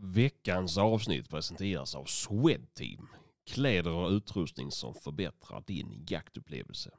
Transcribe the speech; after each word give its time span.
Veckans 0.00 0.78
avsnitt 0.78 1.30
presenteras 1.30 1.94
av 1.94 2.04
Swedteam. 2.04 3.08
Kläder 3.46 3.90
och 3.90 4.10
utrustning 4.10 4.70
som 4.70 4.94
förbättrar 4.94 5.62
din 5.66 6.04
jaktupplevelse. 6.08 6.90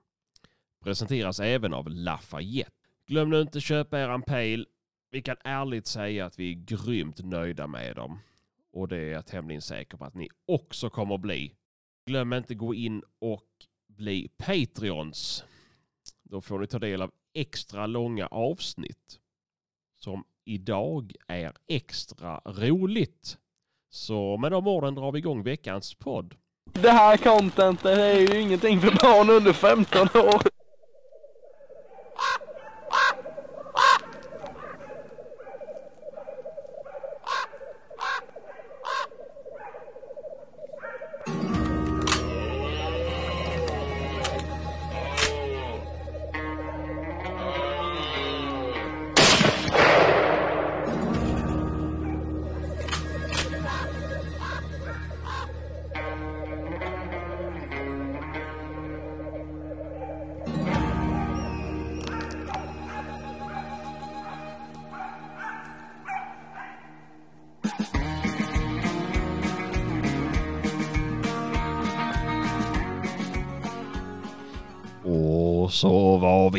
Presenteras 0.84 1.40
även 1.40 1.74
av 1.74 1.90
Lafayette. 1.90 2.72
Glöm 3.08 3.30
nu 3.30 3.42
inte 3.42 3.62
köpa 3.62 4.00
eran 4.00 4.22
pejl. 4.22 4.68
Vi 5.12 5.22
kan 5.22 5.36
ärligt 5.44 5.88
säga 5.88 6.26
att 6.26 6.40
vi 6.40 6.52
är 6.52 6.56
grymt 6.56 7.26
nöjda 7.26 7.68
med 7.68 7.96
dem. 7.96 8.20
Och 8.72 8.88
det 8.88 8.98
är 8.98 9.12
jag 9.12 9.26
tämligen 9.26 9.62
säker 9.62 9.98
på 9.98 10.06
att 10.06 10.16
ni 10.16 10.30
också 10.46 10.90
kommer 10.90 11.16
att 11.16 11.22
bli. 11.22 11.56
Glöm 12.06 12.34
inte 12.34 12.56
gå 12.56 12.74
in 12.74 13.04
och 13.20 13.48
bli 13.88 14.30
Patreons. 14.38 15.44
Då 16.24 16.42
får 16.42 16.60
ni 16.60 16.68
ta 16.68 16.80
del 16.80 17.02
av 17.02 17.12
extra 17.34 17.88
långa 17.88 18.28
avsnitt 18.28 19.20
som 19.96 20.24
idag 20.50 21.12
är 21.28 21.54
extra 21.68 22.42
roligt. 22.46 23.38
Så 23.92 24.38
med 24.38 24.52
de 24.52 24.68
orden 24.68 24.96
drar 24.96 25.12
vi 25.12 25.20
igång 25.20 25.44
veckans 25.44 25.94
podd. 25.94 26.36
Det 26.74 26.92
här 26.92 27.18
contentet 27.18 27.98
är 27.98 28.20
ju 28.20 28.42
ingenting 28.42 28.82
för 28.82 28.92
barn 28.92 29.30
under 29.30 29.54
15 29.54 30.02
år. 30.02 30.42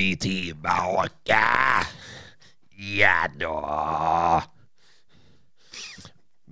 Vi 0.01 0.17
tillbaka. 0.17 1.45
Ja 2.99 3.29
då. 3.41 4.43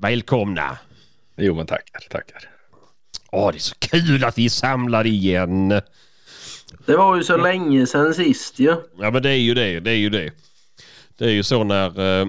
Välkomna. 0.00 0.78
Jo 1.36 1.54
men 1.54 1.66
tackar, 1.66 2.00
tackar. 2.10 2.50
Åh, 3.32 3.50
det 3.52 3.58
är 3.58 3.60
så 3.60 3.74
kul 3.78 4.24
att 4.24 4.38
vi 4.38 4.44
är 4.44 4.48
samlade 4.48 5.08
igen. 5.08 5.68
Det 6.86 6.96
var 6.96 7.16
ju 7.16 7.24
så 7.24 7.36
länge 7.36 7.86
sedan 7.86 8.14
sist 8.14 8.58
ju. 8.58 8.76
Ja 8.98 9.10
men 9.10 9.22
det 9.22 9.30
är 9.30 9.40
ju 9.40 9.54
det, 9.54 9.80
det 9.80 9.90
är 9.90 9.96
ju 9.96 10.10
det. 10.10 10.30
Det 11.18 11.24
är 11.24 11.32
ju 11.32 11.42
så 11.42 11.64
när 11.64 12.20
eh, 12.20 12.26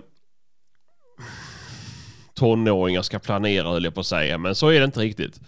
tonåringar 2.34 3.02
ska 3.02 3.20
planera 3.20 3.70
höll 3.70 3.84
jag 3.84 3.94
på 3.94 4.00
att 4.00 4.08
säga. 4.08 4.38
Men 4.38 4.56
så 4.56 4.68
är 4.70 4.80
det 4.80 4.86
inte 4.86 5.00
riktigt. 5.00 5.40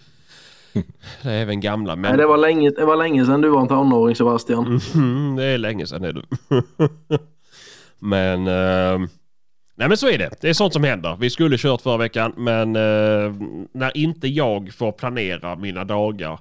Det 1.22 1.30
är 1.30 1.42
även 1.42 1.60
gamla 1.60 1.94
Nej, 1.94 2.10
män. 2.10 2.18
det, 2.18 2.26
var 2.26 2.36
länge, 2.36 2.70
det 2.70 2.84
var 2.84 2.96
länge 2.96 3.26
sedan 3.26 3.40
du 3.40 3.48
var 3.48 3.60
en 3.60 3.68
tonåring 3.68 4.16
Sebastian. 4.16 4.80
Mhm, 4.94 5.36
det 5.36 5.44
är 5.44 5.58
länge 5.58 5.86
sedan 5.86 6.04
är 6.04 6.12
du. 6.12 6.22
men... 7.98 8.46
Eh, 8.46 9.08
nej 9.74 9.88
men 9.88 9.96
så 9.96 10.08
är 10.08 10.18
det. 10.18 10.30
Det 10.40 10.48
är 10.48 10.54
sånt 10.54 10.72
som 10.72 10.84
händer. 10.84 11.16
Vi 11.20 11.30
skulle 11.30 11.58
kört 11.58 11.80
förra 11.80 11.96
veckan 11.96 12.32
men 12.36 12.76
eh, 12.76 13.34
när 13.72 13.96
inte 13.96 14.28
jag 14.28 14.72
får 14.74 14.92
planera 14.92 15.56
mina 15.56 15.84
dagar 15.84 16.38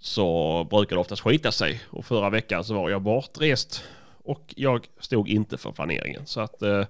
så 0.00 0.66
brukar 0.70 0.96
det 0.96 1.00
oftast 1.00 1.22
skita 1.22 1.52
sig. 1.52 1.80
Och 1.90 2.04
förra 2.04 2.30
veckan 2.30 2.64
så 2.64 2.74
var 2.74 2.90
jag 2.90 3.02
bortrest. 3.02 3.84
Och 4.24 4.54
jag 4.56 4.86
stod 5.00 5.28
inte 5.28 5.58
för 5.58 5.72
planeringen. 5.72 6.26
Så 6.26 6.40
att 6.40 6.62
eh, 6.62 6.84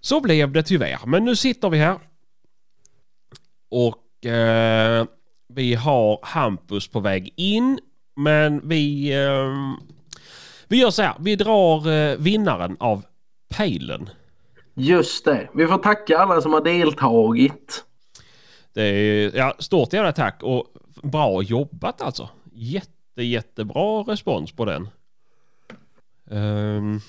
så 0.00 0.20
blev 0.20 0.52
det 0.52 0.62
tyvärr. 0.62 0.98
Men 1.06 1.24
nu 1.24 1.36
sitter 1.36 1.70
vi 1.70 1.78
här. 1.78 1.98
Och 3.68 4.26
eh, 4.26 5.06
vi 5.48 5.74
har 5.74 6.18
Hampus 6.22 6.88
på 6.88 7.00
väg 7.00 7.32
in. 7.36 7.78
Men 8.16 8.68
vi, 8.68 9.14
eh, 9.14 9.76
vi 10.68 10.76
gör 10.76 10.90
så 10.90 11.02
här. 11.02 11.14
Vi 11.18 11.36
drar 11.36 11.88
eh, 11.88 12.16
vinnaren 12.16 12.76
av 12.80 13.04
pejlen. 13.56 14.10
Just 14.74 15.24
det. 15.24 15.48
Vi 15.54 15.66
får 15.66 15.78
tacka 15.78 16.18
alla 16.18 16.40
som 16.40 16.52
har 16.52 16.60
deltagit. 16.60 17.84
Det 18.72 18.82
är, 18.82 19.36
ja, 19.36 19.54
stort 19.58 19.92
jävla 19.92 20.12
tack 20.12 20.42
och 20.42 20.66
bra 21.02 21.42
jobbat 21.42 22.02
alltså. 22.02 22.28
Jätte, 22.52 23.22
jättebra 23.22 24.02
respons 24.02 24.52
på 24.52 24.64
den. 24.64 24.88
Ehm, 26.30 27.00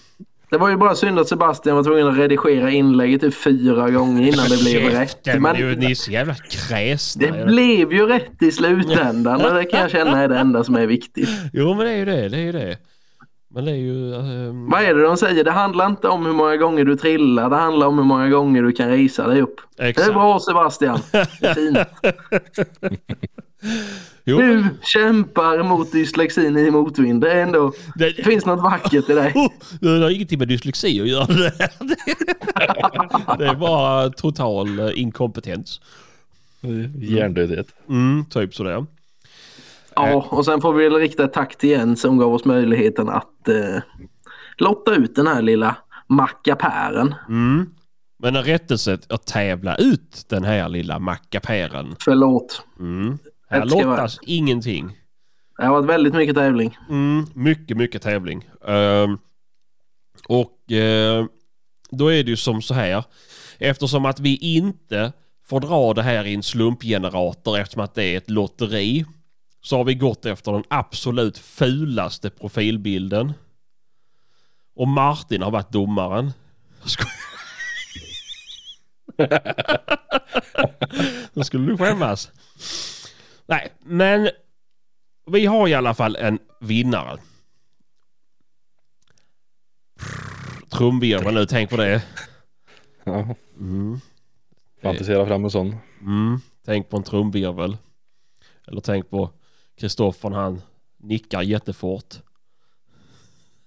Det 0.50 0.58
var 0.58 0.70
ju 0.70 0.78
bara 0.78 0.96
synd 0.96 1.20
att 1.20 1.28
Sebastian 1.28 1.76
var 1.76 1.84
tvungen 1.84 2.08
att 2.08 2.18
redigera 2.18 2.72
inlägget 2.72 3.22
typ 3.22 3.34
fyra 3.36 3.90
gånger 3.90 4.28
innan 4.28 4.46
det 4.50 4.58
blev 4.64 4.92
rätt. 4.92 5.42
Men 5.42 5.56
ni, 5.56 5.76
ni 5.76 5.92
är 5.92 5.96
så 5.96 6.12
jävla 6.12 6.36
kräsna. 6.36 7.28
det 7.28 7.46
blev 7.46 7.94
ju 7.94 8.06
rätt 8.08 8.42
i 8.42 8.52
slutändan 8.52 9.46
och 9.46 9.54
det 9.54 9.66
kan 9.66 9.80
jag 9.80 9.92
känna 9.92 10.22
är 10.24 10.28
det 10.28 10.38
enda 10.38 10.64
som 10.64 10.76
är 10.76 10.88
viktigt. 10.88 11.30
Jo 11.54 11.74
men 11.74 11.86
det 11.86 11.92
är 11.92 11.96
ju 11.98 12.06
det, 12.06 12.30
det 12.30 12.38
är 12.38 12.42
ju 12.42 12.52
det. 12.52 12.78
Men 13.54 13.66
det 13.66 13.72
är 13.72 13.76
ju... 13.76 14.16
ehm, 14.16 14.70
Vad 14.70 14.82
är 14.84 14.94
det 14.96 15.02
de 15.04 15.18
säger? 15.18 15.44
Det 15.44 15.52
handlar 15.52 15.86
inte 15.86 16.08
om 16.08 16.26
hur 16.26 16.34
många 16.34 16.58
gånger 16.58 16.86
du 16.86 16.96
trillar. 16.96 17.50
Det 17.50 17.56
handlar 17.56 17.88
om 17.88 17.98
hur 17.98 18.06
många 18.06 18.30
gånger 18.30 18.64
du 18.64 18.72
kan 18.72 18.90
resa 18.90 19.28
dig 19.28 19.42
upp. 19.42 19.56
Det 19.78 19.84
är 19.84 19.88
exakt. 19.88 20.14
bra 20.14 20.40
Sebastian. 20.40 21.00
Det 21.12 21.48
är 21.48 21.54
fint. 21.54 21.78
Jo, 24.30 24.38
Du 24.38 24.66
kämpar 24.82 25.64
mot 25.64 25.92
dyslexin 25.92 26.58
i 26.58 26.72
motvind. 26.72 27.22
Det, 27.22 27.32
är 27.32 27.44
ändå, 27.44 27.74
det, 27.96 28.10
det 28.18 28.24
finns 28.24 28.46
något 28.46 28.64
vackert 28.64 29.10
i 29.10 29.14
dig. 29.14 29.34
Oh, 29.36 29.52
det 29.82 30.04
har 30.04 30.10
ingenting 30.10 30.40
med 30.40 30.48
dyslexi 30.48 31.02
att 31.02 31.08
göra. 31.08 31.26
Det, 31.26 31.54
det 33.38 33.46
är 33.46 33.56
bara 33.56 34.10
total 34.10 34.80
eh, 34.80 35.02
inkompetens. 35.02 35.82
Hjärndödhet. 36.96 37.68
Mm, 37.90 38.26
typ 38.26 38.56
sådär. 38.56 38.86
Ja, 39.96 40.28
och 40.30 40.46
sen 40.46 40.62
får 40.62 40.74
vi 40.74 40.84
väl 40.84 41.00
rikta 41.00 41.24
ett 41.24 41.34
tack 41.34 41.58
till 41.58 41.70
Jens 41.70 42.02
som 42.02 42.18
gav 42.18 42.34
oss 42.34 42.46
möjligheten 42.46 43.10
att 43.10 43.48
eh, 43.48 43.82
lotta 44.58 44.96
ut 44.96 45.16
den 45.16 45.28
här 45.28 45.42
lilla 45.42 45.76
mackapären. 46.08 47.16
Mm. 47.30 47.70
Men 48.20 48.36
en 48.36 48.44
rättelse 48.44 48.98
att 49.10 49.26
tävla 49.26 49.76
ut 49.76 50.26
den 50.30 50.44
här 50.44 50.70
lilla 50.70 51.00
mackapären. 51.00 51.96
Förlåt. 52.00 52.66
Mm. 52.80 53.18
Här 53.50 53.66
lottas 53.66 54.20
ingenting. 54.22 54.98
Det 55.58 55.66
har 55.66 55.74
varit 55.74 55.86
väldigt 55.86 56.14
mycket 56.14 56.36
tävling. 56.36 56.78
Mm, 56.90 57.26
mycket, 57.34 57.78
mycket 57.78 58.02
tävling. 58.02 58.50
Ehm, 58.68 59.18
och 60.28 60.72
eh, 60.72 61.26
då 61.92 62.08
är 62.08 62.24
det 62.24 62.30
ju 62.30 62.38
som 62.38 62.62
så 62.62 62.74
här. 62.74 63.04
Eftersom 63.58 64.06
att 64.06 64.20
vi 64.20 64.36
inte 64.36 65.14
får 65.46 65.60
dra 65.60 65.94
det 65.94 66.04
här 66.04 66.26
i 66.26 66.34
en 66.34 66.44
slumpgenerator 66.44 67.58
eftersom 67.58 67.84
att 67.84 67.96
det 67.96 68.04
är 68.04 68.18
ett 68.18 68.30
lotteri. 68.30 69.06
Så 69.62 69.78
har 69.78 69.84
vi 69.84 69.96
gått 69.96 70.26
efter 70.26 70.52
den 70.52 70.64
absolut 70.68 71.38
fulaste 71.38 72.30
profilbilden. 72.30 73.34
Och 74.76 74.88
Martin 74.88 75.42
har 75.42 75.52
varit 75.52 75.72
domaren. 75.72 76.32
Då 81.34 81.44
skulle 81.44 81.72
du 81.72 81.78
skämmas. 81.78 82.32
Nej, 83.48 83.72
men 83.80 84.30
vi 85.32 85.46
har 85.46 85.68
i 85.68 85.74
alla 85.74 85.94
fall 85.94 86.16
en 86.16 86.40
vinnare. 86.60 87.18
Trumvirvel 90.70 91.34
nu, 91.34 91.46
tänk 91.46 91.70
på 91.70 91.78
det. 91.78 92.04
Ja, 93.04 93.36
Mm. 93.60 94.00
fantisera 94.82 95.26
fram 95.26 95.44
en 95.44 95.52
sån. 95.52 95.76
Mm. 96.02 96.40
Tänk 96.66 96.90
på 96.90 96.98
en 96.98 97.04
trumvirvel. 97.04 97.78
Eller 98.68 98.82
tänk 98.82 99.10
på 99.10 99.30
Kristoffer 99.76 100.30
han 100.30 100.62
nickar 100.98 101.42
jättefort. 101.42 102.16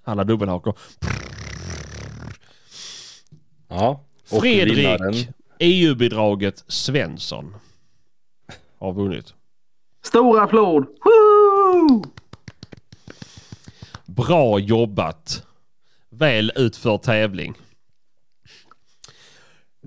Han 0.03 0.19
har 0.19 0.25
dubbelhakor. 0.25 0.79
Ja. 3.69 4.05
Fredrik, 4.25 5.29
EU-bidraget 5.59 6.65
Svensson, 6.69 7.57
har 8.79 8.93
vunnit. 8.93 9.35
Stor 10.03 10.41
applåd! 10.41 10.87
Woo! 11.05 12.03
Bra 14.07 14.59
jobbat. 14.59 15.47
Väl 16.11 16.53
utförd 16.57 17.03
tävling. 17.03 17.55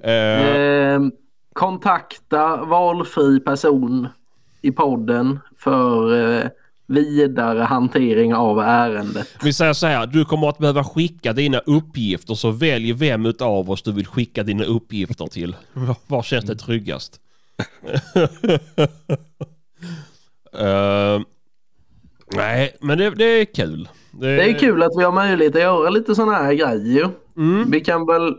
Eh, 0.03 0.13
Eh, 0.13 0.99
kontakta 1.53 2.55
valfri 2.65 3.39
person 3.39 4.07
i 4.61 4.71
podden 4.71 5.39
för 5.57 6.15
eh, 6.41 6.49
vidare 6.87 7.63
hantering 7.63 8.35
av 8.35 8.59
ärendet. 8.59 9.27
Vi 9.43 9.53
säger 9.53 9.73
så 9.73 9.87
här, 9.87 10.07
du 10.07 10.25
kommer 10.25 10.49
att 10.49 10.57
behöva 10.57 10.83
skicka 10.83 11.33
dina 11.33 11.59
uppgifter 11.59 12.33
så 12.35 12.51
välj 12.51 12.93
vem 12.93 13.25
utav 13.25 13.71
oss 13.71 13.81
du 13.81 13.91
vill 13.91 14.07
skicka 14.07 14.43
dina 14.43 14.63
uppgifter 14.63 15.27
till. 15.27 15.55
Var 16.07 16.23
känns 16.23 16.45
det 16.45 16.55
tryggast? 16.55 17.19
uh, 20.61 21.21
nej, 22.35 22.75
men 22.81 22.97
det, 22.97 23.09
det 23.09 23.25
är 23.25 23.45
kul. 23.45 23.89
Det 24.11 24.49
är 24.49 24.59
kul 24.59 24.83
att 24.83 24.91
vi 24.97 25.03
har 25.03 25.11
möjlighet 25.11 25.55
att 25.55 25.61
göra 25.61 25.89
lite 25.89 26.15
sådana 26.15 26.33
här 26.37 26.53
grejer. 26.53 27.09
Mm. 27.37 27.71
Vi 27.71 27.79
kan 27.81 28.05
väl 28.07 28.35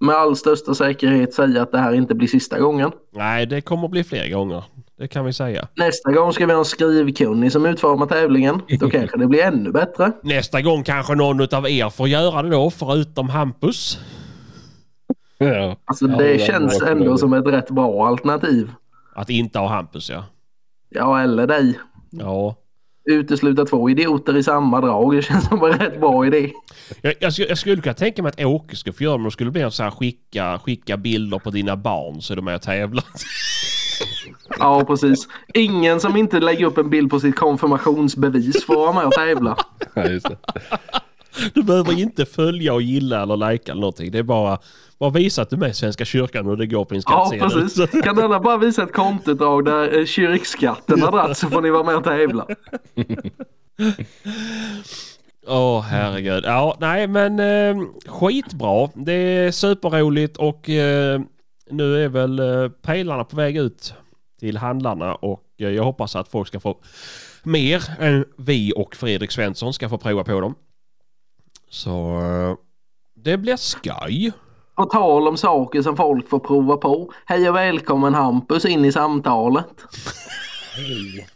med 0.00 0.14
all 0.16 0.36
största 0.36 0.74
säkerhet 0.74 1.34
säga 1.34 1.62
att 1.62 1.72
det 1.72 1.78
här 1.78 1.92
inte 1.92 2.14
blir 2.14 2.28
sista 2.28 2.58
gången. 2.60 2.90
Nej, 3.12 3.46
det 3.46 3.60
kommer 3.60 3.84
att 3.84 3.90
bli 3.90 4.04
fler 4.04 4.28
gånger. 4.30 4.64
Det 4.98 5.08
kan 5.08 5.24
vi 5.24 5.32
säga. 5.32 5.68
Nästa 5.76 6.12
gång 6.12 6.32
ska 6.32 6.46
vi 6.46 6.52
ha 6.52 6.58
en 6.58 6.64
skrivkunnig 6.64 7.52
som 7.52 7.66
utformar 7.66 8.06
tävlingen. 8.06 8.60
Då 8.80 8.90
kanske 8.90 9.18
det 9.18 9.26
blir 9.26 9.42
ännu 9.42 9.72
bättre. 9.72 10.12
Nästa 10.22 10.62
gång 10.62 10.82
kanske 10.82 11.14
någon 11.14 11.54
av 11.54 11.68
er 11.68 11.90
får 11.90 12.08
göra 12.08 12.42
det 12.42 12.48
då, 12.50 12.70
förutom 12.70 13.28
Hampus. 13.28 13.98
Ja. 15.38 15.76
Alltså 15.84 16.06
Ja, 16.08 16.16
det 16.16 16.32
det 16.32 16.38
känns 16.38 16.80
var- 16.80 16.88
ändå 16.88 17.18
som 17.18 17.32
ett 17.32 17.46
rätt 17.46 17.70
bra 17.70 18.06
alternativ. 18.06 18.70
Att 19.14 19.30
inte 19.30 19.58
ha 19.58 19.68
Hampus, 19.68 20.10
ja. 20.10 20.24
Ja, 20.88 21.20
eller 21.20 21.46
dig. 21.46 21.78
Ja. 22.10 22.56
Utesluta 23.04 23.64
två 23.64 23.90
idioter 23.90 24.36
i 24.36 24.42
samma 24.42 24.80
drag. 24.80 25.16
Det 25.16 25.22
känns 25.22 25.44
som 25.44 25.64
en 25.64 25.72
rätt 25.72 26.00
bra 26.00 26.26
idé. 26.26 26.52
Jag, 27.02 27.14
jag, 27.20 27.32
skulle, 27.32 27.48
jag 27.48 27.58
skulle 27.58 27.82
kunna 27.82 27.94
tänka 27.94 28.22
mig 28.22 28.28
att 28.28 28.44
Åke 28.44 28.76
skulle 28.76 28.92
få 28.92 29.04
göra 29.04 29.12
det, 29.12 29.18
men 29.18 29.24
det 29.24 29.30
skulle 29.30 29.50
bli 29.50 29.70
så 29.70 29.82
här 29.82 29.90
skicka, 29.90 30.58
skicka 30.58 30.96
bilder 30.96 31.38
på 31.38 31.50
dina 31.50 31.76
barn 31.76 32.22
så 32.22 32.32
är 32.32 32.36
de 32.36 32.44
med 32.44 32.54
och 32.54 32.62
tävlar. 32.62 33.04
Ja, 34.58 34.84
precis. 34.84 35.28
Ingen 35.54 36.00
som 36.00 36.16
inte 36.16 36.40
lägger 36.40 36.66
upp 36.66 36.78
en 36.78 36.90
bild 36.90 37.10
på 37.10 37.20
sitt 37.20 37.36
konfirmationsbevis 37.36 38.64
får 38.64 38.74
vara 38.74 38.92
med 38.92 39.04
och 39.04 39.12
tävla. 39.12 39.56
Ja, 39.94 40.06
just 40.06 40.28
det. 40.28 40.36
Du 41.54 41.62
behöver 41.62 41.98
inte 42.00 42.26
följa 42.26 42.74
och 42.74 42.82
gilla 42.82 43.22
eller 43.22 43.36
lajka 43.36 43.72
eller 43.72 43.80
någonting. 43.80 44.10
Det 44.10 44.18
är 44.18 44.22
bara, 44.22 44.58
bara 44.98 45.10
visa 45.10 45.42
att 45.42 45.50
du 45.50 45.56
med 45.56 45.76
Svenska 45.76 46.04
kyrkan 46.04 46.46
och 46.46 46.56
det 46.58 46.66
går 46.66 46.84
på 46.84 46.94
din 46.94 47.02
Ja, 47.06 47.26
skattsedel. 47.26 47.62
precis. 47.62 48.02
Kan 48.04 48.16
denna 48.16 48.40
bara 48.40 48.56
visa 48.56 48.82
ett 48.82 48.92
kontoutdrag 48.92 49.64
där 49.64 49.98
eh, 49.98 50.04
kyrkskatten 50.06 51.02
har 51.02 51.12
dragit 51.12 51.36
så 51.36 51.48
får 51.48 51.62
ni 51.62 51.70
vara 51.70 51.82
med 51.84 51.96
och 51.96 52.04
tävla. 52.04 52.46
Åh 55.46 55.80
herregud. 55.82 56.44
Ja, 56.44 56.76
nej 56.80 57.06
men 57.06 57.40
eh, 57.40 57.86
skitbra. 58.06 58.88
Det 58.94 59.12
är 59.12 59.50
superroligt 59.50 60.36
och 60.36 60.68
eh, 60.70 61.20
nu 61.70 62.04
är 62.04 62.08
väl 62.08 62.38
eh, 62.38 62.68
pejlarna 62.68 63.24
på 63.24 63.36
väg 63.36 63.56
ut 63.56 63.94
till 64.40 64.56
handlarna 64.56 65.14
och 65.14 65.42
eh, 65.58 65.68
jag 65.68 65.84
hoppas 65.84 66.16
att 66.16 66.28
folk 66.28 66.48
ska 66.48 66.60
få 66.60 66.78
mer 67.42 67.82
än 68.00 68.24
vi 68.36 68.72
och 68.76 68.96
Fredrik 68.96 69.30
Svensson 69.30 69.72
ska 69.74 69.88
få 69.88 69.98
prova 69.98 70.24
på 70.24 70.40
dem. 70.40 70.54
Så 71.70 72.20
eh, 72.20 72.54
det 73.14 73.36
blir 73.36 73.56
skoj. 73.56 74.32
På 74.78 74.84
tal 74.84 75.28
om 75.28 75.36
saker 75.36 75.82
som 75.82 75.96
folk 75.96 76.28
får 76.28 76.38
prova 76.38 76.76
på. 76.76 77.12
Hej 77.24 77.48
och 77.48 77.56
välkommen 77.56 78.14
Hampus 78.14 78.64
in 78.64 78.84
i 78.84 78.92
samtalet. 78.92 79.66
Hej, 80.76 81.28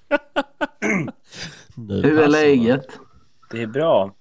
Hur 2.02 2.20
är 2.20 2.28
läget? 2.28 2.86
det 3.50 3.62
är 3.62 3.66
bra. 3.66 4.14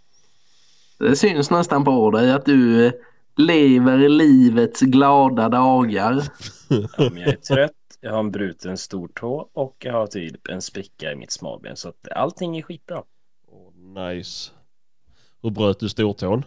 Det 0.99 1.15
syns 1.15 1.51
nästan 1.51 1.83
på 1.83 2.11
dig 2.11 2.31
att 2.31 2.45
du 2.45 2.85
eh, 2.85 2.93
lever 3.35 4.03
i 4.03 4.09
livets 4.09 4.81
glada 4.81 5.49
dagar. 5.49 6.23
Ja, 6.69 6.87
men 6.97 7.17
jag 7.17 7.29
är 7.29 7.35
trött, 7.35 7.71
jag 7.99 8.11
har 8.11 8.19
en 8.19 8.31
bruten 8.31 8.77
stortå 8.77 9.49
och 9.53 9.75
jag 9.79 9.93
har 9.93 10.07
typ 10.07 10.47
en 10.47 10.61
spricka 10.61 11.11
i 11.11 11.15
mitt 11.15 11.31
smalben. 11.31 11.75
Så 11.75 11.89
att 11.89 12.07
allting 12.15 12.57
är 12.57 12.61
skitbra. 12.61 13.03
Åh, 13.47 14.03
nice. 14.05 14.51
Hur 15.41 15.49
bröt 15.49 15.79
du 15.79 15.89
stortån? 15.89 16.43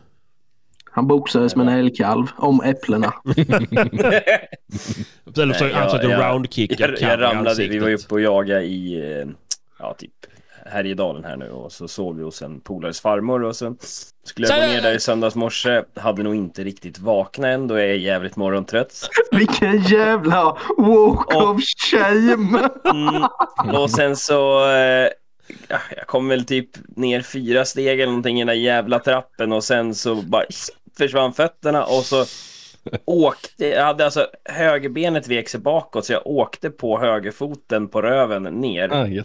Han 0.94 1.06
boxades 1.06 1.56
med 1.56 1.68
en 1.68 1.74
älgkalv 1.74 2.26
om 2.36 2.62
äpplena. 2.62 3.14
Eller 5.36 5.54
så 5.54 5.64
Nej, 5.64 5.72
han 5.72 5.90
försökte 5.90 6.08
roundkicka 6.08 6.74
jag, 6.78 7.00
jag 7.00 7.20
ramlade, 7.20 7.68
vi 7.68 7.78
var 7.78 7.90
uppe 7.90 8.14
och 8.14 8.20
jagade 8.20 8.62
i, 8.62 9.10
eh, 9.20 9.26
ja 9.78 9.94
typ 9.98 10.12
Härjedalen 10.66 11.24
här 11.24 11.36
nu 11.36 11.50
och 11.50 11.72
så 11.72 11.88
sov 11.88 12.16
vi 12.16 12.22
hos 12.22 12.42
en 12.42 12.60
polares 12.60 13.00
farmor 13.00 13.42
och 13.42 13.56
sen 13.56 13.76
skulle 14.24 14.48
jag 14.48 14.60
gå 14.60 14.66
ner 14.66 14.82
där 14.82 14.92
i 14.92 15.00
söndags 15.00 15.34
morse. 15.34 15.82
Hade 15.96 16.22
nog 16.22 16.34
inte 16.34 16.64
riktigt 16.64 16.98
vaknat 16.98 17.48
än 17.48 17.68
då 17.68 17.74
är 17.74 17.86
jag 17.86 17.96
jävligt 17.96 18.36
morgontrött. 18.36 19.08
Vilken 19.32 19.82
jävla 19.82 20.56
walk 20.78 21.34
of 21.34 21.62
shame! 21.90 22.68
Mm. 22.94 23.76
Och 23.76 23.90
sen 23.90 24.16
så 24.16 24.70
eh, 24.70 25.08
ja, 25.68 25.78
jag 25.96 26.06
kom 26.06 26.28
väl 26.28 26.44
typ 26.44 26.70
ner 26.96 27.22
fyra 27.22 27.64
steg 27.64 28.00
eller 28.00 28.06
någonting 28.06 28.36
i 28.36 28.40
den 28.40 28.46
där 28.46 28.54
jävla 28.54 28.98
trappen 28.98 29.52
och 29.52 29.64
sen 29.64 29.94
så 29.94 30.14
bara 30.14 30.44
försvann 30.98 31.32
fötterna 31.32 31.84
och 31.84 32.04
så 32.04 32.24
åkte, 33.04 33.66
jag 33.66 33.84
hade 33.84 34.04
alltså 34.04 34.26
högerbenet 34.44 35.28
vek 35.28 35.48
sig 35.48 35.60
bakåt 35.60 36.06
så 36.06 36.12
jag 36.12 36.26
åkte 36.26 36.70
på 36.70 37.00
högerfoten 37.00 37.88
på 37.88 38.02
röven 38.02 38.42
ner. 38.42 38.92
Ah. 38.92 39.24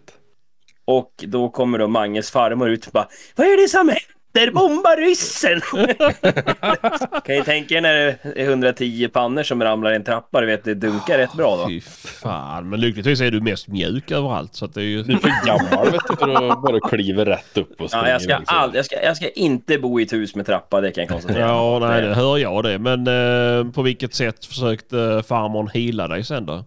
Och 0.86 1.14
då 1.28 1.50
kommer 1.50 1.78
då 1.78 1.88
Manges 1.88 2.32
farmor 2.32 2.70
ut 2.70 2.88
och 2.88 2.94
bara 2.94 3.08
Vad 3.36 3.48
är 3.48 3.62
det 3.62 3.68
som 3.68 3.88
händer? 3.88 4.19
Bomba 4.54 4.90
ryssen! 4.90 5.62
kan 7.26 7.36
ju 7.36 7.44
tänka 7.44 7.76
er 7.76 7.82
när 7.82 7.94
det 7.96 8.18
är 8.36 8.50
110 8.50 9.08
pannor 9.14 9.44
som 9.44 9.64
ramlar 9.64 9.92
i 9.92 9.96
en 9.96 10.04
trappa, 10.04 10.42
du 10.42 10.48
vet 10.48 10.64
det 10.64 10.74
dunkar 10.74 11.18
rätt 11.18 11.34
bra 11.34 11.58
då. 11.58 11.68
Fy 11.68 11.82
fan, 12.22 12.70
men 12.70 12.80
lyckligtvis 12.80 13.22
är 13.22 13.32
du 13.32 13.42
mest 13.42 13.68
mjuk 13.68 14.12
överallt 14.12 14.56
så 14.56 14.66
att 14.66 14.74
det 14.74 14.82
är 14.82 14.86
ju... 14.86 15.04
Du 15.04 15.14
är 15.14 15.18
för 15.18 15.46
gammal 15.46 15.92
vet 15.92 16.02
du, 16.10 16.16
för 16.16 16.52
att 16.52 16.62
bara 16.62 16.90
kliva 16.90 17.26
rätt 17.26 17.58
upp 17.58 17.82
och 17.82 17.90
springa 17.90 18.08
Ja, 18.08 18.12
jag, 18.12 18.22
ska 18.22 18.38
så. 18.38 18.56
all, 18.56 18.76
jag, 18.76 18.86
ska, 18.86 19.04
jag 19.04 19.18
ska 19.18 19.30
inte 19.30 19.78
bo 19.78 20.00
i 20.00 20.04
ett 20.04 20.14
hus 20.14 20.36
med 20.36 20.46
trappa, 20.46 20.82
det 20.82 20.92
kan 20.92 21.02
jag 21.02 21.12
konstatera. 21.12 21.40
Ja, 21.40 21.80
nej 21.82 22.02
det 22.02 22.14
hör 22.14 22.38
jag 22.38 22.64
det. 22.64 22.80
Men 22.80 23.08
eh, 23.08 23.72
på 23.72 23.82
vilket 23.82 24.14
sätt 24.14 24.46
försökte 24.46 25.24
farmorn 25.28 25.70
hila 25.74 26.08
dig 26.08 26.24
sen 26.24 26.46
då? 26.46 26.66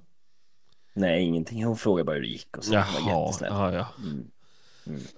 Nej, 0.94 1.23
ingenting. 1.23 1.64
Hon 1.64 1.76
frågade 1.76 2.05
bara 2.05 2.14
hur 2.14 2.23
det 2.23 2.29
gick 2.29 2.56
och 2.56 2.64
så. 2.64 2.73
Var 2.73 2.79
Jaha, 2.79 3.20
jättesnäll. 3.25 3.53
ja, 3.53 3.73
ja. 3.73 3.87
Mm. 3.99 4.25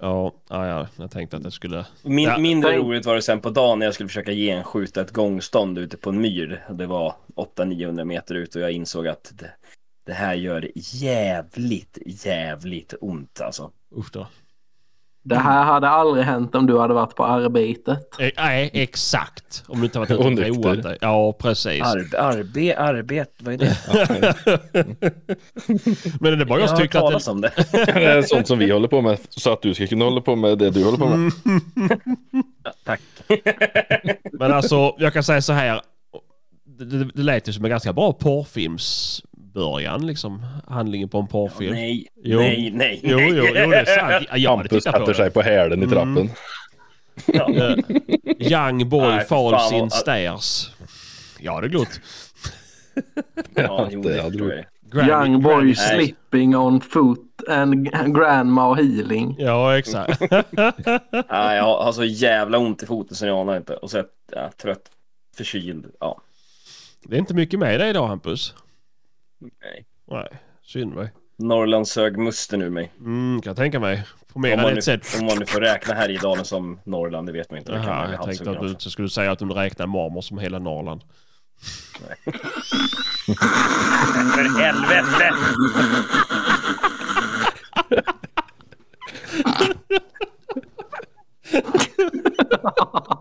Ja, 0.01 0.35
ja, 0.49 0.67
ja, 0.69 0.89
jag 0.97 1.11
tänkte 1.11 1.37
att 1.37 1.43
det 1.43 1.51
skulle... 1.51 1.87
Min, 2.03 2.25
Ja. 2.25 2.39
mindre 2.39 2.77
roligt 2.77 3.07
var 3.07 3.15
det 3.15 3.23
sen 3.23 3.41
på 3.41 3.51
dagen 3.51 3.79
när 3.79 3.87
jag 3.87 3.95
skulle 3.95 4.09
försöka 4.09 4.33
genskjuta 4.33 5.01
ett 5.01 5.11
gångstånd 5.11 5.79
ute 5.79 5.97
på 5.97 6.11
en 6.11 6.21
myr. 6.21 6.65
Det 6.71 6.87
var 6.87 7.15
800-900 7.37 8.05
meter 8.05 8.35
ut 8.35 8.55
och 8.55 8.63
jag 8.63 8.73
insåg 8.73 9.09
att 9.09 9.33
det, 9.39 9.51
det 10.07 10.13
här 10.13 10.35
gör 10.35 10.71
jävligt, 10.75 11.99
jävligt 12.07 12.95
ont 13.01 13.41
alltså. 13.41 13.71
Usch 13.97 14.13
då. 14.13 14.27
Det 15.27 15.37
här 15.37 15.65
hade 15.65 15.89
aldrig 15.89 16.25
hänt 16.25 16.55
om 16.55 16.67
du 16.67 16.79
hade 16.79 16.95
varit 16.95 17.15
på 17.15 17.25
arbetet. 17.25 18.21
Eh, 18.21 18.31
nej, 18.37 18.71
exakt. 18.73 19.65
Om 19.67 19.79
du 19.79 19.85
inte 19.85 19.99
varit 19.99 20.11
ute 20.11 20.51
och 20.51 20.65
roat 20.65 20.83
dig. 20.83 20.99
Ja, 21.01 21.33
precis. 21.33 21.83
Arbe, 21.83 22.19
arbe, 22.19 22.79
arbet, 22.79 23.31
vad 23.39 23.55
är 23.55 23.59
det? 23.59 23.77
Men 26.21 26.39
det 26.39 26.45
är 26.45 26.47
bara 26.47 26.61
jag 26.61 26.69
som 26.69 26.79
tyckte 26.79 27.01
att 27.01 27.25
det... 27.25 27.31
om 27.31 27.41
det. 27.41 27.53
Det 27.73 28.05
är 28.05 28.23
sånt 28.23 28.47
som 28.47 28.59
vi 28.59 28.71
håller 28.71 28.89
på 28.89 29.01
med 29.01 29.19
så 29.29 29.53
att 29.53 29.63
du 29.63 29.75
ska 29.75 29.87
kunna 29.87 30.05
hålla 30.05 30.21
på 30.21 30.37
med 30.37 30.59
det 30.59 30.71
du 30.71 30.85
håller 30.85 30.99
på 30.99 31.07
med. 31.07 31.33
Tack. 32.85 33.01
Men 34.33 34.53
alltså, 34.53 34.95
jag 34.99 35.13
kan 35.13 35.25
säga 35.25 35.43
så 35.43 35.53
här. 35.53 35.81
Det, 36.79 36.85
det, 36.85 37.11
det 37.15 37.23
lät 37.23 37.49
ju 37.49 37.53
som 37.53 37.65
en 37.65 37.71
ganska 37.71 37.93
bra 37.93 38.13
porrfilmsbörjan 39.55 40.07
liksom. 40.07 40.47
Handlingen 40.69 41.09
på 41.09 41.19
en 41.19 41.27
porrfilm. 41.27 41.73
Nej, 41.75 42.07
Jo. 42.25 42.39
nej, 42.39 42.71
nej. 42.75 43.01
Jo, 43.03 43.19
jo, 43.21 43.29
jo, 43.47 43.55
det 43.55 43.61
är 43.61 43.85
sant. 43.85 44.27
Ja, 44.31 44.37
Jag 44.37 44.57
Hampus 44.57 44.85
sätter 44.85 45.15
sig 45.15 45.31
på 45.31 45.43
hälen 45.43 45.83
i 45.83 45.87
trappen. 45.87 46.31
Ja. 47.27 47.51
Eh, 47.55 47.77
Young 48.53 48.89
boy 48.89 49.09
Nej, 49.09 49.25
falls 49.25 49.63
fan 49.63 49.75
in 49.75 49.81
vad- 49.81 49.93
stairs. 49.93 50.71
Ja, 51.41 51.61
det 51.61 51.67
är 51.67 51.69
glott. 51.69 52.01
Ja, 53.55 53.89
jo, 53.91 54.03
det 54.03 54.13
det 54.15 54.23
hade 54.23 54.39
du. 54.39 54.65
Young 54.95 55.43
boy 55.43 55.55
Granny- 55.55 55.75
slipping 55.75 56.57
on 56.57 56.81
foot 56.81 57.21
and 57.49 57.91
grandma 58.17 58.75
healing. 58.75 59.37
Ja, 59.39 59.79
exakt. 59.79 60.21
Ja, 61.29 61.55
jag 61.55 61.65
har, 61.65 61.93
så 61.93 62.05
jävla 62.05 62.59
ont 62.59 62.83
i 62.83 62.87
foten 62.87 63.17
så 63.17 63.27
jag 63.27 63.39
anar 63.39 63.57
inte. 63.57 63.75
Och 63.77 63.91
så 63.91 63.99
är 63.99 64.05
jag 64.33 64.43
ja, 64.43 64.51
trött, 64.63 64.83
förkyld. 65.37 65.87
Ja, 66.01 66.21
Det 67.05 67.15
är 67.17 67.19
inte 67.19 67.35
mycket 67.35 67.59
med 67.61 67.81
dig 67.81 67.91
idag, 67.91 68.07
Hampus. 68.07 68.55
Nej. 69.39 69.87
Nej, 70.11 70.29
synd 70.63 70.95
mig. 70.95 71.13
Norrland 71.39 71.89
sög 71.89 72.19
musten 72.19 72.63
ur 72.63 72.71
mig. 72.71 72.93
Mm, 73.01 73.41
kan 73.43 73.51
jag 73.51 73.57
tänka 73.57 73.81
mig. 73.81 74.07
På 74.33 74.39
mer 74.39 74.59
än 74.59 74.73
nu, 74.73 74.79
ett 74.79 74.85
sätt. 74.85 75.17
om 75.21 75.27
man 75.27 75.39
nu 75.39 75.47
får 75.47 75.61
räkna 75.61 75.95
Härjedalen 75.95 76.45
som 76.45 76.81
Norrland, 76.85 77.27
det 77.29 77.33
vet 77.33 77.51
man 77.51 77.59
inte. 77.59 77.73
Det 77.73 77.79
kan 77.79 77.97
man 77.97 78.11
jag 78.13 78.23
tänkte 78.23 78.51
att 78.51 78.61
du 78.61 78.69
inte 78.69 78.91
skulle 78.91 79.09
säga 79.09 79.33
att 79.33 79.39
du 79.39 79.45
räknar 79.45 79.87
mormor 79.87 80.21
som 80.21 80.39
hela 80.39 80.59
Norrland. 80.59 81.03
För 84.35 84.59
helvete! 84.59 85.35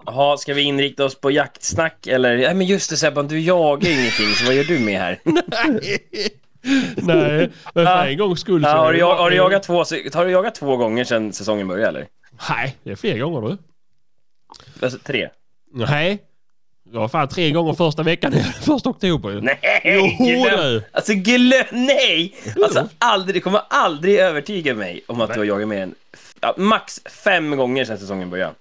Jaha, 0.05 0.37
ska 0.37 0.53
vi 0.53 0.61
inrikta 0.61 1.05
oss 1.05 1.15
på 1.15 1.31
jaktsnack 1.31 2.07
eller? 2.07 2.37
Nej 2.37 2.53
men 2.53 2.67
just 2.67 2.89
det 2.89 2.97
Sebban, 2.97 3.27
du 3.27 3.39
jagar 3.39 3.89
ju 3.89 3.99
ingenting 3.99 4.27
så 4.27 4.45
vad 4.45 4.55
gör 4.55 4.63
du 4.63 4.79
med 4.79 4.99
här? 4.99 5.19
Nej, 6.95 7.51
men 7.73 7.85
för 7.85 8.07
en 8.07 8.17
gångs 8.17 8.39
skull. 8.39 8.61
Ja, 8.63 8.69
har, 8.77 8.93
du, 8.93 8.99
jag- 8.99 9.15
har, 9.15 9.29
du 9.29 9.35
jagat 9.35 9.63
två, 9.63 9.77
har 10.13 10.25
du 10.25 10.31
jagat 10.31 10.55
två 10.55 10.77
gånger 10.77 11.03
sedan 11.03 11.33
säsongen 11.33 11.67
började 11.67 11.87
eller? 11.89 12.07
Nej, 12.49 12.77
det 12.83 12.91
är 12.91 12.95
fler 12.95 13.17
gånger 13.17 13.41
du. 13.49 13.57
Alltså, 14.85 14.99
tre? 14.99 15.29
Nej. 15.73 16.23
Det 16.91 16.97
var 16.99 17.07
fan 17.07 17.27
tre 17.27 17.51
gånger 17.51 17.73
första 17.73 18.03
veckan, 18.03 18.33
första 18.61 18.89
oktober 18.89 19.29
ju. 19.29 19.41
Nej! 19.41 19.59
Jo, 20.19 20.43
glöm, 20.43 20.81
alltså 20.91 21.13
glöm, 21.13 21.65
nej! 21.71 22.35
Alltså 22.63 22.89
aldrig, 22.97 23.35
du 23.35 23.39
kommer 23.39 23.61
aldrig 23.69 24.19
övertyga 24.19 24.73
mig 24.75 25.03
om 25.07 25.21
att 25.21 25.33
du 25.33 25.39
har 25.39 25.45
jagat 25.45 25.67
mer 25.67 25.81
än 25.81 25.95
max 26.57 27.01
fem 27.23 27.57
gånger 27.57 27.85
sedan 27.85 27.97
säsongen 27.97 28.29
började. 28.29 28.53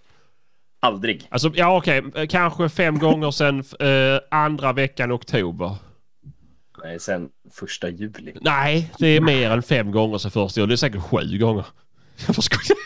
Aldrig. 0.87 1.27
Alltså, 1.31 1.51
ja 1.55 1.77
okej, 1.77 2.03
eh, 2.15 2.27
kanske 2.27 2.69
fem 2.69 2.99
gånger 2.99 3.31
sedan 3.31 3.65
eh, 3.81 4.21
andra 4.31 4.73
veckan 4.73 5.13
oktober. 5.13 5.77
Nej, 6.83 7.01
sen 7.01 7.29
första 7.51 7.89
juli. 7.89 8.35
Nej, 8.41 8.93
det 8.99 9.07
är 9.07 9.21
mer 9.21 9.51
än 9.51 9.63
fem 9.63 9.93
gånger 9.93 10.19
sedan 10.19 10.31
första 10.31 10.61
juli. 10.61 10.69
Det 10.69 10.75
är 10.75 10.77
säkert 10.77 11.03
sju 11.03 11.39
gånger. 11.39 11.67
Jag 12.27 12.37
får 12.37 12.43
skoja. 12.43 12.77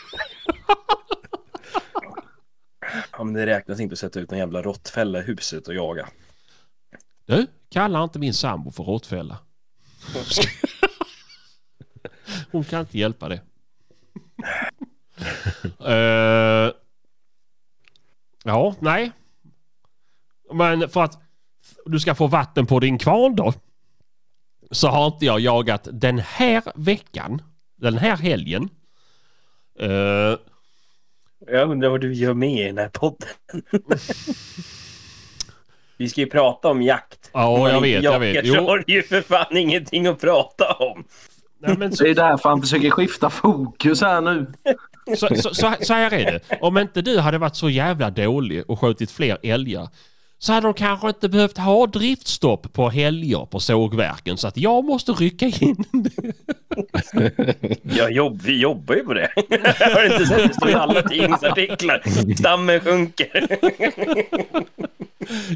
Ja, 3.11 3.23
men 3.23 3.33
det 3.33 3.45
räknas 3.45 3.79
inte 3.79 3.93
att 3.93 3.99
sätta 3.99 4.19
ut 4.19 4.31
en 4.31 4.37
jävla 4.37 4.61
råttfälla 4.61 5.19
i 5.19 5.21
huset 5.21 5.67
och 5.67 5.73
jaga. 5.73 6.07
Du, 7.25 7.47
kalla 7.69 8.03
inte 8.03 8.19
min 8.19 8.33
sambo 8.33 8.71
för 8.71 8.83
råttfälla. 8.83 9.37
Hon 12.51 12.63
kan 12.63 12.79
inte 12.79 12.97
hjälpa 12.97 13.29
det. 13.29 13.41
Ja, 18.47 18.75
nej. 18.79 19.11
Men 20.53 20.89
för 20.89 21.03
att 21.03 21.21
du 21.85 21.99
ska 21.99 22.15
få 22.15 22.27
vatten 22.27 22.65
på 22.65 22.79
din 22.79 22.97
kvarn 22.97 23.35
då. 23.35 23.53
Så 24.71 24.87
har 24.87 25.07
inte 25.07 25.25
jag 25.25 25.39
jagat 25.39 25.87
den 25.91 26.19
här 26.19 26.63
veckan. 26.75 27.41
Den 27.77 27.97
här 27.97 28.17
helgen. 28.17 28.69
Eh, 29.79 29.89
Jag 31.51 31.69
undrar 31.71 31.89
vad 31.89 32.01
du 32.01 32.13
gör 32.13 32.33
med 32.33 32.59
i 32.61 32.63
den 32.63 32.77
här 32.77 32.89
podden. 32.89 33.29
Vi 35.97 36.09
ska 36.09 36.21
ju 36.21 36.27
prata 36.27 36.67
om 36.67 36.81
jakt. 36.81 37.29
Ja, 37.33 37.69
jag 37.69 37.81
vet, 37.81 38.03
jag 38.03 38.19
vet. 38.19 38.47
så 38.47 38.53
Jo. 38.55 38.63
har 38.67 38.83
du 38.87 38.93
ju 38.93 39.03
för 39.03 39.21
fan 39.21 39.57
ingenting 39.57 40.07
att 40.07 40.21
prata 40.21 40.73
om. 40.73 41.03
nej, 41.59 41.77
men 41.77 41.95
så, 41.95 42.03
Det 42.03 42.09
är 42.09 42.15
därför 42.15 42.49
han 42.49 42.61
försöker 42.61 42.89
skifta 42.89 43.29
fokus 43.29 44.01
här 44.01 44.21
nu. 44.21 44.53
Så, 45.15 45.27
så, 45.35 45.53
så, 45.53 45.73
så 45.81 45.93
här 45.93 46.13
är 46.13 46.25
det. 46.31 46.39
Om 46.61 46.77
inte 46.77 47.01
du 47.01 47.19
hade 47.19 47.37
varit 47.37 47.55
så 47.55 47.69
jävla 47.69 48.09
dålig 48.09 48.69
och 48.69 48.79
skjutit 48.79 49.11
fler 49.11 49.37
älgar 49.43 49.89
så 50.39 50.53
hade 50.53 50.67
de 50.67 50.73
kanske 50.73 51.07
inte 51.07 51.29
behövt 51.29 51.57
ha 51.57 51.87
driftstopp 51.87 52.73
på 52.73 52.89
helger 52.89 53.45
på 53.45 53.59
sågverken 53.59 54.37
så 54.37 54.47
att 54.47 54.57
jag 54.57 54.85
måste 54.85 55.11
rycka 55.11 55.45
in. 55.45 55.85
Jag 57.81 58.11
jobb, 58.11 58.41
vi 58.41 58.61
jobbar 58.61 58.95
ju 58.95 59.03
på 59.03 59.13
det. 59.13 59.29
Har 59.79 60.01
du 60.01 60.13
inte 60.13 60.25
sett? 60.25 60.47
Det 60.47 60.53
står 60.53 60.69
i 60.69 60.73
alla 60.73 61.01
tidningsartiklar. 61.01 62.01
Stammen 62.35 62.79
sjunker. 62.79 63.47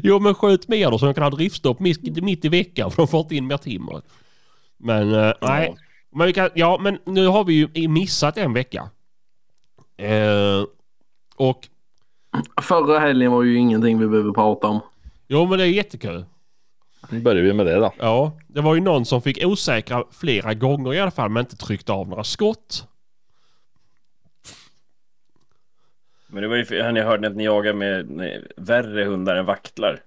Jo 0.02 0.18
men 0.18 0.34
skjut 0.34 0.68
mer 0.68 0.90
då 0.90 0.98
så 0.98 1.06
de 1.06 1.14
kan 1.14 1.22
ha 1.22 1.30
driftstopp 1.30 1.80
mitt, 1.80 2.22
mitt 2.22 2.44
i 2.44 2.48
veckan 2.48 2.90
för 2.90 2.96
de 2.96 3.08
får 3.08 3.20
inte 3.20 3.34
in 3.36 3.46
mer 3.46 3.56
timmer. 3.56 4.02
Men 4.78 5.14
eh, 5.14 5.32
nej. 5.40 5.74
Men 6.14 6.32
kan, 6.32 6.50
ja 6.54 6.78
men 6.82 6.98
nu 7.06 7.26
har 7.26 7.44
vi 7.44 7.68
ju 7.74 7.88
missat 7.88 8.38
en 8.38 8.52
vecka. 8.52 8.90
Eh, 9.96 10.64
och 11.36 11.68
Förra 12.62 12.98
helgen 12.98 13.32
var 13.32 13.42
ju 13.42 13.56
ingenting 13.56 13.98
vi 13.98 14.06
behöver 14.08 14.32
prata 14.32 14.66
om. 14.66 14.80
jo 15.28 15.46
men 15.46 15.58
det 15.58 15.64
är 15.64 15.68
jättekul. 15.68 16.24
Nu 17.10 17.20
börjar 17.20 17.42
vi 17.42 17.52
med 17.52 17.66
det 17.66 17.74
då. 17.74 17.92
Ja, 17.98 18.32
det 18.48 18.60
var 18.60 18.74
ju 18.74 18.80
någon 18.80 19.04
som 19.04 19.22
fick 19.22 19.44
osäkra 19.44 20.04
flera 20.10 20.54
gånger 20.54 20.94
i 20.94 21.00
alla 21.00 21.10
fall 21.10 21.30
men 21.30 21.40
inte 21.40 21.56
tryckte 21.56 21.92
av 21.92 22.08
några 22.08 22.24
skott. 22.24 22.86
Men 26.26 26.42
det 26.42 26.48
var 26.48 26.56
ju, 26.56 26.82
har 26.82 26.92
ni 26.92 27.00
hört 27.00 27.24
att 27.24 27.36
ni 27.36 27.44
jagar 27.44 27.72
med 27.74 28.10
nej, 28.10 28.46
värre 28.56 29.04
hundar 29.04 29.36
än 29.36 29.44
vaktlar? 29.46 30.00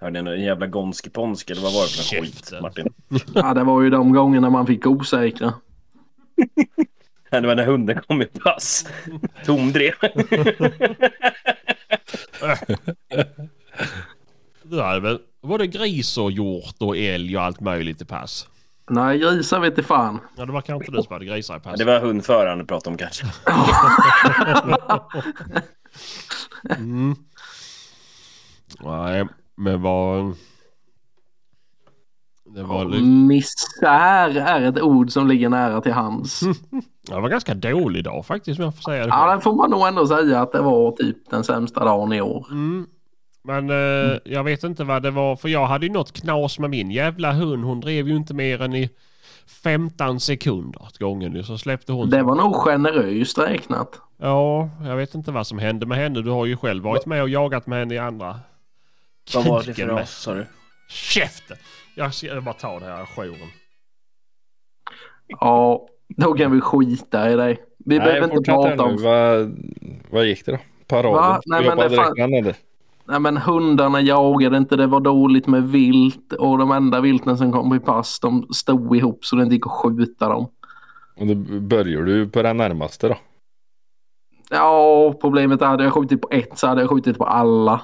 Hörde 0.00 0.22
ni 0.22 0.30
en 0.30 0.42
jävla 0.42 0.66
gonski-ponski 0.66 1.52
eller 1.52 1.62
vad 1.62 1.72
var 1.72 1.82
det 1.82 1.88
för 1.88 2.20
skit. 2.20 2.52
Martin? 2.62 2.94
Ja, 3.34 3.54
det 3.54 3.64
var 3.64 3.82
ju 3.82 3.90
de 3.90 4.12
gångerna 4.12 4.50
man 4.50 4.66
fick 4.66 4.86
osäkra. 4.86 5.54
Det 7.40 7.40
var 7.46 7.54
när 7.54 7.64
hunden 7.66 8.00
kom 8.08 8.22
i 8.22 8.26
pass. 8.26 8.86
Tomdrev. 9.44 9.94
Det 14.62 14.82
hade 14.82 15.00
väl 15.00 15.18
både 15.42 15.66
gris 15.66 16.18
och 16.18 16.32
hjort 16.32 16.74
och 16.80 16.96
älg 16.96 17.36
och 17.36 17.42
allt 17.42 17.60
möjligt 17.60 18.02
i 18.02 18.04
pass. 18.04 18.48
Nej, 18.90 19.18
grisar 19.18 19.60
vet 19.60 19.78
i 19.78 19.82
fan. 19.82 20.18
Ja, 20.36 20.46
det 20.46 20.52
var 20.52 20.60
kanske 20.60 20.86
inte 20.86 20.98
du 20.98 21.02
som 21.02 21.12
hade 21.12 21.24
grisar 21.24 21.56
i 21.56 21.60
pass. 21.60 21.78
Det 21.78 21.84
var 21.84 22.00
hundföraren 22.00 22.58
du 22.58 22.64
pratade 22.64 22.90
om 22.90 22.98
kanske. 22.98 23.26
Mm. 26.78 27.16
Nej, 28.80 29.26
men 29.56 29.82
vad... 29.82 30.36
Det 32.54 32.62
var, 32.62 32.84
li- 32.84 33.02
Misär 33.02 34.36
är 34.36 34.62
ett 34.62 34.82
ord 34.82 35.10
som 35.10 35.28
ligger 35.28 35.48
nära 35.48 35.80
till 35.80 35.92
hands. 35.92 36.40
det 37.08 37.20
var 37.20 37.28
ganska 37.28 37.54
dålig 37.54 38.04
dag 38.04 38.26
faktiskt 38.26 38.58
om 38.60 38.64
jag 38.64 38.74
får 38.74 38.82
säga 38.82 39.02
det 39.02 39.08
Ja, 39.08 39.34
det 39.34 39.40
får 39.40 39.54
man 39.56 39.70
nog 39.70 39.88
ändå 39.88 40.06
säga 40.06 40.40
att 40.40 40.52
det 40.52 40.60
var 40.60 40.92
typ 40.92 41.30
den 41.30 41.44
sämsta 41.44 41.84
dagen 41.84 42.12
i 42.12 42.20
år. 42.20 42.46
Mm. 42.50 42.86
Men 43.44 43.70
eh, 43.70 44.18
jag 44.24 44.44
vet 44.44 44.64
inte 44.64 44.84
vad 44.84 45.02
det 45.02 45.10
var 45.10 45.36
för 45.36 45.48
jag 45.48 45.66
hade 45.66 45.86
ju 45.86 45.92
något 45.92 46.12
knas 46.12 46.58
med 46.58 46.70
min 46.70 46.90
jävla 46.90 47.32
hund. 47.32 47.64
Hon 47.64 47.80
drev 47.80 48.08
ju 48.08 48.16
inte 48.16 48.34
mer 48.34 48.62
än 48.62 48.74
i 48.74 48.90
15 49.62 50.20
sekunder 50.20 50.82
åt 50.82 50.98
gången 50.98 51.32
nu 51.32 51.42
så 51.42 51.58
släppte 51.58 51.92
hon. 51.92 52.10
Det 52.10 52.22
var 52.22 52.34
nog 52.34 52.54
generöst 52.54 53.38
räknat. 53.38 54.00
Ja, 54.18 54.70
jag 54.84 54.96
vet 54.96 55.14
inte 55.14 55.32
vad 55.32 55.46
som 55.46 55.58
hände 55.58 55.86
med 55.86 55.98
henne. 55.98 56.22
Du 56.22 56.30
har 56.30 56.46
ju 56.46 56.56
själv 56.56 56.84
varit 56.84 57.06
med 57.06 57.22
och 57.22 57.28
jagat 57.28 57.66
med 57.66 57.78
henne 57.78 57.94
i 57.94 57.98
andra. 57.98 58.40
Vad 59.34 59.44
var 59.44 59.62
det 59.62 59.74
för 59.74 59.86
ras 59.86 60.10
sa 60.10 60.34
du? 60.34 60.46
Käften! 60.92 61.56
Jag 61.94 62.14
ska 62.14 62.40
bara 62.40 62.54
ta 62.54 62.78
det 62.78 62.86
här 62.86 63.06
jouren. 63.06 63.48
Ja, 65.28 65.86
då 66.08 66.32
kan 66.32 66.52
vi 66.52 66.60
skita 66.60 67.30
i 67.30 67.36
dig. 67.36 67.64
Vi 67.78 67.98
behöver 67.98 68.32
inte 68.32 68.50
prata 68.50 68.82
om... 68.82 69.02
Vad, 69.02 69.58
vad 70.10 70.26
gick 70.26 70.46
det 70.46 70.52
då? 70.52 70.58
Paraden? 70.86 71.12
Va? 71.12 71.40
Nej, 71.46 71.66
men 71.66 71.78
det 71.78 71.90
fan-? 71.90 72.54
Nej 73.04 73.20
men 73.20 73.36
hundarna 73.36 74.00
jagade 74.00 74.56
inte, 74.56 74.76
det 74.76 74.86
var 74.86 75.00
dåligt 75.00 75.46
med 75.46 75.68
vilt 75.68 76.32
och 76.32 76.58
de 76.58 76.70
enda 76.70 77.00
vilten 77.00 77.38
som 77.38 77.52
kom 77.52 77.74
i 77.74 77.80
pass 77.80 78.20
de 78.20 78.48
stod 78.52 78.96
ihop 78.96 79.24
så 79.24 79.36
det 79.36 79.42
inte 79.42 79.54
gick 79.54 79.66
att 79.66 79.72
skjuta 79.72 80.28
dem. 80.28 80.46
Och 81.16 81.26
då 81.26 81.34
börjar 81.60 82.02
du 82.02 82.28
på 82.28 82.42
den 82.42 82.56
närmaste 82.56 83.08
då? 83.08 83.16
Ja, 84.50 85.14
problemet 85.20 85.62
är 85.62 85.66
hade 85.66 85.84
jag 85.84 85.92
skjutit 85.92 86.22
på 86.22 86.28
ett 86.30 86.58
så 86.58 86.66
hade 86.66 86.80
jag 86.80 86.90
skjutit 86.90 87.18
på 87.18 87.24
alla. 87.24 87.80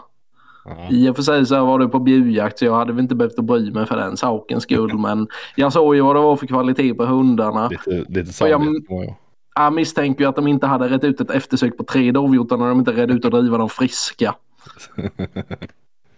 I 0.90 1.08
och 1.08 1.16
för 1.16 1.22
sig 1.22 1.46
så 1.46 1.64
var 1.64 1.78
det 1.78 1.88
på 1.88 1.98
bjudjakt 1.98 2.58
så 2.58 2.64
jag 2.64 2.74
hade 2.74 2.92
väl 2.92 3.02
inte 3.02 3.14
behövt 3.14 3.38
att 3.38 3.44
bry 3.44 3.70
mig 3.70 3.86
för 3.86 3.96
den 3.96 4.16
sakens 4.16 4.62
skull 4.62 4.98
men 4.98 5.28
jag 5.56 5.72
såg 5.72 5.94
ju 5.94 6.00
vad 6.00 6.16
det 6.16 6.20
var 6.20 6.36
för 6.36 6.46
kvalitet 6.46 6.94
på 6.94 7.04
hundarna. 7.04 7.68
Lite, 7.68 8.04
lite 8.08 8.48
jag- 8.48 8.62
Jag 9.56 9.72
misstänker 9.72 10.24
ju 10.24 10.28
att 10.28 10.36
de 10.36 10.46
inte 10.48 10.66
hade 10.66 10.88
rätt 10.88 11.04
ut 11.04 11.20
ett 11.20 11.30
eftersök 11.30 11.76
på 11.76 11.84
tre 11.84 12.12
dovhjortar 12.12 12.56
när 12.56 12.68
de 12.68 12.78
inte 12.78 12.92
redde 12.92 13.14
ut 13.14 13.24
att 13.24 13.32
driva 13.32 13.58
dem 13.58 13.68
friska. 13.68 14.34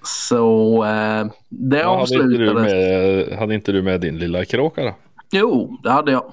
Så 0.02 0.84
eh, 0.84 1.26
det 1.48 1.78
ja. 1.78 1.98
hade, 1.98 2.14
inte 2.14 2.16
du 2.38 2.50
avslutades. 2.50 2.72
med, 2.72 3.38
hade 3.38 3.54
inte 3.54 3.72
du 3.72 3.82
med 3.82 4.00
din 4.00 4.18
lilla 4.18 4.44
kråka 4.44 4.82
då? 4.84 4.94
Jo, 5.30 5.78
det 5.82 5.90
hade 5.90 6.12
jag. 6.12 6.32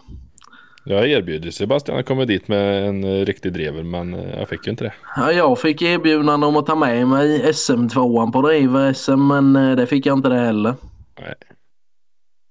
Jag 0.89 1.07
erbjöd 1.09 1.45
ju 1.45 1.51
Sebastian 1.51 1.99
att 1.99 2.05
komma 2.05 2.25
dit 2.25 2.47
med 2.47 2.87
en 2.87 3.03
eh, 3.03 3.25
riktig 3.25 3.53
drever 3.53 3.83
men 3.83 4.13
eh, 4.13 4.39
jag 4.39 4.49
fick 4.49 4.65
ju 4.67 4.71
inte 4.71 4.83
det. 4.83 4.93
Ja, 5.15 5.31
jag 5.31 5.59
fick 5.59 5.81
erbjudande 5.81 6.47
om 6.47 6.55
att 6.57 6.65
ta 6.65 6.75
med 6.75 7.07
mig 7.07 7.41
SM2 7.51 8.31
på 8.31 8.41
driver-SM 8.41 9.27
men 9.27 9.55
eh, 9.55 9.75
det 9.75 9.87
fick 9.87 10.05
jag 10.05 10.17
inte 10.17 10.29
det 10.29 10.39
heller. 10.39 10.75
Nej. 11.19 11.33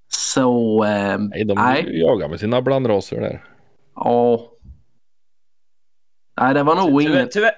Så 0.09 0.85
eh, 0.85 1.19
Nej, 1.19 1.45
de 1.45 1.55
Nej. 1.55 2.00
jagar 2.00 2.28
med 2.28 2.40
sina 2.40 2.62
blandraser 2.62 3.21
där. 3.21 3.45
ja. 3.95 4.52
Nej, 6.40 6.55
det 6.55 6.62
var 6.62 6.75
nog 6.75 7.00
Tyvärr, 7.00 7.19
inget. 7.21 7.31
tyvärr, 7.33 7.52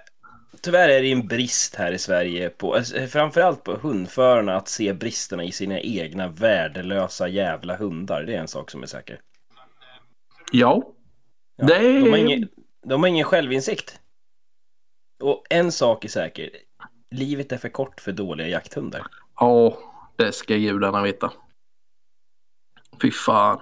tyvärr 0.62 0.88
är 0.88 1.02
det 1.02 1.12
en 1.12 1.26
brist 1.28 1.74
här 1.74 1.92
i 1.92 1.98
Sverige, 1.98 2.48
på, 2.48 2.74
alltså, 2.74 3.06
framförallt 3.06 3.64
på 3.64 3.72
hundförarna, 3.82 4.56
att 4.56 4.68
se 4.68 4.92
bristerna 4.92 5.44
i 5.44 5.52
sina 5.52 5.80
egna 5.80 6.28
värdelösa 6.28 7.28
jävla 7.28 7.76
hundar. 7.76 8.22
Det 8.22 8.34
är 8.34 8.40
en 8.40 8.48
sak 8.48 8.70
som 8.70 8.82
är 8.82 8.86
säker. 8.86 9.20
Ja. 10.52 10.82
Ja, 11.56 11.66
Det 11.66 11.76
är- 11.76 12.00
de, 12.04 12.10
har 12.10 12.16
ingen, 12.18 12.48
de 12.86 13.00
har 13.02 13.08
ingen 13.08 13.24
självinsikt. 13.24 14.00
Och 15.22 15.44
en 15.50 15.72
sak 15.72 16.04
är 16.04 16.08
säker. 16.08 16.50
Livet 17.10 17.52
är 17.52 17.56
för 17.58 17.68
kort 17.68 18.00
för 18.00 18.12
dåliga 18.12 18.48
jakthundar. 18.48 19.06
Ja, 19.40 19.78
det 20.16 20.32
ska 20.32 20.54
gudarna 20.56 21.02
veta. 21.02 21.32
Fy 23.02 23.10
fan. 23.10 23.58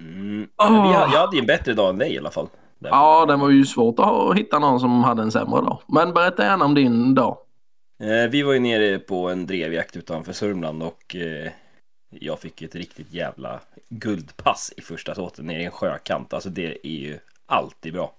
Mm. 0.00 0.48
Åh. 0.56 0.72
Men 0.72 0.82
vi, 0.82 0.88
jag 0.88 1.06
hade 1.06 1.36
ju 1.36 1.40
en 1.40 1.46
bättre 1.46 1.72
dag 1.74 1.88
än 1.90 1.98
dig 1.98 2.14
i 2.14 2.18
alla 2.18 2.30
fall. 2.30 2.48
Där. 2.78 2.88
Ja, 2.90 3.26
det 3.26 3.36
var 3.36 3.50
ju 3.50 3.64
svårt 3.64 3.94
att 3.98 4.36
hitta 4.38 4.58
någon 4.58 4.80
som 4.80 5.04
hade 5.04 5.22
en 5.22 5.32
sämre 5.32 5.60
dag. 5.60 5.82
Men 5.88 6.12
berätta 6.14 6.44
gärna 6.44 6.64
om 6.64 6.74
din 6.74 7.14
dag. 7.14 7.38
Eh, 8.02 8.30
vi 8.30 8.42
var 8.42 8.52
ju 8.52 8.58
nere 8.60 8.98
på 8.98 9.28
en 9.30 9.46
drevjakt 9.46 9.96
utanför 9.96 10.32
Sörmland 10.32 10.82
och 10.82 11.16
eh, 11.16 11.52
jag 12.20 12.40
fick 12.40 12.62
ett 12.62 12.74
riktigt 12.74 13.12
jävla 13.12 13.60
guldpass 13.88 14.72
i 14.76 14.80
första 14.80 15.14
såten 15.14 15.46
nere 15.46 15.62
i 15.62 15.64
en 15.64 15.70
sjökant. 15.70 16.32
Alltså 16.32 16.50
det 16.50 16.86
är 16.86 16.98
ju 16.98 17.18
alltid 17.46 17.92
bra. 17.92 18.14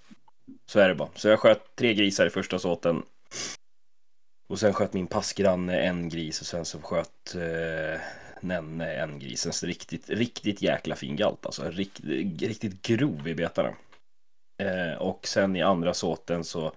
Så 0.65 0.79
är 0.79 0.89
det 0.89 0.95
bara. 0.95 1.09
Så 1.15 1.27
jag 1.27 1.39
sköt 1.39 1.75
tre 1.75 1.93
grisar 1.93 2.25
i 2.25 2.29
första 2.29 2.59
såten. 2.59 3.03
Och 4.49 4.59
sen 4.59 4.73
sköt 4.73 4.93
min 4.93 5.07
passgranne 5.07 5.79
en 5.81 6.09
gris 6.09 6.41
och 6.41 6.47
sen 6.47 6.65
så 6.65 6.81
sköt 6.81 7.35
eh, 7.35 8.01
Nenne 8.43 8.93
en 8.93 9.19
gris. 9.19 9.45
En 9.45 9.67
riktigt, 9.67 10.09
riktigt 10.09 10.61
jäkla 10.61 10.95
fin 10.95 11.15
galt 11.15 11.45
alltså. 11.45 11.69
Riktigt, 11.69 12.41
riktigt 12.41 12.81
grov 12.81 13.27
i 13.27 13.35
betarna. 13.35 13.73
Eh, 14.63 14.97
och 15.01 15.27
sen 15.27 15.55
i 15.55 15.61
andra 15.61 15.93
såten 15.93 16.43
så 16.43 16.71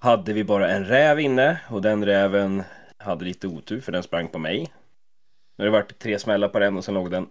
hade 0.00 0.32
vi 0.32 0.44
bara 0.44 0.70
en 0.70 0.84
räv 0.84 1.20
inne 1.20 1.60
och 1.68 1.82
den 1.82 2.04
räven 2.04 2.62
hade 2.98 3.24
lite 3.24 3.46
otur 3.46 3.80
för 3.80 3.92
den 3.92 4.02
sprang 4.02 4.28
på 4.28 4.38
mig. 4.38 4.72
Nu 5.60 5.66
har 5.66 5.72
det 5.72 5.78
varit 5.82 5.98
tre 5.98 6.18
smällar 6.18 6.48
på 6.48 6.58
den 6.58 6.76
och 6.76 6.84
sen 6.84 6.94
låg 6.94 7.10
den 7.10 7.26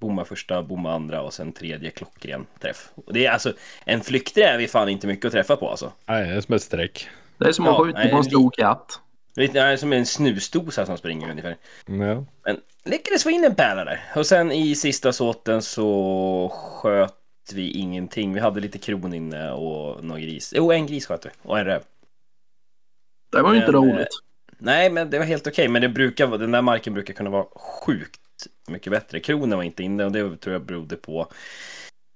bomma 0.00 0.24
första, 0.24 0.62
bomma 0.62 0.92
andra 0.94 1.22
och 1.22 1.34
sen 1.34 1.52
tredje 1.52 1.90
klockren 1.90 2.46
träff. 2.60 2.90
Och 2.94 3.12
det 3.12 3.26
är 3.26 3.30
alltså, 3.30 3.52
en 3.84 4.00
flykträv 4.00 4.60
är 4.60 4.66
fan 4.66 4.88
inte 4.88 5.06
mycket 5.06 5.24
att 5.24 5.32
träffa 5.32 5.56
på 5.56 5.68
alltså. 5.70 5.92
Nej, 6.06 6.28
det 6.28 6.34
är 6.36 6.40
som 6.40 6.54
ett 6.54 6.62
streck. 6.62 7.08
Det 7.38 7.48
är 7.48 7.52
som 7.52 7.66
att 7.66 7.74
Ja, 7.78 7.84
skjuta 7.84 7.98
på 8.08 8.16
en 8.16 8.22
det- 8.22 8.24
stor 8.24 8.50
katt. 8.50 9.00
Lite 9.36 9.64
nej, 9.64 9.78
som 9.78 9.92
en 9.92 10.06
snusdosa 10.06 10.86
som 10.86 10.98
springer 10.98 11.30
ungefär. 11.30 11.56
Ja. 11.86 12.24
Men 12.44 12.60
lyckades 12.84 13.22
få 13.22 13.30
in 13.30 13.44
en 13.44 13.54
pärla 13.54 13.84
där. 13.84 14.00
Och 14.16 14.26
sen 14.26 14.52
i 14.52 14.74
sista 14.74 15.12
såten 15.12 15.62
så 15.62 16.52
sköt 16.54 17.14
vi 17.54 17.70
ingenting. 17.70 18.32
Vi 18.34 18.40
hade 18.40 18.60
lite 18.60 18.78
kron 18.78 19.14
inne 19.14 19.50
och 19.52 20.04
någon 20.04 20.20
gris. 20.20 20.52
Jo, 20.56 20.72
en 20.72 20.86
gris 20.86 21.06
sköt 21.06 21.26
vi. 21.26 21.30
Och 21.42 21.58
en 21.58 21.64
räv. 21.64 21.82
Det 23.32 23.42
var 23.42 23.52
ju 23.54 23.60
inte 23.60 23.72
roligt. 23.72 24.08
Nej, 24.64 24.90
men 24.90 25.10
det 25.10 25.18
var 25.18 25.26
helt 25.26 25.46
okej. 25.46 25.68
Men 25.68 25.82
det 25.82 25.88
brukar, 25.88 26.38
den 26.38 26.50
där 26.50 26.62
marken 26.62 26.94
brukar 26.94 27.14
kunna 27.14 27.30
vara 27.30 27.46
sjukt 27.86 28.20
mycket 28.68 28.90
bättre. 28.90 29.20
Kronen 29.20 29.58
var 29.58 29.62
inte 29.64 29.82
inne 29.82 30.04
och 30.04 30.12
det 30.12 30.36
tror 30.36 30.52
jag 30.52 30.64
berodde 30.64 30.96
på 30.96 31.26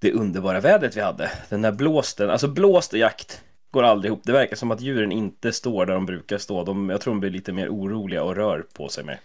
det 0.00 0.12
underbara 0.12 0.60
vädret 0.60 0.96
vi 0.96 1.00
hade. 1.00 1.30
Den 1.48 1.62
där 1.62 1.72
blåsten, 1.72 2.30
alltså 2.30 2.48
blåst 2.48 2.92
och 2.92 2.98
jakt 2.98 3.42
går 3.70 3.82
aldrig 3.82 4.08
ihop. 4.10 4.20
Det 4.24 4.32
verkar 4.32 4.56
som 4.56 4.70
att 4.70 4.80
djuren 4.80 5.12
inte 5.12 5.52
står 5.52 5.86
där 5.86 5.94
de 5.94 6.06
brukar 6.06 6.38
stå. 6.38 6.64
De, 6.64 6.90
jag 6.90 7.00
tror 7.00 7.14
de 7.14 7.20
blir 7.20 7.30
lite 7.30 7.52
mer 7.52 7.68
oroliga 7.68 8.22
och 8.22 8.36
rör 8.36 8.64
på 8.72 8.88
sig 8.88 9.04
mer. 9.04 9.20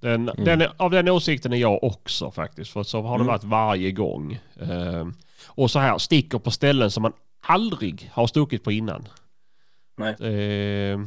Den, 0.00 0.30
den, 0.36 0.60
är- 0.60 0.72
av 0.76 0.90
den 0.90 1.08
åsikten 1.08 1.52
är 1.52 1.56
jag 1.56 1.84
också 1.84 2.30
faktiskt. 2.30 2.72
För 2.72 2.82
så 2.82 3.02
har 3.02 3.18
det 3.18 3.24
varit 3.24 3.44
varje 3.44 3.90
gång. 3.92 4.38
Eh, 4.60 5.06
och 5.46 5.70
så 5.70 5.78
här, 5.78 5.98
sticker 5.98 6.38
på 6.38 6.50
ställen 6.50 6.90
som 6.90 7.02
man 7.02 7.12
aldrig 7.46 8.10
har 8.12 8.26
stuckit 8.26 8.64
på 8.64 8.72
innan. 8.72 9.08
Nej. 9.96 10.12
Eh, 10.12 10.98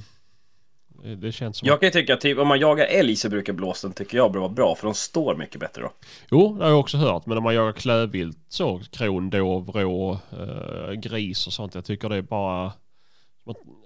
det 1.03 1.31
känns 1.31 1.57
som... 1.57 1.67
Jag 1.67 1.79
kan 1.79 1.87
ju 1.87 1.91
tycka 1.91 2.13
att 2.13 2.21
typ, 2.21 2.37
om 2.37 2.47
man 2.47 2.59
jagar 2.59 2.85
älg 2.85 3.15
så 3.15 3.29
brukar 3.29 3.53
blåsten 3.53 3.93
tycker 3.93 4.17
jag 4.17 4.35
vara 4.35 4.49
bra 4.49 4.75
för 4.75 4.87
de 4.87 4.93
står 4.93 5.35
mycket 5.35 5.59
bättre 5.59 5.81
då. 5.81 5.91
Jo, 6.31 6.55
det 6.57 6.63
har 6.63 6.71
jag 6.71 6.79
också 6.79 6.97
hört. 6.97 7.25
Men 7.25 7.37
om 7.37 7.43
man 7.43 7.55
jagar 7.55 7.71
klövvilt 7.71 8.37
så, 8.47 8.81
kron, 8.91 9.29
dov, 9.29 9.69
rå, 9.69 10.19
eh, 10.31 10.91
gris 10.91 11.47
och 11.47 11.53
sånt. 11.53 11.75
Jag 11.75 11.85
tycker 11.85 12.09
det 12.09 12.15
är 12.15 12.21
bara... 12.21 12.73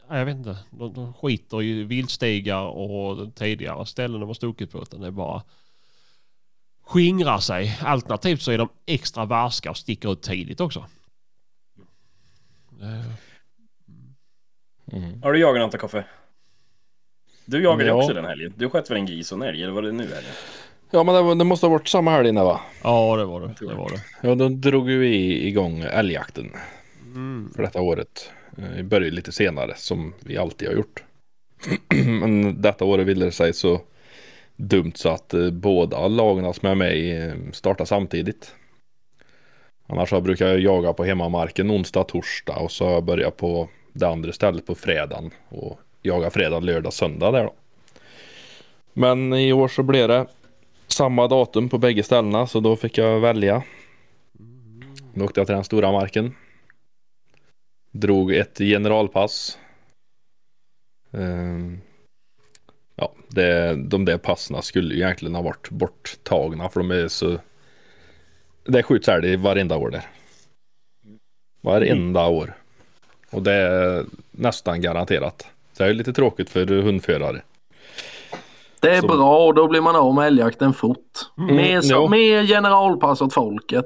Jag 0.10 0.25
vet 0.25 0.36
inte. 0.36 0.58
De, 0.70 0.93
de 0.93 1.13
skiter 1.13 1.63
i 1.63 1.84
viltstigar 1.84 2.62
och 2.62 3.36
tidigare 3.36 3.86
ställen 3.86 4.20
de 4.20 4.29
har 4.29 4.34
stuckit 4.34 4.72
på. 4.72 4.82
Utan 4.82 5.01
det 5.01 5.08
är 5.08 5.12
bara 5.12 5.41
skingra 6.86 7.39
sig. 7.41 7.77
Alternativt 7.82 8.41
så 8.41 8.51
är 8.51 8.58
de 8.58 8.70
extra 8.86 9.25
varska 9.25 9.70
och 9.70 9.77
sticker 9.77 10.12
ut 10.12 10.22
tidigt 10.22 10.62
också. 10.62 10.86
Eh, 12.82 13.13
Mm. 14.93 15.22
Har 15.22 15.34
du 15.34 15.39
jagat 15.39 15.62
något 15.62 15.82
Koffe? 15.82 16.05
Du 17.45 17.63
jagade 17.63 17.85
Ja. 17.89 17.93
också 17.93 18.13
den 18.13 18.25
helgen. 18.25 18.53
Du 18.57 18.69
sköt 18.69 18.89
väl 18.91 18.97
en 18.97 19.05
gris 19.05 19.31
och 19.31 19.38
en 19.38 19.41
älg 19.50 19.63
eller 19.63 19.73
var 19.73 19.81
det 19.81 19.91
nu 19.91 20.03
helgen? 20.03 20.31
ja, 20.91 21.03
men 21.03 21.15
det, 21.15 21.21
var- 21.21 21.35
det 21.35 21.43
måste 21.43 21.65
ha 21.65 21.71
varit 21.71 21.88
samma 21.88 22.12
helg 22.12 22.29
innan 22.29 22.45
va? 22.45 22.62
Ja, 22.83 23.15
det 23.17 23.25
var 23.25 23.41
det. 23.41 23.53
det, 23.67 23.73
var 23.73 23.89
det. 23.89 24.27
Ja, 24.27 24.35
då 24.35 24.50
drog 24.50 24.85
vi 24.88 25.47
igång 25.47 25.79
älgjakten 25.81 26.51
Mm. 27.15 27.51
för 27.55 27.63
detta 27.63 27.81
året. 27.81 28.29
Eh, 28.57 28.63
Vi 28.77 28.83
började 28.83 29.15
lite 29.15 29.31
senare 29.31 29.73
som 29.75 30.13
vi 30.19 30.38
alltid 30.38 30.67
har 30.67 30.75
gjort. 30.75 31.03
Men 32.05 32.62
detta 32.62 32.85
året 32.85 33.07
ville 33.07 33.25
det 33.25 33.31
sig 33.31 33.53
så 33.53 33.81
dumt 34.55 34.91
så 34.95 35.09
att 35.09 35.33
eh, 35.33 35.50
båda 35.51 36.07
lagen 36.07 36.53
som 36.53 36.69
är 36.69 36.75
med 36.75 36.97
i 36.97 37.12
eh, 37.17 37.33
startar 37.51 37.85
samtidigt. 37.85 38.55
Annars 39.87 40.09
så 40.09 40.22
brukar 40.22 40.48
jag 40.48 40.59
jaga 40.59 40.94
på 40.94 41.03
hemmamarken 41.03 41.72
onsdag, 41.72 42.03
torsdag 42.03 42.55
och 42.55 42.72
så 42.72 42.85
har 42.85 42.91
jag 42.91 43.03
börjat 43.03 43.37
på 43.37 43.70
det 43.94 44.07
andra 44.07 44.31
stället 44.31 44.65
på 44.65 44.75
fredagen 44.75 45.31
och 45.50 45.79
jaga 46.03 46.29
fredag, 46.29 46.59
lördag, 46.59 46.94
söndag 46.94 47.31
där 47.31 47.44
då. 47.44 47.53
Men 48.94 49.33
i 49.33 49.53
år 49.53 49.68
så 49.68 49.83
blev 49.83 50.07
det 50.07 50.27
samma 50.87 51.27
datum 51.27 51.70
på 51.70 51.77
bägge 51.77 52.03
ställena 52.03 52.48
så 52.48 52.59
då 52.59 52.75
fick 52.75 52.98
jag 52.98 53.20
välja. 53.20 53.63
Då 55.13 55.25
åkte 55.25 55.39
jag 55.39 55.48
till 55.48 55.55
den 55.55 55.63
stora 55.63 55.92
marken. 55.92 56.35
Drog 57.92 58.33
ett 58.33 58.57
generalpass. 58.57 59.57
Ehm, 61.11 61.81
ja, 62.96 63.13
det, 63.27 63.75
de 63.75 64.05
där 64.05 64.18
passen 64.18 64.61
skulle 64.61 64.94
ju 64.94 65.01
egentligen 65.01 65.35
ha 65.35 65.42
varit 65.42 65.70
borttagna 65.70 66.70
för 66.70 66.79
de 66.79 66.92
är 66.92 67.07
så... 67.07 67.37
Det 68.63 68.83
skjuts 68.83 69.07
älg 69.07 69.35
varenda 69.37 69.77
år 69.77 69.89
där. 69.89 70.05
Varenda 71.61 72.27
år. 72.27 72.53
Och 73.29 73.44
det 73.44 73.53
är 73.53 74.05
nästan 74.31 74.81
garanterat. 74.81 75.52
Så 75.74 75.83
det 75.83 75.90
är 75.90 75.94
lite 75.94 76.14
tråkigt 76.14 76.50
för 76.50 76.66
hundförare. 76.66 77.42
Det 78.79 78.90
är 78.96 79.01
Så- 79.01 79.07
bra 79.07 79.46
och 79.46 79.53
då 79.53 79.68
blir 79.68 79.81
man 79.81 79.96
av 79.96 80.14
med 80.16 80.27
älgjakten 80.27 80.74
fort. 80.74 81.20
Mm, 81.38 81.55
mer, 81.55 81.81
så, 81.81 81.94
jo. 81.94 82.07
mer 82.09 82.44
generalpass 82.48 83.22
åt 83.22 83.33
folket. 83.33 83.86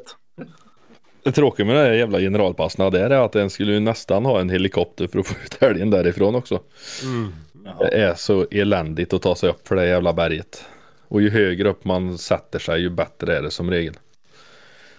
Det 1.24 1.32
tråkiga 1.32 1.66
med 1.66 1.76
det 1.76 1.82
här 1.82 1.94
jävla 1.94 2.20
generalpassen 2.20 2.92
det 2.92 3.00
är 3.00 3.10
att 3.10 3.32
den 3.32 3.50
skulle 3.50 3.74
ju 3.74 3.80
nästan 3.80 4.26
ha 4.26 4.40
en 4.42 4.50
helikopter 4.50 5.08
för 5.08 5.20
att 5.20 5.28
få 5.28 5.36
ut 5.46 5.58
älgen 5.64 5.90
därifrån 5.90 6.36
också. 6.36 6.60
Mm. 7.04 7.34
Det 7.80 8.02
är 8.02 8.16
så 8.16 8.46
eländigt 8.52 9.14
att 9.14 9.22
ta 9.22 9.36
sig 9.36 9.50
upp 9.50 9.68
för 9.68 9.76
det 9.76 9.88
jävla 9.88 10.14
berget. 10.14 10.66
Och 11.08 11.22
ju 11.22 11.30
högre 11.30 11.70
upp 11.70 11.86
man 11.86 12.18
sätter 12.18 12.60
sig 12.60 12.82
ju 12.82 12.90
bättre 12.90 13.38
är 13.38 13.42
det 13.42 13.52
som 13.52 13.72
regel. 13.72 13.94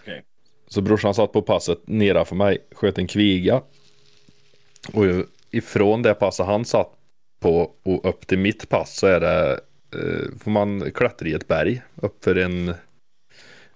Okej. 0.02 0.22
Så 0.68 0.80
brorsan 0.80 1.14
satt 1.14 1.32
på 1.32 1.42
passet 1.42 1.78
nedanför 1.84 2.36
mig, 2.36 2.58
sköt 2.72 2.98
en 2.98 3.06
kviga. 3.06 3.60
Och 4.92 5.04
ju- 5.06 5.24
ifrån 5.50 6.02
det 6.02 6.14
passet 6.14 6.46
han 6.46 6.64
satt 6.64 6.92
på 7.40 7.72
och 7.82 8.08
upp 8.08 8.26
till 8.26 8.38
mitt 8.38 8.68
pass 8.68 8.96
så 8.96 9.06
är 9.06 9.20
det 9.20 9.60
eh, 9.94 10.38
får 10.40 10.50
man 10.50 10.90
klättra 10.90 11.28
i 11.28 11.32
ett 11.32 11.48
berg 11.48 11.82
upp 11.94 12.24
för 12.24 12.38
en 12.38 12.74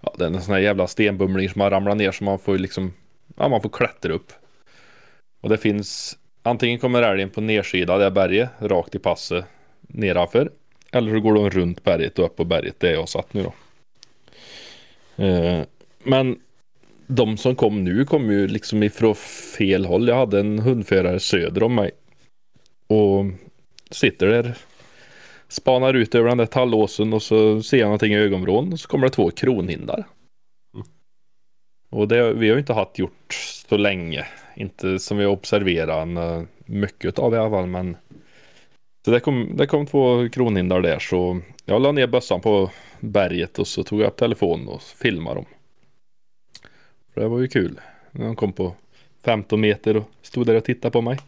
ja, 0.01 0.15
det 0.19 0.25
är 0.25 0.29
en 0.29 0.43
sån 0.43 0.55
här 0.55 0.61
jävla 0.61 0.87
stenbumling 0.87 1.49
som 1.49 1.59
man 1.59 1.71
ramlar 1.71 1.95
ner 1.95 2.13
så 2.13 2.25
man 2.25 2.39
får 2.39 2.55
ju 2.55 2.59
liksom 2.59 2.93
ja, 3.37 3.49
man 3.49 3.63
får 3.63 3.71
klättra 3.71 4.13
upp. 4.13 4.33
Och 5.41 5.49
det 5.49 5.59
finns 5.59 6.19
antingen 6.43 6.79
kommer 6.79 7.03
älgen 7.03 7.31
på 7.31 7.41
nedsidan 7.41 7.95
av 7.95 8.01
det 8.01 8.11
berget 8.11 8.51
rakt 8.59 8.95
i 8.95 8.99
passet 8.99 9.45
nedanför 9.81 10.51
eller 10.93 11.15
så 11.15 11.21
går 11.21 11.35
de 11.35 11.51
runt 11.51 11.85
berget 11.85 12.19
och 12.19 12.25
upp 12.25 12.37
på 12.37 12.45
berget. 12.45 12.81
Det 12.81 12.89
är 12.89 12.93
jag 12.93 13.09
satt 13.09 13.35
nu 13.35 13.43
då. 13.43 13.53
Eh, 15.25 15.65
men 16.03 16.41
de 17.07 17.37
som 17.37 17.57
kom 17.57 17.85
nu 17.85 18.05
kom 18.05 18.31
ju 18.31 18.47
liksom 18.47 18.83
ifrån 18.83 19.15
fel 19.59 19.85
håll. 19.85 20.09
Jag 20.09 20.17
hade 20.17 20.41
en 20.41 20.59
hundförare 20.59 21.21
söder 21.21 21.63
om 21.63 21.75
mig. 21.75 21.91
Och 22.87 23.25
sitter 23.91 24.27
där. 24.27 24.57
Spanar 25.49 25.95
ut 25.95 26.15
över 26.15 26.29
den 26.29 26.39
där 26.39 26.47
tallåsen 26.47 27.13
och 27.13 27.23
så 27.23 27.63
ser 27.63 27.79
jag 27.79 27.87
någonting 27.87 28.13
i 28.13 28.19
ögonvrån. 28.19 28.73
Och 28.73 28.81
så 28.81 28.89
kommer 28.89 29.07
det 29.07 29.13
två 29.13 29.31
kronhindar. 29.31 30.05
Mm. 30.75 30.87
Och 31.91 32.09
det 32.09 32.33
vi 32.33 32.49
har 32.49 32.55
ju 32.55 32.61
inte 32.61 32.73
haft 32.73 32.99
gjort 32.99 33.35
så 33.69 33.77
länge. 33.77 34.27
Inte 34.57 34.99
som 34.99 35.19
vi 35.19 35.25
har 35.25 35.33
observerat 35.33 36.09
eh, 36.09 36.43
mycket 36.67 37.19
av 37.19 37.35
i 37.35 37.37
alla 37.37 37.51
fall. 37.51 37.67
Men 37.67 37.97
så 39.05 39.11
det 39.11 39.21
kom, 39.21 39.57
det 39.57 39.67
kom 39.67 39.87
två 39.87 40.29
kronhindar 40.29 40.81
där 40.81 40.99
så 40.99 41.41
jag 41.65 41.83
la 41.83 41.93
ner 41.93 42.07
bössan 42.07 42.41
på 42.41 42.71
berget 43.01 43.59
och 43.59 43.67
så 43.67 43.85
tog 43.85 44.01
jag 44.01 44.07
upp 44.07 44.17
telefonen 44.17 44.69
och 44.69 44.83
filmade 44.83 45.37
dem. 45.37 45.47
Det 47.15 47.29
var 47.29 47.41
ju 47.41 47.49
kul. 47.49 47.81
När 48.11 48.27
de 48.27 48.37
kom 48.37 48.53
på 48.53 48.75
15 49.23 49.61
meter 49.61 49.97
och 49.97 50.09
stod 50.23 50.47
där 50.47 50.55
och 50.55 50.65
tittade 50.65 50.93
på 50.93 51.01
mig. 51.01 51.19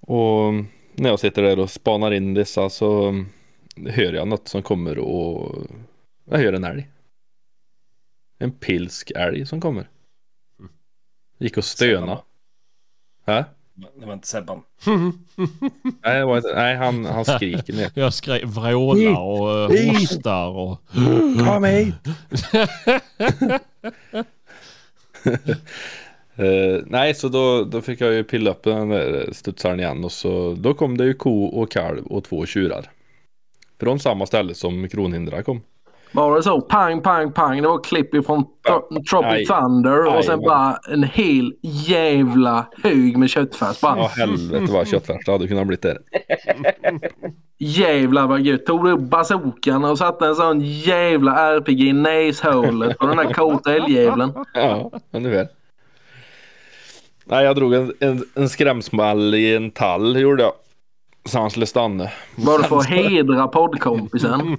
Och 0.00 0.52
när 0.92 1.08
jag 1.08 1.20
sitter 1.20 1.42
där 1.42 1.58
och 1.58 1.70
spanar 1.70 2.12
in 2.12 2.34
dessa 2.34 2.70
så 2.70 3.14
hör 3.86 4.12
jag 4.12 4.28
något 4.28 4.48
som 4.48 4.62
kommer 4.62 4.98
och 4.98 5.56
jag 6.24 6.38
hör 6.38 6.52
en 6.52 6.64
älg. 6.64 6.88
En 8.38 8.50
pilsk 8.50 9.10
älg 9.10 9.46
som 9.46 9.60
kommer. 9.60 9.88
Gick 11.38 11.56
och 11.56 11.64
stöna. 11.64 12.22
Hä? 13.26 13.44
Det 14.00 14.06
var 14.06 14.12
inte 14.12 14.28
Sebban. 14.28 14.62
Nej, 16.04 16.36
inte, 16.36 16.54
nej 16.54 16.76
han, 16.76 17.04
han 17.04 17.24
skriker 17.24 17.72
ner. 17.72 17.90
Jag 17.94 18.14
skrev 18.14 18.44
vrålar 18.44 19.20
och 19.20 19.70
uh, 19.70 19.76
Hej! 19.76 19.88
hostar 19.88 20.48
och... 20.48 20.78
Kom 21.46 21.64
hit! 21.64 21.94
Eh, 26.38 26.82
nej, 26.86 27.14
så 27.14 27.28
då, 27.28 27.64
då 27.64 27.80
fick 27.80 28.00
jag 28.00 28.12
ju 28.12 28.24
pilla 28.24 28.50
upp 28.50 28.62
den 28.62 28.88
där 28.88 29.28
studsaren 29.32 29.80
igen 29.80 30.04
och 30.04 30.12
så 30.12 30.54
då 30.58 30.74
kom 30.74 30.96
det 30.96 31.04
ju 31.04 31.14
ko 31.14 31.44
och 31.44 31.70
kalv 31.70 32.06
och 32.06 32.24
två 32.24 32.46
tjurar. 32.46 32.90
Från 33.80 33.98
samma 33.98 34.26
ställe 34.26 34.54
som 34.54 34.88
kronhindra 34.88 35.42
kom. 35.42 35.60
Var 36.12 36.36
det 36.36 36.42
så? 36.42 36.60
Pang, 36.60 37.02
pang, 37.02 37.32
pang. 37.32 37.62
Det 37.62 37.68
var 37.68 37.84
klipp 37.84 38.14
ifrån 38.14 38.44
Tro- 38.66 38.88
Tropic 39.10 39.30
Aj. 39.30 39.46
Thunder 39.46 40.06
och 40.06 40.16
Aj, 40.16 40.22
sen 40.22 40.40
bara 40.40 40.76
en 40.92 41.02
hel 41.02 41.54
jävla 41.62 42.66
hög 42.82 43.16
med 43.16 43.30
köttfärs. 43.30 43.80
Bara, 43.80 43.98
Ja 43.98 44.06
helvete 44.16 44.72
vad 44.72 44.88
köttfärs 44.88 45.24
det 45.26 45.32
hade 45.32 45.48
kunnat 45.48 45.66
bli 45.66 45.76
där. 45.76 45.98
Jävlar 47.58 48.26
vad 48.26 48.40
gött. 48.40 48.66
Tog 48.66 48.84
du 48.84 48.90
upp 48.90 49.00
bazookan 49.00 49.84
och 49.84 49.98
satte 49.98 50.26
en 50.26 50.34
sån 50.34 50.60
jävla 50.60 51.56
RPG 51.56 51.80
i 51.80 51.92
näshålet 51.92 52.98
på 52.98 53.06
den 53.06 53.16
där 53.16 53.32
kåta 53.34 53.74
älgjäveln. 53.74 54.32
Ja, 54.54 54.90
ungefär. 55.10 55.48
Nej, 57.24 57.44
jag 57.44 57.56
drog 57.56 57.74
en, 57.74 57.92
en, 58.00 58.24
en 58.34 58.48
skrämsmall 58.48 59.34
i 59.34 59.56
en 59.56 59.70
tall 59.70 60.16
gjorde 60.20 60.42
jag. 60.42 60.52
Så 61.28 61.38
han 61.38 61.50
skulle 61.50 61.66
stanna. 61.66 62.04
Det 62.36 62.64
för 62.68 62.78
att 62.78 62.86
hedra 62.86 63.48
poddkompisen? 63.48 64.56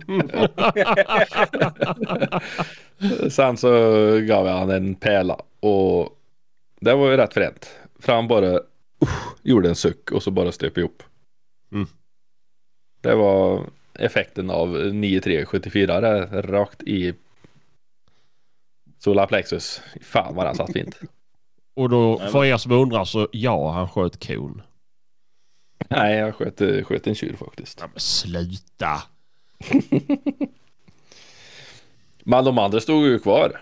Sen 3.30 3.58
så 3.58 3.70
gav 4.20 4.48
jag 4.48 4.58
han 4.58 4.70
en 4.70 4.96
pärla 4.96 5.38
och 5.60 6.10
det 6.80 6.96
var 6.96 7.12
ju 7.12 7.18
rätt 7.18 7.34
fränt. 7.34 7.70
För 8.00 8.14
han 8.14 8.28
bara 8.28 8.60
usch, 9.04 9.36
gjorde 9.44 9.70
en 9.70 9.76
suck 9.76 10.12
och 10.12 10.24
så 10.24 10.32
bara 10.32 10.52
stöp 10.52 10.78
ihop. 10.78 11.04
Mm. 11.72 11.88
Det 13.02 13.16
var 13.16 13.64
effekten 13.94 14.50
av 14.50 14.70
9374 14.70 16.02
där, 16.02 16.42
rakt 16.42 16.84
i 16.84 17.14
solarplexus. 19.00 19.82
Fan 20.02 20.36
vad 20.36 20.46
den 20.46 20.56
satt 20.56 20.74
fint. 20.74 21.00
Och 21.76 21.90
då 21.90 22.20
för 22.20 22.46
er 22.46 22.58
som 22.58 22.72
undrar 22.72 23.06
så 23.06 23.28
ja, 23.32 23.72
han 23.72 23.90
sköt 23.90 24.28
kon. 24.28 24.62
Nej, 25.98 26.18
jag 26.18 26.36
sköt, 26.36 26.86
sköt 26.88 27.08
en 27.08 27.16
tjur 27.16 27.36
faktiskt. 27.36 27.80
Ja, 27.82 27.88
men 27.94 28.00
sluta. 28.00 29.02
Men 32.24 32.46
de 32.46 32.58
andra 32.58 32.80
stod 32.80 33.06
ju 33.06 33.20
kvar. 33.20 33.62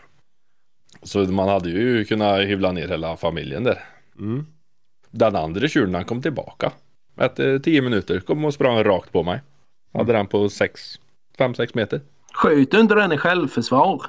Så 1.04 1.20
man 1.20 1.50
hade 1.50 1.70
ju 1.70 2.06
kunnat 2.06 2.40
hyvla 2.40 2.72
ner 2.72 2.88
hela 2.88 3.18
familjen 3.18 3.64
där. 3.64 3.84
Mm. 4.20 4.46
Den 5.12 5.36
andra 5.36 5.68
tjuren 5.68 5.96
han 5.96 6.06
kom 6.06 6.22
tillbaka. 6.22 6.72
Efter 7.18 7.60
tio 7.60 7.82
minuter 7.82 8.20
kom 8.20 8.46
och 8.46 8.54
sprang 8.54 8.84
rakt 8.84 9.12
på 9.12 9.24
mig. 9.24 9.42
Hade 9.94 10.14
den 10.14 10.28
på 10.28 10.48
5-6 10.48 11.70
meter. 11.74 12.02
Sköt 12.34 12.72
du 12.72 12.80
inte 12.80 12.96
den 12.96 13.12
i 13.12 13.18
självförsvar? 13.18 14.02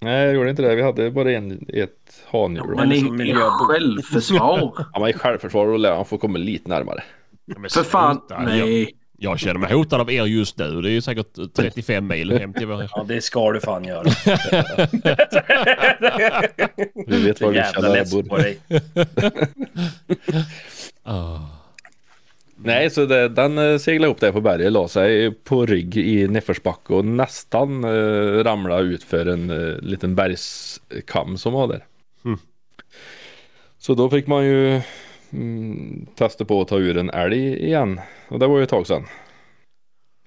Nej 0.00 0.24
jag 0.24 0.34
gjorde 0.34 0.50
inte 0.50 0.62
det. 0.62 0.74
Vi 0.74 0.82
hade 0.82 1.10
bara 1.10 1.32
en, 1.32 1.66
ett 1.68 2.24
hanhjul. 2.30 2.66
Men 2.66 2.76
Men 2.76 2.92
i, 2.92 3.00
liksom 3.00 3.20
i 3.20 3.34
självförsvar? 3.34 4.86
Han 4.92 5.02
var 5.02 5.08
i 5.08 5.12
självförsvar 5.12 5.66
och 5.66 5.78
lär 5.78 5.96
han 5.96 6.04
få 6.04 6.18
komma 6.18 6.38
lite 6.38 6.68
närmare. 6.68 7.02
För 7.70 7.82
fan, 7.82 8.20
nej. 8.40 8.94
jag 9.18 9.38
känner 9.38 9.60
mig 9.60 9.72
hotad 9.72 10.00
av 10.00 10.10
er 10.10 10.24
just 10.24 10.58
nu. 10.58 10.82
Det 10.82 10.88
är 10.88 10.92
ju 10.92 11.00
säkert 11.00 11.54
35 11.56 12.06
mil 12.06 12.32
hem 12.32 12.52
till 12.52 12.66
vår... 12.66 12.88
Ja, 12.92 13.04
det 13.08 13.20
ska 13.20 13.52
du 13.52 13.60
fan 13.60 13.84
göra. 13.84 14.02
Vi 17.06 17.22
vet 17.22 17.40
var 17.40 17.50
vi 17.50 17.62
känner 17.74 18.28
på 18.28 18.36
dig. 18.36 18.58
Ah. 21.02 21.38
Nej, 22.64 22.90
så 22.90 23.06
det, 23.06 23.28
den 23.28 23.58
eh, 23.58 23.78
seglade 23.78 24.12
upp 24.12 24.20
där 24.20 24.32
på 24.32 24.40
berget, 24.40 24.72
la 24.72 24.88
sig 24.88 25.30
på 25.30 25.66
rygg 25.66 25.96
i 25.96 26.28
nedförsbacke 26.28 26.94
och 26.94 27.04
nästan 27.04 27.84
eh, 27.84 28.44
ramlade 28.44 28.82
ut 28.82 29.04
för 29.04 29.26
en 29.26 29.50
eh, 29.50 29.76
liten 29.78 30.14
bergskam 30.14 31.38
som 31.38 31.52
var 31.52 31.68
där. 31.68 31.84
Mm. 32.24 32.38
Så 33.78 33.94
då 33.94 34.10
fick 34.10 34.26
man 34.26 34.44
ju 34.44 34.80
mm, 35.32 36.06
testa 36.14 36.44
på 36.44 36.60
att 36.60 36.68
ta 36.68 36.78
ur 36.78 36.96
en 36.96 37.10
älg 37.10 37.64
igen. 37.64 38.00
Och 38.28 38.38
det 38.38 38.46
var 38.46 38.56
ju 38.58 38.62
ett 38.62 38.70
tag 38.70 38.86
sedan. 38.86 39.04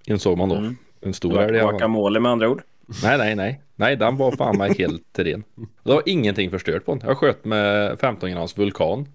Insåg 0.07 0.37
man 0.37 0.49
då. 0.49 0.55
Mm. 0.55 0.77
En 1.01 1.13
stor 1.13 1.39
älg. 1.41 1.59
Guacamole 1.59 2.19
med 2.19 2.31
andra 2.31 2.49
ord. 2.49 2.61
Nej, 3.03 3.17
nej, 3.17 3.35
nej. 3.35 3.61
Nej, 3.75 3.95
den 3.95 4.17
var 4.17 4.31
fan 4.31 4.57
mig 4.57 4.73
helt 4.77 5.19
ren. 5.19 5.43
Det 5.83 5.93
var 5.93 6.03
ingenting 6.05 6.51
förstört 6.51 6.85
på 6.85 6.95
den. 6.95 7.07
Jag 7.07 7.17
sköt 7.17 7.45
med 7.45 7.99
15 7.99 8.31
grams 8.31 8.57
vulkan. 8.57 9.07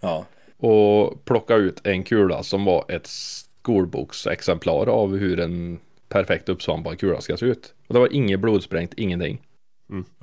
Ja. 0.00 0.24
Och 0.56 1.24
plocka 1.24 1.54
ut 1.54 1.86
en 1.86 2.02
kula 2.02 2.42
som 2.42 2.64
var 2.64 2.84
ett 2.88 3.06
skolboksexemplar 3.06 4.86
av 4.88 5.16
hur 5.16 5.40
en 5.40 5.78
perfekt 6.08 6.48
uppsvampad 6.48 6.98
kula 6.98 7.20
ska 7.20 7.36
se 7.36 7.46
ut. 7.46 7.74
Och 7.86 7.94
det 7.94 8.00
var 8.00 8.12
inget 8.12 8.40
blodsprängt, 8.40 8.94
ingenting. 8.96 9.40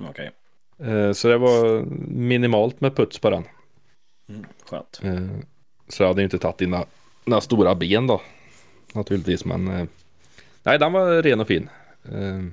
Okej. 0.09 0.31
Eh, 0.79 1.11
Så 1.11 1.27
det 1.27 1.37
var 1.37 1.85
minimalt 2.07 2.81
med 2.81 2.95
puts 2.95 3.19
på 3.19 3.29
den. 3.29 3.43
Mm, 4.29 4.45
skönt. 4.69 4.99
Eh, 5.03 5.27
Så 5.87 6.03
jag 6.03 6.07
hade 6.07 6.21
ju 6.21 6.23
inte 6.25 6.37
tagit 6.39 6.57
dina, 6.57 6.85
dina 7.25 7.41
stora 7.41 7.75
ben 7.75 8.07
då. 8.07 8.21
Naturligtvis 8.93 9.45
men 9.45 9.67
eh, 9.67 9.85
Nej 10.63 10.79
den 10.79 10.93
var 10.93 11.23
ren 11.23 11.39
och 11.39 11.47
fin. 11.47 11.69
Eh, 12.11 12.43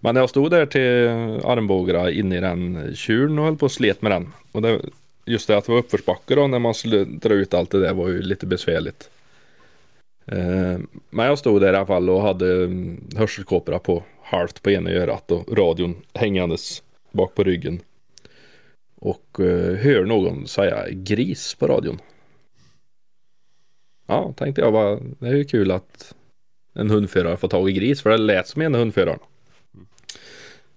Men 0.00 0.16
jag 0.16 0.30
stod 0.30 0.50
där 0.50 0.66
till 0.66 1.08
armbågarna 1.46 2.10
inne 2.10 2.36
i 2.36 2.40
den 2.40 2.92
tjuren 2.96 3.38
och 3.38 3.44
höll 3.44 3.56
på 3.56 3.64
och 3.66 3.72
slet 3.72 4.02
med 4.02 4.12
den. 4.12 4.32
Och 4.52 4.62
det, 4.62 4.80
just 5.24 5.48
det 5.48 5.56
att 5.58 5.64
det 5.66 5.72
var 5.72 5.78
uppförsbacke 5.78 6.34
då 6.34 6.46
när 6.46 6.58
man 6.58 6.74
skulle 6.74 7.04
dra 7.04 7.34
ut 7.34 7.54
allt 7.54 7.70
det 7.70 7.80
där 7.80 7.94
var 7.94 8.08
ju 8.08 8.22
lite 8.22 8.46
besvärligt. 8.46 9.10
Eh, 10.26 10.78
Men 11.10 11.26
jag 11.26 11.38
stod 11.38 11.60
där 11.60 11.72
i 11.72 11.76
alla 11.76 11.86
fall 11.86 12.10
och 12.10 12.22
hade 12.22 12.64
mm, 12.64 13.00
hörselkåporna 13.16 13.78
på 13.78 14.02
halvt 14.22 14.62
på 14.62 14.70
ena 14.70 14.90
örat 14.90 15.30
och 15.30 15.58
radion 15.58 15.96
hängandes 16.14 16.82
bak 17.12 17.34
på 17.34 17.44
ryggen. 17.44 17.80
Och 19.04 19.40
eh, 19.40 19.76
hör 19.76 20.04
någon 20.04 20.46
säga 20.46 20.90
gris 20.90 21.54
på 21.54 21.66
radion. 21.66 21.98
Ja, 24.06 24.34
tänkte 24.36 24.60
jag 24.60 24.72
bara, 24.72 25.00
det 25.18 25.28
är 25.28 25.34
ju 25.34 25.44
kul 25.44 25.70
att 25.70 26.14
en 26.74 26.90
hundförare 26.90 27.36
får 27.36 27.48
tag 27.48 27.70
i 27.70 27.72
gris 27.72 28.02
för 28.02 28.10
det 28.10 28.16
lät 28.16 28.48
som 28.48 28.62
en 28.62 28.74
hundförare. 28.74 29.18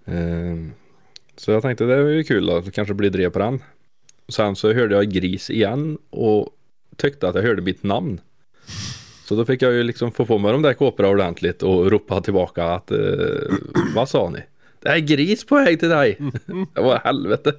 Eh, 0.06 0.56
så 1.36 1.52
jag 1.52 1.62
tänkte 1.62 1.86
det 1.86 1.94
är 1.94 2.08
ju 2.08 2.24
kul 2.24 2.50
att 2.50 2.66
det 2.66 2.72
kanske 2.72 2.94
blir 2.94 3.10
drev 3.10 3.30
på 3.30 3.40
den. 3.40 3.64
Sen 4.30 4.56
så 4.56 4.74
hörde 4.74 4.96
jag 4.96 5.12
gris 5.12 5.50
igen 5.50 5.98
och 6.10 6.50
tyckte 6.96 7.30
att 7.30 7.36
jag 7.36 7.44
hörde 7.44 7.62
mitt 7.62 7.84
namn. 7.84 8.22
Så 9.26 9.36
då 9.36 9.46
fick 9.46 9.62
jag 9.62 9.74
ju 9.74 9.84
liksom 9.84 10.12
få 10.12 10.26
på 10.26 10.38
mig 10.38 10.52
de 10.52 10.62
där 10.62 10.74
kåporna 10.74 11.10
ordentligt 11.10 11.64
och 11.64 11.92
ropa 11.92 12.22
tillbaka 12.22 12.66
att 12.66 12.92
eh, 12.92 12.98
vad 13.96 14.10
sa 14.10 14.30
ni? 14.30 14.40
Det 14.86 14.92
är 14.92 15.00
gris 15.00 15.46
på 15.46 15.56
väg 15.56 15.80
till 15.80 15.90
dig. 15.90 16.18
Det 16.74 16.82
var 16.82 17.00
helvete. 17.04 17.54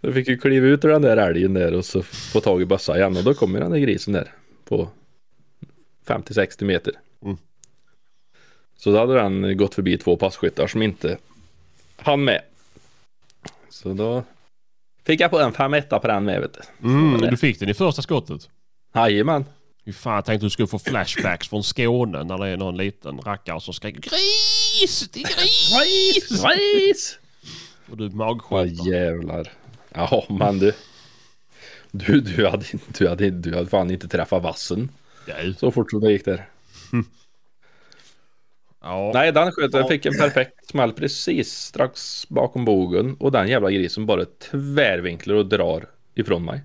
Jag 0.00 0.14
fick 0.14 0.28
ju 0.28 0.38
kliva 0.38 0.66
ut 0.66 0.84
ur 0.84 0.88
den 0.88 1.02
där 1.02 1.16
älgen 1.16 1.54
där 1.54 1.74
och 1.74 1.84
så 1.84 2.02
få 2.02 2.40
tag 2.40 2.62
i 2.62 2.64
bössa 2.64 2.96
igen 2.96 3.16
och 3.16 3.24
då 3.24 3.34
kommer 3.34 3.60
den 3.60 3.70
där 3.70 3.78
grisen 3.78 4.12
där 4.12 4.32
på 4.64 4.88
50-60 6.06 6.64
meter. 6.64 6.92
Mm. 7.24 7.36
Så 8.76 8.92
då 8.92 8.98
hade 8.98 9.14
den 9.14 9.56
gått 9.56 9.74
förbi 9.74 9.98
två 9.98 10.16
passkyttar 10.16 10.66
som 10.66 10.82
inte 10.82 11.18
hann 11.96 12.24
med. 12.24 12.40
Så 13.68 13.92
då 13.92 14.24
fick 15.04 15.20
jag 15.20 15.30
på 15.30 15.40
en 15.40 15.52
5 15.52 15.82
på 15.88 16.06
den 16.06 16.24
med 16.24 16.40
vet 16.40 16.58
du. 16.80 16.88
Mm, 16.88 17.20
du 17.20 17.36
fick 17.36 17.60
den 17.60 17.68
i 17.68 17.74
första 17.74 18.02
skottet. 18.02 18.48
Jajamän. 18.94 19.44
Fy 19.84 19.92
fan, 19.92 20.14
jag 20.14 20.24
tänkte 20.24 20.46
du 20.46 20.50
skulle 20.50 20.68
få 20.68 20.78
flashbacks 20.78 21.48
från 21.48 21.62
Skåne 21.64 22.24
när 22.24 22.38
det 22.38 22.48
är 22.48 22.56
någon 22.56 22.76
liten 22.76 23.18
rackare 23.18 23.60
som 23.60 23.74
skriker 23.74 24.00
GRIS! 24.00 24.61
Det 25.12 25.20
är 25.20 25.40
gris! 25.40 26.42
Gris! 26.42 27.18
Och 27.90 27.96
du 27.96 28.08
Vad 28.08 28.14
magskjuter. 28.14 28.90
jävlar. 28.92 29.52
Ja 29.94 30.26
men 30.28 30.58
du. 30.58 30.72
Du, 31.90 32.20
du, 32.20 32.46
hade, 32.48 32.64
du, 32.98 33.08
hade, 33.08 33.30
du 33.30 33.54
hade 33.54 33.66
fan 33.66 33.90
inte 33.90 34.08
träffat 34.08 34.42
vassen 34.42 34.88
Ja. 35.26 35.34
så 35.58 35.70
fort 35.70 35.90
som 35.90 36.00
det 36.00 36.12
gick 36.12 36.24
där. 36.24 36.48
Ja. 38.84 39.10
Nej, 39.14 39.32
den 39.32 39.52
sköt. 39.52 39.72
Jag 39.74 39.88
fick 39.88 40.06
en 40.06 40.18
perfekt 40.18 40.66
smäll 40.68 40.92
precis 40.92 41.52
strax 41.52 42.28
bakom 42.28 42.64
bogen 42.64 43.16
och 43.20 43.32
den 43.32 43.48
jävla 43.48 43.70
grisen 43.70 44.06
bara 44.06 44.24
tvärvinklar 44.24 45.34
och 45.34 45.46
drar 45.46 45.86
ifrån 46.14 46.44
mig. 46.44 46.60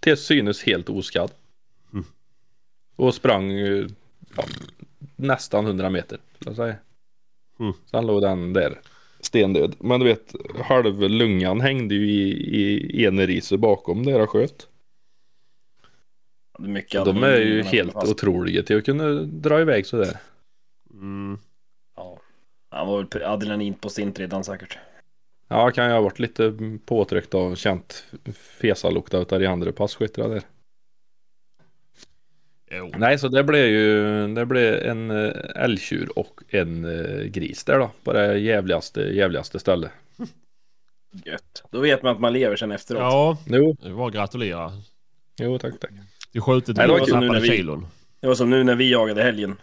Till 0.00 0.16
synes 0.16 0.62
helt 0.62 0.88
oskadd. 0.88 1.30
Mm. 1.92 2.04
Och 2.96 3.14
sprang 3.14 3.50
eh, 3.52 3.86
ja, 4.36 4.44
nästan 5.16 5.66
100 5.66 5.90
meter. 5.90 6.18
Jag 6.38 6.56
säga. 6.56 6.76
Mm. 7.60 7.72
Sen 7.90 8.06
låg 8.06 8.22
den 8.22 8.52
där 8.52 8.80
stendöd. 9.20 9.74
Men 9.80 10.00
du 10.00 10.06
vet, 10.06 10.34
halv 10.64 11.00
lungan 11.00 11.60
hängde 11.60 11.94
ju 11.94 12.10
i, 12.10 12.30
i 13.00 13.04
ena 13.04 13.22
riset 13.22 13.60
bakom 13.60 14.04
där 14.04 14.12
jag 14.18 14.28
sköt. 14.28 14.68
Det 16.58 16.64
är 16.64 16.68
mycket 16.68 17.04
De 17.04 17.22
är 17.22 17.38
ju 17.38 17.62
helt 17.62 17.92
fast- 17.92 18.10
otroliga 18.12 18.62
till 18.62 18.78
att 18.78 18.84
kunna 18.84 19.08
dra 19.22 19.60
iväg 19.60 19.86
sådär. 19.86 20.16
Mm. 20.92 21.38
Ja. 21.96 22.18
Han 22.70 22.86
var 22.86 23.06
väl 23.12 23.22
adrenalin 23.22 23.74
på 23.74 23.88
stint 23.88 24.18
redan 24.18 24.44
säkert. 24.44 24.78
Ja, 25.48 25.70
kan 25.70 25.84
jag 25.84 25.94
ha 25.94 26.00
varit 26.00 26.18
lite 26.18 26.54
påtryckt 26.84 27.34
och 27.34 27.56
känt 27.56 28.04
fesalukt 28.34 29.14
utav 29.14 29.40
de 29.40 29.46
andra 29.46 29.72
passkyttarna 29.72 30.28
där. 30.28 30.42
Jo. 32.78 32.90
Nej, 32.96 33.18
så 33.18 33.28
det 33.28 33.44
blev 33.44 33.66
ju 33.66 34.26
det 34.34 34.46
blev 34.46 34.74
en 34.74 35.10
eh, 35.10 35.32
älgtjur 35.56 36.18
och 36.18 36.40
en 36.48 36.84
eh, 36.84 37.24
gris 37.24 37.64
där 37.64 37.78
då. 37.78 37.90
På 38.04 38.12
det 38.12 38.38
jävligaste, 38.38 39.00
jävligaste 39.00 39.58
stället. 39.58 39.90
Gött. 41.24 41.62
Då 41.70 41.80
vet 41.80 42.02
man 42.02 42.12
att 42.14 42.20
man 42.20 42.32
lever 42.32 42.56
sen 42.56 42.72
efteråt. 42.72 43.00
Ja, 43.00 43.38
Jo, 43.46 43.76
det 43.82 43.90
var 43.92 44.10
gratulera. 44.10 44.72
jo 45.40 45.58
tack 45.58 45.80
tack. 45.80 45.90
Du 46.32 46.40
skjutit 46.40 46.76
Nej, 46.76 46.86
det 46.86 46.92
var 46.92 47.00
nu 47.06 47.12
när 47.12 47.20
tappade 47.20 47.40
vi- 47.40 47.48
kilon. 47.56 47.86
Det 48.20 48.26
var 48.28 48.34
som 48.34 48.50
nu 48.50 48.64
när 48.64 48.74
vi 48.74 48.90
jagade 48.92 49.22
helgen. 49.22 49.56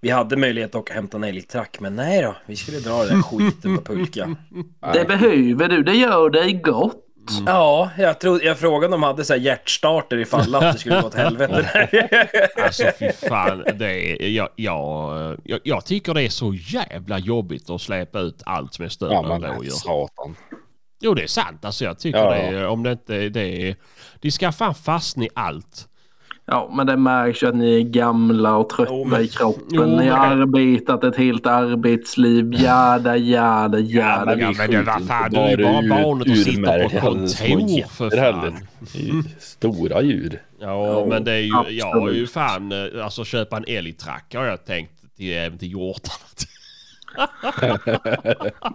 Vi 0.00 0.10
hade 0.10 0.36
möjlighet 0.36 0.70
att 0.70 0.74
åka 0.80 0.92
och 0.92 0.94
hämta 0.96 1.16
en 1.16 1.24
älgtrack, 1.24 1.80
men 1.80 1.96
nej 1.96 2.22
då. 2.22 2.36
Vi 2.46 2.56
skulle 2.56 2.78
dra 2.78 3.04
den 3.04 3.22
skiten 3.22 3.76
på 3.78 3.82
pulka. 3.84 4.36
Det 4.92 5.04
behöver 5.08 5.68
du. 5.68 5.82
Det 5.82 5.94
gör 5.94 6.30
dig 6.30 6.52
gott. 6.52 7.01
Ja, 7.46 7.90
jag, 7.98 8.20
trodde, 8.20 8.44
jag 8.44 8.58
frågade 8.58 8.94
om 8.94 9.00
de 9.00 9.02
hade 9.06 9.24
så 9.24 9.32
här 9.32 9.40
hjärtstarter 9.40 10.16
ifall 10.16 10.54
att 10.54 10.72
det 10.72 10.78
skulle 10.78 11.00
gå 11.00 11.06
åt 11.06 11.14
helvete. 11.14 11.88
Alltså 12.64 12.84
fy 12.98 13.12
fan. 13.12 13.64
Det 13.74 14.22
är, 14.24 14.28
jag, 14.28 14.48
jag, 14.56 15.40
jag, 15.44 15.60
jag 15.64 15.84
tycker 15.84 16.14
det 16.14 16.22
är 16.22 16.28
så 16.28 16.54
jävla 16.54 17.18
jobbigt 17.18 17.70
att 17.70 17.80
släppa 17.80 18.20
ut 18.20 18.42
allt 18.46 18.74
som 18.74 18.84
är 18.84 18.88
större 18.88 19.12
Ja, 19.12 19.34
än 19.34 19.42
rådjur. 19.42 19.70
satan. 19.70 20.36
Jo 21.00 21.14
det 21.14 21.22
är 21.22 21.26
sant. 21.26 21.64
Alltså 21.64 21.84
jag 21.84 21.98
tycker 21.98 22.18
Ja. 22.18 22.30
det 22.30 22.36
är, 22.40 22.66
om 22.66 22.82
det 22.82 22.92
inte 22.92 23.28
det 23.28 23.68
är, 23.68 23.76
De 24.20 24.30
ska 24.30 24.52
fan 24.52 24.74
fastna 24.74 25.24
i 25.24 25.28
allt. 25.34 25.88
Ja, 26.46 26.70
men 26.76 26.86
det 26.86 26.96
märks 26.96 27.42
ju 27.42 27.46
att 27.48 27.54
ni 27.54 27.76
är 27.76 27.80
gamla 27.80 28.56
och 28.56 28.68
trötta 28.68 28.92
Jo, 28.94 29.04
men- 29.04 29.20
i 29.22 29.28
kroppen. 29.28 29.64
Jo, 29.70 29.84
ni 29.86 30.08
har 30.08 30.28
men- 30.28 30.42
arbetat 30.42 31.04
ett 31.04 31.16
helt 31.16 31.46
arbetsliv. 31.46 32.52
Jada, 32.54 33.16
jada, 33.16 33.78
jada. 33.78 34.24
men 34.24 34.38
Ja 34.38 34.46
men 34.46 34.70
det, 34.70 34.76
skjuter 34.76 34.82
vad 34.82 35.06
fan, 35.06 35.30
du 35.30 35.38
är 35.38 35.56
bara 35.56 35.72
bara 35.72 36.02
barnet 36.02 36.30
att 36.30 36.36
sitta 36.38 36.52
på 36.52 36.58
urmärgade 36.58 37.00
kontor 37.00 37.88
för 37.88 38.10
fan. 38.10 38.56
Ju 38.92 39.22
Stora 39.38 40.02
djur. 40.02 40.42
Ja 40.60 41.06
men 41.08 41.24
det 41.24 41.32
är 41.32 41.38
ju, 41.38 41.56
absolut. 41.56 41.78
jag 41.78 42.00
har 42.00 42.10
ju 42.10 42.26
fan, 42.26 42.72
eh, 42.72 43.04
alltså 43.04 43.24
köpa 43.24 43.56
en 43.56 43.64
älgtrack 43.68 44.34
har 44.34 44.44
jag 44.44 44.64
tänkt 44.64 45.16
till, 45.16 45.32
även 45.32 45.58
till 45.58 45.70
hjortarna. 45.70 46.14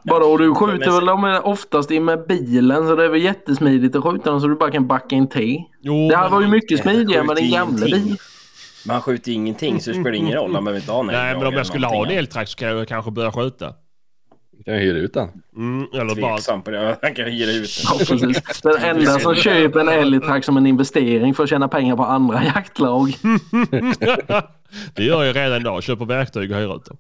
Vadå, 0.04 0.38
du 0.38 0.56
skjuter 0.56 0.92
väl 0.92 1.06
dem 1.06 1.42
oftast 1.44 1.92
in 1.92 2.06
med 2.06 2.28
bilen 2.28 2.88
så 2.88 2.96
det 2.96 3.06
är 3.06 3.10
väl 3.10 3.22
jättesmidigt 3.22 3.96
att 3.96 4.04
skjuta 4.04 4.30
dem 4.32 4.42
så 4.42 4.48
du 4.48 4.56
bara 4.56 4.72
kan 4.72 4.88
backa 4.88 5.16
in 5.16 5.28
till. 5.30 5.64
Jo, 5.82 6.10
Det 6.10 6.18
här 6.18 6.30
var 6.30 6.42
ju 6.42 6.48
mycket 6.48 6.80
smidigare 6.82 7.24
med 7.24 7.36
din 7.36 7.52
gamla 7.52 7.88
ingenting. 7.88 8.04
bil. 8.08 8.18
Man 8.88 9.02
skjuter 9.02 9.32
ingenting 9.32 9.82
så 9.82 9.90
det 9.90 9.96
spelar 9.96 10.14
ingen 10.14 10.34
roll. 10.34 10.52
Man 10.52 10.64
behöver 10.64 10.80
inte 10.80 10.92
ha 10.92 11.04
Nej 11.04 11.36
men 11.38 11.48
om 11.48 11.54
jag 11.54 11.68
skulle 11.68 11.88
ha 11.88 12.06
en 12.06 12.12
eltrack 12.18 12.48
så 12.48 12.58
kan 12.58 12.68
jag 12.68 12.88
kanske 12.88 13.12
börja 13.12 13.32
skjuta. 13.32 13.74
Kan 14.66 14.74
jag 14.74 14.82
hyra 14.82 14.98
ut 14.98 15.14
den? 15.14 15.30
Mm, 15.56 15.88
eller 15.94 16.22
bara... 16.22 16.36
Tveksam 16.36 16.62
på 16.62 16.72
det. 16.72 16.98
Han 17.02 17.14
kan 17.16 17.26
hyra 17.26 17.52
ut 17.52 17.70
Ja, 17.84 17.96
precis. 17.98 18.62
Den 18.62 18.78
enda 18.84 19.20
som 19.20 19.36
köper 19.36 19.80
en 19.80 19.90
älgtrack 19.90 20.44
som 20.46 20.58
en 20.58 20.68
investering 20.68 21.34
för 21.34 21.44
att 21.44 21.50
tjäna 21.50 21.68
pengar 21.68 21.96
på 21.96 22.04
andra 22.06 22.44
jaktlag. 22.56 23.18
det 24.96 25.04
gör 25.04 25.24
jag 25.24 25.36
redan 25.36 25.62
idag. 25.62 25.84
Köper 25.84 26.06
verktyg 26.06 26.52
och 26.52 26.58
hyr 26.58 26.76
ut 26.76 26.86
dem. 26.86 26.98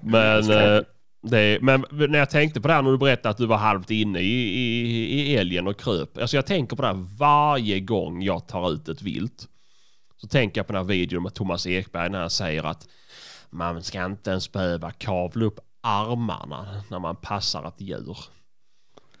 Men, 0.00 0.50
eh, 0.50 0.80
det, 1.22 1.58
men 1.62 1.84
när 1.90 2.18
jag 2.18 2.30
tänkte 2.30 2.60
på 2.60 2.68
det 2.68 2.74
här 2.74 2.82
när 2.82 2.90
du 2.90 2.98
berättade 2.98 3.28
att 3.28 3.36
du 3.36 3.46
var 3.46 3.56
halvt 3.56 3.90
inne 3.90 4.20
i, 4.20 4.58
i, 4.58 5.32
i 5.32 5.36
älgen 5.36 5.66
och 5.66 5.80
kröp. 5.80 6.18
Alltså 6.18 6.36
jag 6.36 6.46
tänker 6.46 6.76
på 6.76 6.82
det 6.82 6.88
här 6.88 7.06
varje 7.18 7.80
gång 7.80 8.22
jag 8.22 8.48
tar 8.48 8.72
ut 8.72 8.88
ett 8.88 9.02
vilt. 9.02 9.48
Så 10.20 10.28
tänker 10.28 10.58
jag 10.58 10.66
på 10.66 10.72
den 10.72 10.82
här 10.82 10.88
videon 10.88 11.22
med 11.22 11.34
Thomas 11.34 11.66
Ekberg 11.66 12.10
när 12.10 12.20
han 12.20 12.30
säger 12.30 12.62
att 12.62 12.88
man 13.50 13.82
ska 13.82 14.04
inte 14.04 14.30
ens 14.30 14.52
behöva 14.52 14.90
kavla 14.90 15.44
upp 15.44 15.60
armarna 15.80 16.82
när 16.90 16.98
man 16.98 17.16
passar 17.16 17.68
ett 17.68 17.80
djur. 17.80 18.18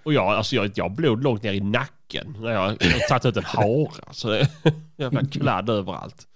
Och 0.04 0.12
jag, 0.12 0.26
alltså 0.26 0.56
jag, 0.56 0.70
jag 0.74 0.84
har 0.84 0.90
blod 0.90 1.22
långt 1.22 1.42
ner 1.42 1.52
i 1.52 1.60
nacken 1.60 2.36
när 2.40 2.50
jag 2.50 2.60
har 2.60 3.08
tagit 3.08 3.24
ut 3.24 3.36
en 3.36 3.44
hare. 3.44 4.04
Så 4.10 4.28
det 4.28 4.40
är 4.40 4.48
jävla 4.96 5.26
kladd 5.26 5.70
överallt. 5.70 6.26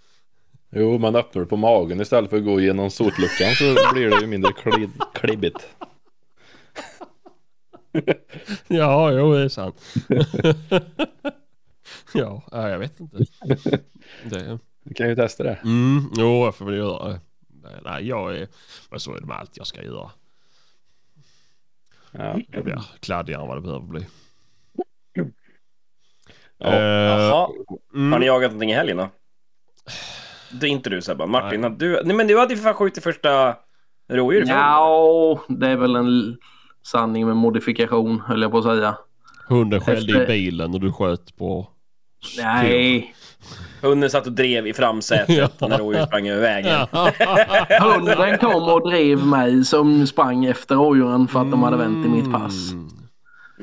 Jo, 0.71 0.99
man 0.99 1.17
öppnar 1.17 1.43
det 1.43 1.49
på 1.49 1.57
magen 1.57 2.01
istället 2.01 2.31
för 2.31 2.37
att 2.37 2.45
gå 2.45 2.61
igenom 2.61 2.91
sotluckan 2.91 3.55
så 3.55 3.77
blir 3.95 4.11
det 4.11 4.21
ju 4.21 4.27
mindre 4.27 4.51
kli- 4.53 4.91
klibbigt. 5.15 5.77
Ja, 8.69 9.13
jo 9.13 9.33
det 9.35 9.41
är 9.43 9.49
sant. 9.49 9.83
ja, 12.15 12.43
ja, 12.51 12.69
jag 12.69 12.79
vet 12.79 13.01
inte. 13.01 13.17
Det, 14.25 14.59
Du 14.83 14.95
kan 14.95 15.09
ju 15.09 15.15
testa 15.17 15.43
det. 15.45 15.55
mm, 15.65 16.11
jo, 16.17 16.45
jag 16.45 16.55
får 16.55 16.65
väl 16.65 16.75
göra 16.77 17.09
det. 17.09 17.21
Nej, 17.85 18.07
jag 18.09 18.37
är... 18.37 18.49
Men 18.91 19.01
så 19.01 19.15
är 19.17 19.21
det 19.21 19.27
med 19.27 19.37
allt 19.37 19.57
jag 19.57 19.67
ska 19.67 19.83
göra. 19.83 20.11
Ja. 22.13 22.39
Det 22.49 22.63
blir 22.63 22.83
kladdigare 23.01 23.43
än 23.43 23.49
vad 23.49 23.57
det 23.57 23.61
behöver 23.61 23.87
bli. 23.87 24.07
Ja. 26.59 26.75
Jaha. 26.75 27.49
mm. 27.95 28.13
Har 28.13 28.19
ni 28.19 28.27
jagat 28.27 28.51
någonting 28.51 28.71
i 28.71 28.75
helgen 28.75 28.97
då? 28.97 29.09
Det 30.53 30.67
är 30.67 30.71
inte 30.71 30.91
du 30.91 31.03
Sebban. 31.03 31.31
Martin, 31.31 31.77
du... 31.79 32.01
Nej 32.05 32.17
men 32.17 32.27
du 32.27 32.39
hade 32.39 32.53
ju 32.55 32.57
för 32.57 32.65
fan 32.65 32.75
skjutit 32.75 33.05
första 33.05 33.55
rådjur 34.13 34.43
i. 34.43 34.49
Ja, 34.49 35.41
det 35.49 35.67
är 35.69 35.77
väl 35.77 35.97
en 35.97 36.37
sanning 36.87 37.27
med 37.27 37.37
modifikation 37.37 38.21
höll 38.21 38.43
jag 38.43 38.51
på 38.51 38.59
att 38.59 38.65
säga. 38.65 38.97
Hunden 39.49 39.81
skällde 39.81 40.13
i 40.13 40.15
Efter- 40.17 40.27
bilen 40.27 40.75
och 40.75 40.81
du 40.81 40.93
sköt 40.93 41.37
på... 41.37 41.69
Nej, 42.39 43.15
Hunden 43.83 44.11
satt 44.11 44.27
och 44.27 44.33
drev 44.33 44.67
i 44.67 44.73
framsätet 44.73 45.53
Ja. 45.61 45.69
när 45.69 45.79
rådjuret 45.79 46.09
sprang 46.09 46.29
över 46.29 46.41
vägen. 46.43 46.87
hunden 47.81 48.39
kom 48.39 48.63
och 48.63 48.91
drev 48.91 49.27
mig 49.27 49.65
som 49.65 50.07
sprang 50.07 50.45
efter 50.45 50.75
rådjuren 50.75 51.29
för 51.29 51.41
att 51.41 51.51
de 51.51 51.63
hade 51.63 51.77
vänt 51.77 52.07
i 52.07 52.09
mitt 52.09 52.33
pass. 52.33 52.73
Mm. 52.73 52.89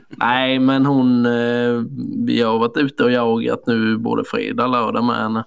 Nej, 0.09 0.59
men 0.59 0.85
hon... 0.85 1.25
Eh, 1.25 1.83
vi 2.25 2.41
har 2.41 2.59
varit 2.59 2.77
ute 2.77 3.03
och 3.03 3.11
jagat 3.11 3.63
nu 3.67 3.97
både 3.97 4.23
fredag 4.23 4.63
och 4.65 4.71
lördag 4.71 5.03
med 5.03 5.15
henne. 5.15 5.43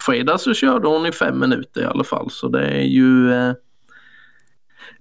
Fredag 0.00 0.38
så 0.38 0.54
körde 0.54 0.88
hon 0.88 1.06
i 1.06 1.12
fem 1.12 1.38
minuter 1.38 1.80
i 1.80 1.84
alla 1.84 2.04
fall 2.04 2.30
så 2.30 2.48
det 2.48 2.66
är 2.66 2.82
ju... 2.82 3.32
Eh, 3.32 3.52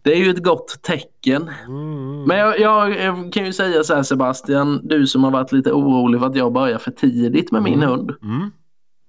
det 0.02 0.14
är 0.14 0.18
ju 0.18 0.30
ett 0.30 0.44
gott 0.44 0.80
tecken. 0.82 1.50
Mm. 1.68 2.24
Men 2.24 2.38
jag, 2.38 2.60
jag, 2.60 3.00
jag 3.04 3.34
kan 3.34 3.46
ju 3.46 3.54
säga 3.54 3.84
så 3.84 3.96
här 3.96 4.04
Sebastian, 4.04 4.80
du 4.84 5.08
som 5.08 5.24
har 5.24 5.32
varit 5.32 5.52
lite 5.52 5.72
orolig 5.72 6.20
för 6.20 6.28
att 6.28 6.36
jag 6.36 6.54
börjar 6.54 6.78
för 6.78 6.92
tidigt 6.92 7.52
med 7.52 7.64
min 7.64 7.82
hund. 7.84 8.12
Mm. 8.24 8.52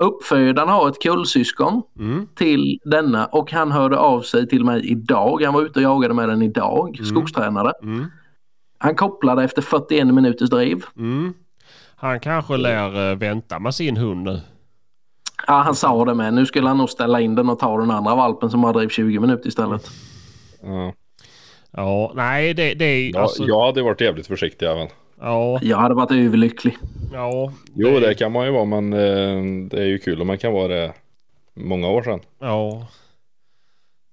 Uppfödaren 0.05 0.69
har 0.69 0.89
ett 0.89 1.03
kullsyskon 1.03 1.83
Mm. 1.99 2.27
till 2.35 2.79
denna 2.85 3.27
och 3.27 3.53
han 3.53 3.73
hörde 3.73 3.99
av 3.99 4.21
sig 4.23 4.49
till 4.49 4.65
mig 4.65 4.91
idag. 4.91 5.43
Han 5.43 5.55
var 5.55 5.63
ute 5.63 5.79
och 5.79 5.83
jagade 5.83 6.15
med 6.15 6.29
den 6.29 6.43
idag, 6.43 7.01
skogstränare. 7.05 7.73
Mm. 7.83 8.07
Han 8.79 8.95
kopplade 8.95 9.45
efter 9.45 9.63
41 9.63 10.07
minuters 10.07 10.51
driv. 10.51 10.85
Mm. 10.97 11.35
Han 11.97 12.21
kanske 12.21 12.57
lär 12.57 13.11
eh, 13.11 13.19
vänta 13.19 13.59
med 13.59 13.75
sin 13.75 13.97
hund 13.97 14.23
nu. 14.23 14.41
Ja, 15.47 15.53
han 15.55 15.75
sa 15.75 16.05
det 16.05 16.15
med. 16.15 16.35
Nu 16.35 16.47
skulle 16.47 16.69
han 16.69 16.79
nog 16.79 16.91
ställa 16.91 17.21
in 17.21 17.35
den 17.35 17.49
och 17.51 17.59
ta 17.59 17.79
den 17.79 17.91
andra 17.91 18.15
valpen 18.15 18.51
som 18.51 18.65
har 18.65 18.73
driv 18.73 18.89
20 18.89 19.19
minuter 19.21 19.49
istället. 19.49 19.91
Ja. 20.63 20.93
Ja, 21.71 22.13
nej 22.15 22.55
det, 22.55 22.75
det 22.75 22.85
är 22.85 23.11
Ja, 23.15 23.21
alltså... 23.21 23.45
jag 23.45 23.67
hade 23.67 23.83
varit 23.83 24.01
jävligt 24.01 24.27
försiktig 24.27 24.67
även. 24.67 24.89
Ja, 25.21 25.59
Jag 25.63 25.77
hade 25.77 25.95
varit 25.95 26.11
överlycklig. 26.11 26.77
ja. 27.13 27.53
Jo, 27.75 28.01
det 28.01 28.15
kan 28.15 28.33
man 28.33 28.47
ju 28.47 28.53
vara, 28.53 28.65
men 28.65 28.93
eh, 28.93 29.69
det 29.71 29.79
är 29.83 29.87
ju 29.87 29.99
kul 29.99 30.21
om 30.21 30.27
man 30.27 30.39
kan 30.39 30.53
vara 30.53 30.69
det 30.69 30.93
många 31.55 31.89
år 31.89 32.03
sedan. 32.03 32.21
Ja. 32.41 32.87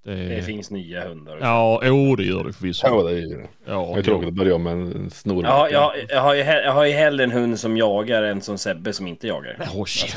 Det 0.05 0.15
Det... 0.15 0.41
finns 0.41 0.71
nya 0.71 1.07
hundar. 1.07 1.37
Ja, 1.41 1.81
jo 1.83 2.15
det 2.15 2.23
gör 2.23 2.43
det 2.43 2.53
förvisso. 2.53 2.87
Ja, 2.87 3.03
det 3.03 3.11
är 3.11 3.15
ju 3.15 3.27
det 3.27 3.47
Ja, 3.65 3.97
är 3.97 4.01
tråkigt 4.01 4.27
att 4.27 4.33
börja 4.33 4.57
med 4.57 4.73
en 4.73 5.09
snor. 5.09 5.43
Ja, 5.45 5.69
jag, 5.69 5.91
jag, 6.09 6.21
har 6.21 6.33
ju, 6.33 6.41
jag 6.41 6.71
har 6.73 6.85
ju 6.85 6.91
hellre 6.93 7.23
en 7.23 7.31
hund 7.31 7.59
som 7.59 7.77
jagar 7.77 8.23
än 8.23 8.41
som 8.41 8.57
Sebbe 8.57 8.93
som 8.93 9.07
inte 9.07 9.27
jagar. 9.27 9.57
Åh, 9.75 9.85
shit. 9.87 10.15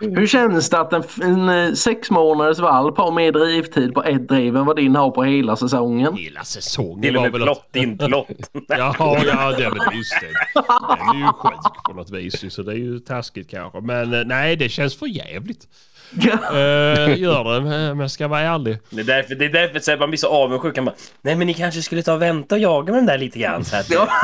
Hur 0.00 0.26
känns 0.26 0.70
det 0.70 0.78
att 0.80 0.92
en, 0.92 1.02
en 1.22 1.48
eh, 1.48 1.72
sex 1.72 2.10
månaders 2.10 2.58
valp 2.58 2.96
har 2.96 3.12
mer 3.12 3.32
drivtid 3.32 3.94
på 3.94 4.04
ett 4.04 4.28
driv 4.28 4.56
än 4.56 4.66
vad 4.66 4.76
din 4.76 4.96
har 4.96 5.10
på 5.10 5.22
hela 5.22 5.56
säsongen? 5.56 6.16
Hela 6.16 6.44
säsongen 6.44 7.02
Till 7.02 7.16
och 7.16 7.22
med 7.22 7.32
väl... 7.32 7.42
plott 7.42 7.76
in 7.76 7.98
plott. 7.98 8.28
Ja, 8.68 8.94
ja, 8.98 9.54
det 9.58 9.64
är 9.64 9.70
väl 9.70 9.96
just 9.96 10.20
det. 10.20 10.26
Den 10.54 11.16
är 11.22 11.26
ju 11.26 11.32
sjuk 11.32 11.84
på 11.84 11.92
något 11.92 12.10
vis 12.10 12.54
så 12.54 12.62
det 12.62 12.72
är 12.72 12.76
ju 12.76 12.98
taskigt 12.98 13.50
kanske. 13.50 13.80
Men 13.80 14.14
eh, 14.14 14.24
nej, 14.26 14.56
det 14.56 14.68
känns 14.68 14.98
för 14.98 15.06
jävligt. 15.06 15.68
Uh, 16.14 17.20
gör 17.20 17.44
det, 17.44 17.90
om 17.92 18.00
jag 18.00 18.10
ska 18.10 18.28
vara 18.28 18.40
ärlig. 18.40 18.78
Det 18.90 19.00
är 19.00 19.04
därför, 19.04 19.34
det 19.34 19.44
är 19.44 19.48
därför 19.48 19.80
Sebban 19.80 20.10
blir 20.10 20.18
så 20.18 20.28
avundsjuk. 20.28 20.74
Bara, 20.74 20.94
nej 21.22 21.36
men 21.36 21.46
ni 21.46 21.54
kanske 21.54 21.82
skulle 21.82 22.02
ta 22.02 22.14
och 22.14 22.22
vänta 22.22 22.54
och 22.54 22.60
jaga 22.60 22.92
med 22.92 22.98
den 22.98 23.06
där 23.06 23.18
lite 23.18 23.38
grann. 23.38 23.64
Så 23.64 23.76
Ja. 23.90 24.08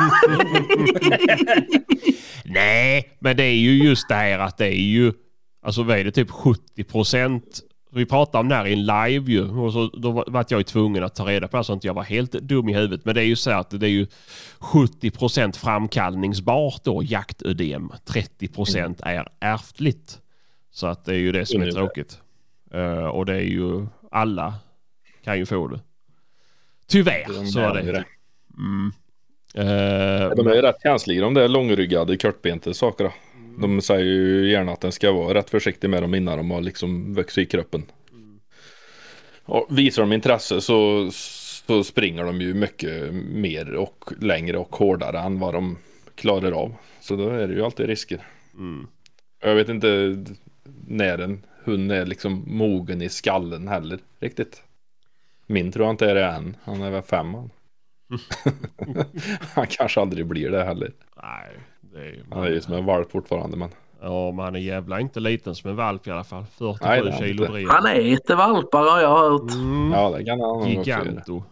Nej, 2.45 3.17
men 3.19 3.37
det 3.37 3.43
är 3.43 3.55
ju 3.55 3.83
just 3.83 4.09
det 4.09 4.15
här 4.15 4.39
att 4.39 4.57
det 4.57 4.67
är 4.67 4.83
ju... 4.83 5.13
Alltså 5.65 5.83
vad 5.83 5.97
är 5.97 6.03
det, 6.03 6.11
typ 6.11 6.31
70 6.31 6.83
procent? 6.83 7.43
Vi 7.95 8.05
pratade 8.05 8.39
om 8.39 8.49
det 8.49 8.55
här 8.55 8.67
i 8.67 8.73
en 8.73 8.85
live 8.85 9.31
ju. 9.31 9.49
Och 9.49 9.73
så, 9.73 9.87
då 9.87 10.11
var 10.11 10.45
jag 10.49 10.59
ju 10.59 10.63
tvungen 10.63 11.03
att 11.03 11.15
ta 11.15 11.27
reda 11.27 11.47
på 11.47 11.57
det 11.57 11.63
så 11.63 11.73
att 11.73 11.83
jag 11.83 11.93
var 11.93 12.03
helt 12.03 12.31
dum 12.31 12.69
i 12.69 12.73
huvudet. 12.73 13.05
Men 13.05 13.15
det 13.15 13.21
är 13.21 13.25
ju 13.25 13.35
så 13.35 13.51
att 13.51 13.69
det 13.69 13.85
är 13.85 13.89
ju 13.89 14.07
70 14.59 15.11
procent 15.11 15.57
framkallningsbart 15.57 16.83
då, 16.83 17.03
jaktödem. 17.03 17.91
30 18.05 18.47
procent 18.47 19.01
är 19.01 19.27
ärftligt. 19.39 20.19
Så 20.73 20.87
att 20.87 21.05
det 21.05 21.13
är 21.13 21.19
ju 21.19 21.31
det 21.31 21.45
som 21.45 21.61
är 21.61 21.71
tråkigt. 21.71 22.19
Eh, 22.73 23.05
och 23.05 23.25
det 23.25 23.33
är 23.35 23.41
ju 23.41 23.85
alla 24.11 24.53
kan 25.23 25.37
ju 25.37 25.45
få 25.45 25.67
det. 25.67 25.79
Tyvärr 26.87 27.45
så 27.45 27.59
är 27.59 27.73
det. 27.73 27.79
inte. 27.79 28.05
Mm. 28.57 28.91
Eh, 29.55 30.35
De 30.35 30.47
är 30.47 30.55
ju 30.55 30.61
rätt 30.61 30.81
känsliga 30.83 31.21
de 31.21 31.33
där 31.33 31.47
långryggade 31.47 32.17
kortbente 32.17 32.73
sakerna. 32.73 33.11
De 33.59 33.81
säger 33.81 34.05
ju 34.05 34.51
gärna 34.51 34.71
att 34.71 34.81
den 34.81 34.91
ska 34.91 35.11
vara 35.11 35.33
rätt 35.33 35.49
försiktig 35.49 35.89
med 35.89 36.03
dem 36.03 36.15
innan 36.15 36.37
de 36.37 36.51
har 36.51 36.61
liksom 36.61 37.13
vuxit 37.13 37.47
i 37.47 37.51
kroppen. 37.51 37.83
Och 39.45 39.67
visar 39.69 40.01
de 40.01 40.13
intresse 40.13 40.61
så, 40.61 41.09
så 41.11 41.83
springer 41.83 42.23
de 42.23 42.41
ju 42.41 42.53
mycket 42.53 43.13
mer 43.13 43.73
och 43.73 44.03
längre 44.21 44.57
och 44.57 44.75
hårdare 44.75 45.19
än 45.19 45.39
vad 45.39 45.53
de 45.53 45.77
klarar 46.15 46.51
av. 46.51 46.75
Så 47.01 47.15
då 47.15 47.29
är 47.29 47.47
det 47.47 47.53
ju 47.53 47.63
alltid 47.65 47.85
risker. 47.85 48.27
mm. 48.53 48.87
Jag 49.41 49.55
vet 49.55 49.69
inte 49.69 50.17
när 50.87 51.17
en 51.17 51.45
hund 51.63 51.91
är 51.91 52.05
liksom 52.05 52.43
mogen 52.47 53.01
i 53.01 53.09
skallen 53.09 53.67
heller 53.67 53.99
riktigt. 54.19 54.63
Min 55.47 55.71
tror 55.71 55.85
jag 55.85 55.93
inte 55.93 56.09
är 56.09 56.15
det 56.15 56.25
än. 56.25 56.57
Han 56.63 56.81
är 56.81 56.91
väl 56.91 57.01
fem 57.01 57.33
han. 57.33 57.49
han 59.55 59.67
kanske 59.67 60.01
aldrig 60.01 60.25
blir 60.25 60.51
det 60.51 60.63
heller. 60.63 60.91
Nej, 61.23 61.57
det 61.81 61.99
är 61.99 62.05
ju... 62.05 62.23
Han 62.31 62.43
är 62.43 62.49
ju 62.49 62.61
som 62.61 62.73
en 62.73 62.85
valp 62.85 63.11
fortfarande 63.11 63.57
men. 63.57 63.69
Ja, 64.01 64.31
men 64.31 64.45
han 64.45 64.55
är 64.55 64.59
jävla 64.59 64.99
inte 64.99 65.19
liten 65.19 65.55
som 65.55 65.69
en 65.69 65.75
valp 65.75 66.07
i 66.07 66.11
alla 66.11 66.23
fall. 66.23 66.45
47 66.45 66.77
Nej, 66.81 67.01
det 67.01 67.07
är 67.07 67.11
han 67.11 67.21
kilo 67.21 67.43
inte. 67.43 67.53
dryg. 67.53 67.67
Han 67.67 67.85
äter 67.85 68.35
valpar 68.35 68.91
har 68.91 69.01
jag 69.01 69.17
hört. 69.17 69.51
Mm. 69.53 69.91
Ja 69.91 70.09
det 70.17 70.25
kan 70.25 70.39
han 70.39 70.49
också. 70.49 70.69
Giganto. 70.69 71.43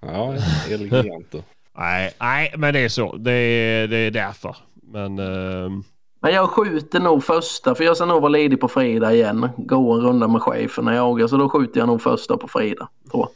Ja, 0.00 0.34
El 0.70 0.82
Giganto. 0.82 1.42
Nej, 1.78 2.12
nej, 2.20 2.54
men 2.56 2.74
det 2.74 2.80
är 2.80 2.88
så. 2.88 3.16
Det 3.16 3.32
är, 3.32 3.88
det 3.88 3.96
är 3.96 4.10
därför. 4.10 4.56
Men... 4.74 5.18
ehm, 5.18 5.84
Men 6.22 6.32
jag 6.34 6.50
skjuter 6.50 7.00
nog 7.00 7.24
första 7.24 7.74
för 7.74 7.84
jag 7.84 7.96
ska 7.96 8.06
nog 8.06 8.20
vara 8.22 8.28
ledig 8.32 8.60
på 8.60 8.68
fredag 8.68 9.14
igen. 9.14 9.48
Gå 9.56 9.92
en 9.92 10.00
runda 10.00 10.28
med 10.28 10.42
chefen 10.42 10.84
när 10.84 10.92
jag 10.92 11.08
jagar 11.10 11.26
så 11.26 11.36
då 11.36 11.48
skjuter 11.48 11.80
jag 11.80 11.86
nog 11.86 12.02
första 12.02 12.36
på 12.36 12.48
fredag. 12.48 12.88
Tror 13.10 13.26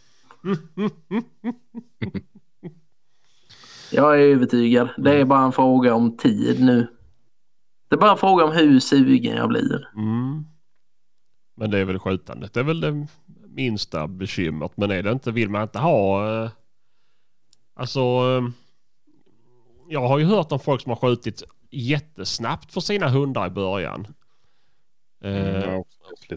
jag. 0.43 0.59
jag 3.93 4.15
är 4.21 4.25
övertygad. 4.25 4.89
Det 4.99 5.13
är 5.21 5.25
bara 5.25 5.45
en 5.45 5.53
fråga 5.53 5.95
om 5.95 6.17
tid 6.17 6.65
nu. 6.65 6.87
Det 7.89 7.95
är 7.97 8.01
bara 8.01 8.11
en 8.11 8.17
fråga 8.17 8.45
om 8.45 8.53
hur 8.53 8.81
sugen 8.81 9.37
jag 9.37 9.49
blir. 9.49 9.89
Mm. 9.97 10.45
Men 11.57 11.71
det 11.71 11.79
är 11.79 11.85
väl 11.85 11.99
skjutandet. 11.99 12.53
Det 12.53 12.61
är 12.61 12.65
väl 12.65 12.81
det 12.81 13.07
minsta 13.49 14.07
bekymret. 14.09 14.73
Men 14.77 14.91
är 14.91 15.03
det 15.03 15.13
inte, 15.13 15.31
vill 15.33 15.49
man 15.51 15.63
inte 15.63 15.79
ha... 15.79 16.29
eh, 16.45 16.51
Alltså... 17.75 18.01
eh, 18.01 18.49
Jag 19.89 20.09
har 20.09 20.19
ju 20.19 20.25
hört 20.25 20.53
om 20.53 20.59
folk 20.61 20.81
som 20.83 20.91
har 20.91 20.97
skjutit 20.97 21.43
jättesnabbt 21.77 22.73
för 22.73 22.81
sina 22.81 23.09
hundar 23.09 23.47
i 23.47 23.51
början. 23.51 24.07
Eh, 25.25 25.31
Mm, 25.37 25.85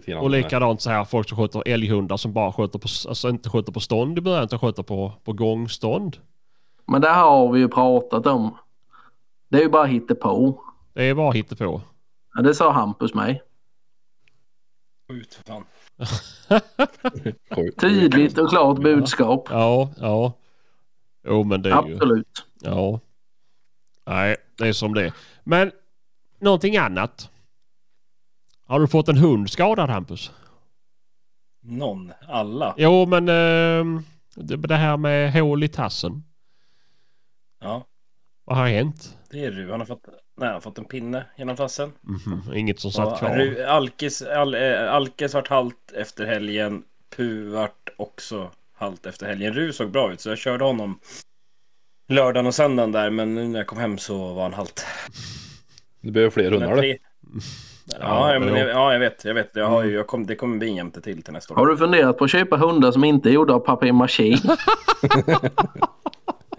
grann 0.05 0.23
och 0.23 0.29
likadant 0.29 0.81
så 0.81 0.89
här 0.89 1.05
folk 1.05 1.29
som 1.29 1.37
skjuter 1.37 1.63
älghundar 1.65 2.17
som 2.17 2.33
bara 2.33 2.51
skjuter 2.53 2.79
på, 2.79 2.87
alltså 3.09 3.29
inte 3.29 3.49
skjuter 3.49 3.71
på 3.71 3.79
stånd 3.79 4.17
i 4.17 4.21
början 4.21 4.43
utan 4.43 4.59
skjuter 4.59 4.83
på, 4.83 5.13
på 5.23 5.33
gångstånd. 5.33 6.17
Men 6.85 7.01
det 7.01 7.09
här 7.09 7.21
har 7.23 7.51
vi 7.51 7.59
ju 7.59 7.67
pratat 7.67 8.27
om. 8.27 8.57
Det 9.49 9.57
är 9.57 9.61
ju 9.61 9.69
bara 9.69 9.85
hittepå. 9.85 10.61
Det 10.93 11.03
är 11.03 11.15
bara 11.15 11.43
på. 11.57 11.81
Ja, 12.35 12.41
det 12.41 12.55
sa 12.55 12.71
Hampus 12.71 13.13
mig. 13.13 13.41
Skjut 15.09 15.33
för 15.33 15.43
fan. 15.43 15.63
Tydligt 17.81 18.37
och 18.37 18.49
klart 18.49 18.79
budskap. 18.79 19.47
Ja, 19.51 19.89
ja. 19.97 20.33
Jo 21.27 21.43
men 21.43 21.61
det 21.61 21.71
är 21.71 21.87
ju... 21.87 21.93
Absolut. 21.93 22.45
Ja. 22.61 22.99
Nej, 24.09 24.35
det 24.57 24.67
är 24.67 24.73
som 24.73 24.93
det 24.93 25.05
är. 25.05 25.13
Men 25.43 25.71
någonting 26.39 26.77
annat. 26.77 27.29
Har 28.65 28.79
du 28.79 28.87
fått 28.87 29.07
en 29.07 29.17
hund 29.17 29.49
skadad 29.49 29.89
Hampus? 29.89 30.31
Någon. 31.61 32.11
Alla. 32.27 32.73
Jo 32.77 33.05
men 33.05 33.29
eh, 33.29 34.01
det, 34.35 34.55
det 34.57 34.75
här 34.75 34.97
med 34.97 35.33
hål 35.33 35.63
i 35.63 35.67
tassen. 35.67 36.23
Ja. 37.61 37.85
Vad 38.45 38.57
har 38.57 38.67
hänt? 38.67 39.17
Det 39.29 39.45
är 39.45 39.51
du. 39.51 39.71
Han 39.71 39.79
har 39.79 39.85
fått, 39.87 40.07
nej, 40.37 40.47
han 40.47 40.53
har 40.53 40.61
fått 40.61 40.77
en 40.77 40.85
pinne 40.85 41.25
genom 41.37 41.55
tassen. 41.55 41.91
Mhm, 42.01 42.53
Inget 42.55 42.79
som 42.79 42.91
satt 42.91 43.19
kvar? 43.19 43.29
Ru- 43.29 43.65
Alkes, 43.65 44.21
Al, 44.21 44.55
eh, 44.55 44.93
Alkes 44.93 45.33
vart 45.33 45.47
halt 45.47 45.91
efter 45.95 46.25
helgen. 46.25 46.83
Pu 47.15 47.49
vart 47.49 47.89
också 47.97 48.51
halt 48.73 49.05
efter 49.05 49.27
helgen. 49.27 49.53
Ru 49.53 49.73
såg 49.73 49.91
bra 49.91 50.11
ut 50.13 50.21
så 50.21 50.29
jag 50.29 50.37
körde 50.37 50.63
honom 50.63 50.99
lördagen 52.09 52.47
och 52.47 52.55
söndagen 52.55 52.91
där. 52.91 53.09
Men 53.09 53.35
nu 53.35 53.47
när 53.47 53.59
jag 53.59 53.67
kom 53.67 53.77
hem 53.77 53.97
så 53.97 54.33
var 54.33 54.43
han 54.43 54.53
halt. 54.53 54.85
Det 56.01 56.11
behöver 56.11 56.31
fler 56.31 56.51
hundar 56.51 56.77
tre- 56.77 56.97
Ja, 57.99 58.33
Ja, 58.33 58.39
men, 58.39 58.55
jag- 58.55 58.69
ja, 58.69 58.93
jag 58.93 58.99
vet. 58.99 59.25
Jag 59.25 59.33
vet. 59.33 59.49
Jag 59.53 59.67
har 59.67 59.83
ju, 59.83 59.91
jag 59.93 60.07
kom, 60.07 60.25
det 60.25 60.35
kommer 60.35 60.57
bli 60.57 60.67
en 60.69 60.75
jämte 60.75 61.01
till 61.01 61.23
till 61.23 61.33
nästa 61.33 61.53
år. 61.53 61.57
Har 61.57 61.67
du 61.67 61.77
funderat 61.77 62.17
på 62.17 62.23
att 62.23 62.31
köpa 62.31 62.57
hundar 62.57 62.91
som 62.91 63.03
inte 63.03 63.29
är 63.29 63.33
gjorda 63.33 63.53
av 63.53 63.59
papier-maché? 63.59 64.37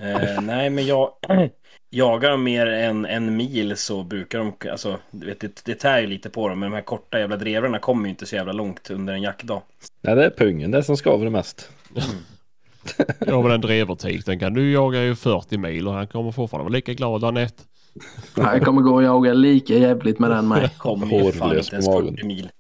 Eh, 0.03 0.41
nej, 0.43 0.71
men 0.71 0.87
jag 0.87 1.11
jagar 1.91 2.31
de 2.31 2.45
mer 2.45 2.67
än 2.67 3.07
en 3.07 3.37
mil 3.37 3.77
så 3.77 4.03
brukar 4.03 4.39
de, 4.39 4.53
alltså, 4.71 4.99
du 5.11 5.27
vet, 5.27 5.41
det, 5.41 5.65
det 5.65 5.75
tär 5.75 6.01
ju 6.01 6.07
lite 6.07 6.31
på 6.31 6.49
dem, 6.49 6.59
men 6.59 6.71
de 6.71 6.75
här 6.77 6.83
korta 6.83 7.19
jävla 7.19 7.37
drevrarna 7.37 7.79
kommer 7.79 8.05
ju 8.05 8.11
inte 8.11 8.27
så 8.27 8.37
jävla 8.37 8.53
långt 8.53 8.91
under 8.91 9.15
en 9.15 9.23
jaktdag. 9.23 9.63
Nej 10.01 10.15
det 10.15 10.25
är 10.25 10.31
pungen 10.31 10.71
det 10.71 10.83
som 10.83 10.97
skaver 10.97 11.31
mest. 11.31 11.71
Ja 13.27 13.43
men 13.43 13.51
en 13.53 13.61
drevertik 13.61 14.27
den 14.27 14.39
kan 14.39 14.55
du 14.55 14.73
jaga 14.73 15.03
ju 15.03 15.15
40 15.15 15.59
mil 15.59 15.89
och 15.89 15.95
han 15.95 16.07
kommer 16.07 16.33
fortfarande 16.33 16.65
vara 16.65 16.73
lika 16.77 16.95
glad 16.95 17.21
dagen 17.21 17.37
efter. 17.37 17.67
Nej, 18.37 18.47
jag 18.57 18.65
kommer 18.65 18.83
gå 18.83 18.95
och 18.95 19.03
jaga 19.03 19.33
lika 19.33 19.75
jävligt 19.75 20.19
med 20.19 20.31
den 20.31 20.49
med. 20.49 20.71
Kommer 20.79 21.07
ju 21.07 21.33
fan 21.33 21.49
Hårlös 21.49 21.65
inte 21.67 21.75
ens 21.77 21.87
på 21.87 21.93
magen. 21.93 22.15
40 22.17 22.27
mil. 22.27 22.51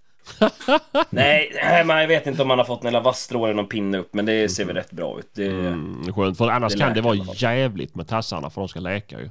nej, 1.10 1.52
jag 1.88 2.08
vet 2.08 2.26
inte 2.26 2.42
om 2.42 2.50
han 2.50 2.58
har 2.58 2.66
fått 2.66 2.82
några 2.82 3.00
vasstrå 3.00 3.44
eller 3.44 3.54
någon 3.54 3.68
pinne 3.68 3.98
upp, 3.98 4.14
men 4.14 4.26
det 4.26 4.48
ser 4.48 4.64
väl 4.64 4.76
rätt 4.76 4.90
bra 4.92 5.18
ut. 5.18 5.28
Det, 5.34 5.46
Mm, 5.46 6.12
skönt 6.14 6.38
för 6.38 6.48
annars 6.48 6.72
Det 6.72 6.78
kan 6.78 6.94
det 6.94 7.00
vara 7.00 7.16
jävligt 7.34 7.94
med 7.94 8.08
tassarna 8.08 8.50
för 8.50 8.60
de 8.60 8.68
ska 8.68 8.80
läka 8.80 9.20
ju. 9.20 9.30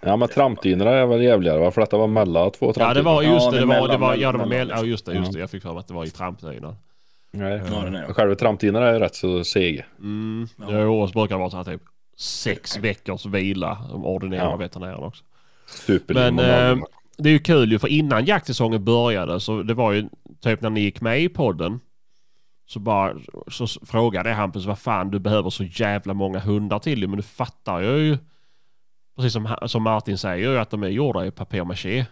Ja 0.00 0.16
men 0.16 0.28
trampdynorna 0.28 0.90
är 0.90 1.06
väl 1.06 1.22
jävligare 1.22 1.58
va? 1.58 1.70
För 1.70 1.80
detta 1.80 1.96
var 1.96 2.06
mellan 2.06 2.50
två 2.50 2.66
Ja 2.66 2.72
trampdynor. 2.72 2.94
det 2.94 3.02
var 3.02 3.22
just 3.22 3.44
Ja, 3.44 3.50
det, 3.50 3.58
det 3.60 3.66
var, 3.66 3.88
det 3.88 3.96
var, 3.96 4.14
ja, 4.16 4.32
det 4.32 4.38
var 4.38 4.46
mellan- 4.46 4.68
mell- 4.68 4.80
ja 4.80 4.84
just 4.84 5.06
det, 5.06 5.12
just 5.14 5.26
Ja. 5.26 5.32
det. 5.32 5.38
Jag 5.40 5.50
fick 5.50 5.62
för 5.62 5.70
mig 5.72 5.78
att 5.80 5.88
det 5.88 5.94
var 5.94 6.04
i 6.04 6.10
trampdynan. 6.10 6.76
Nej, 7.32 7.62
Ja, 7.72 7.80
den 7.84 7.94
är. 7.94 8.12
Själva 8.12 8.34
trampdynorna 8.34 8.86
är 8.86 9.00
rätt 9.00 9.14
så 9.14 9.44
sega. 9.44 9.84
Mm. 9.98 10.48
Ja. 10.56 10.66
Jo, 10.70 11.00
och 11.00 11.08
så 11.08 11.12
brukar 11.12 11.34
det 11.34 11.38
vara 11.38 11.50
så 11.50 11.56
här 11.56 11.64
typ 11.64 11.82
sex 12.16 12.76
veckors 12.78 13.26
vila, 13.26 13.78
de 13.90 14.04
ordinerar 14.04 14.44
Ja. 14.50 14.56
veterinären 14.56 15.02
också. 15.02 15.24
Superlim 15.66 16.34
Men, 16.34 16.78
eh. 16.78 16.84
Det 17.18 17.28
är 17.28 17.32
ju 17.32 17.38
kul 17.38 17.72
ju 17.72 17.78
för 17.78 17.88
innan 17.88 18.24
jaktsäsongen 18.24 18.84
började 18.84 19.40
så 19.40 19.62
det 19.62 19.74
var 19.74 19.92
ju 19.92 20.08
typ 20.42 20.60
när 20.60 20.70
ni 20.70 20.80
gick 20.80 21.00
med 21.00 21.20
i 21.22 21.28
podden. 21.28 21.80
Så 22.66 22.78
bara 22.78 23.14
så 23.48 23.66
frågade 23.66 24.28
jag 24.28 24.36
Hampus 24.36 24.64
vad 24.64 24.78
fan 24.78 25.10
du 25.10 25.18
behöver 25.18 25.50
så 25.50 25.64
jävla 25.64 26.14
många 26.14 26.38
hundar 26.38 26.78
till 26.78 27.08
men 27.08 27.16
du 27.16 27.22
fattar 27.22 27.80
jag 27.80 27.98
ju. 27.98 28.18
Precis 29.16 29.32
som, 29.32 29.56
som 29.66 29.82
Martin 29.82 30.18
säger 30.18 30.50
ju 30.50 30.58
att 30.58 30.70
de 30.70 30.82
är 30.82 30.88
gjorda 30.88 31.26
i 31.26 31.30
papier-maché. 31.30 32.06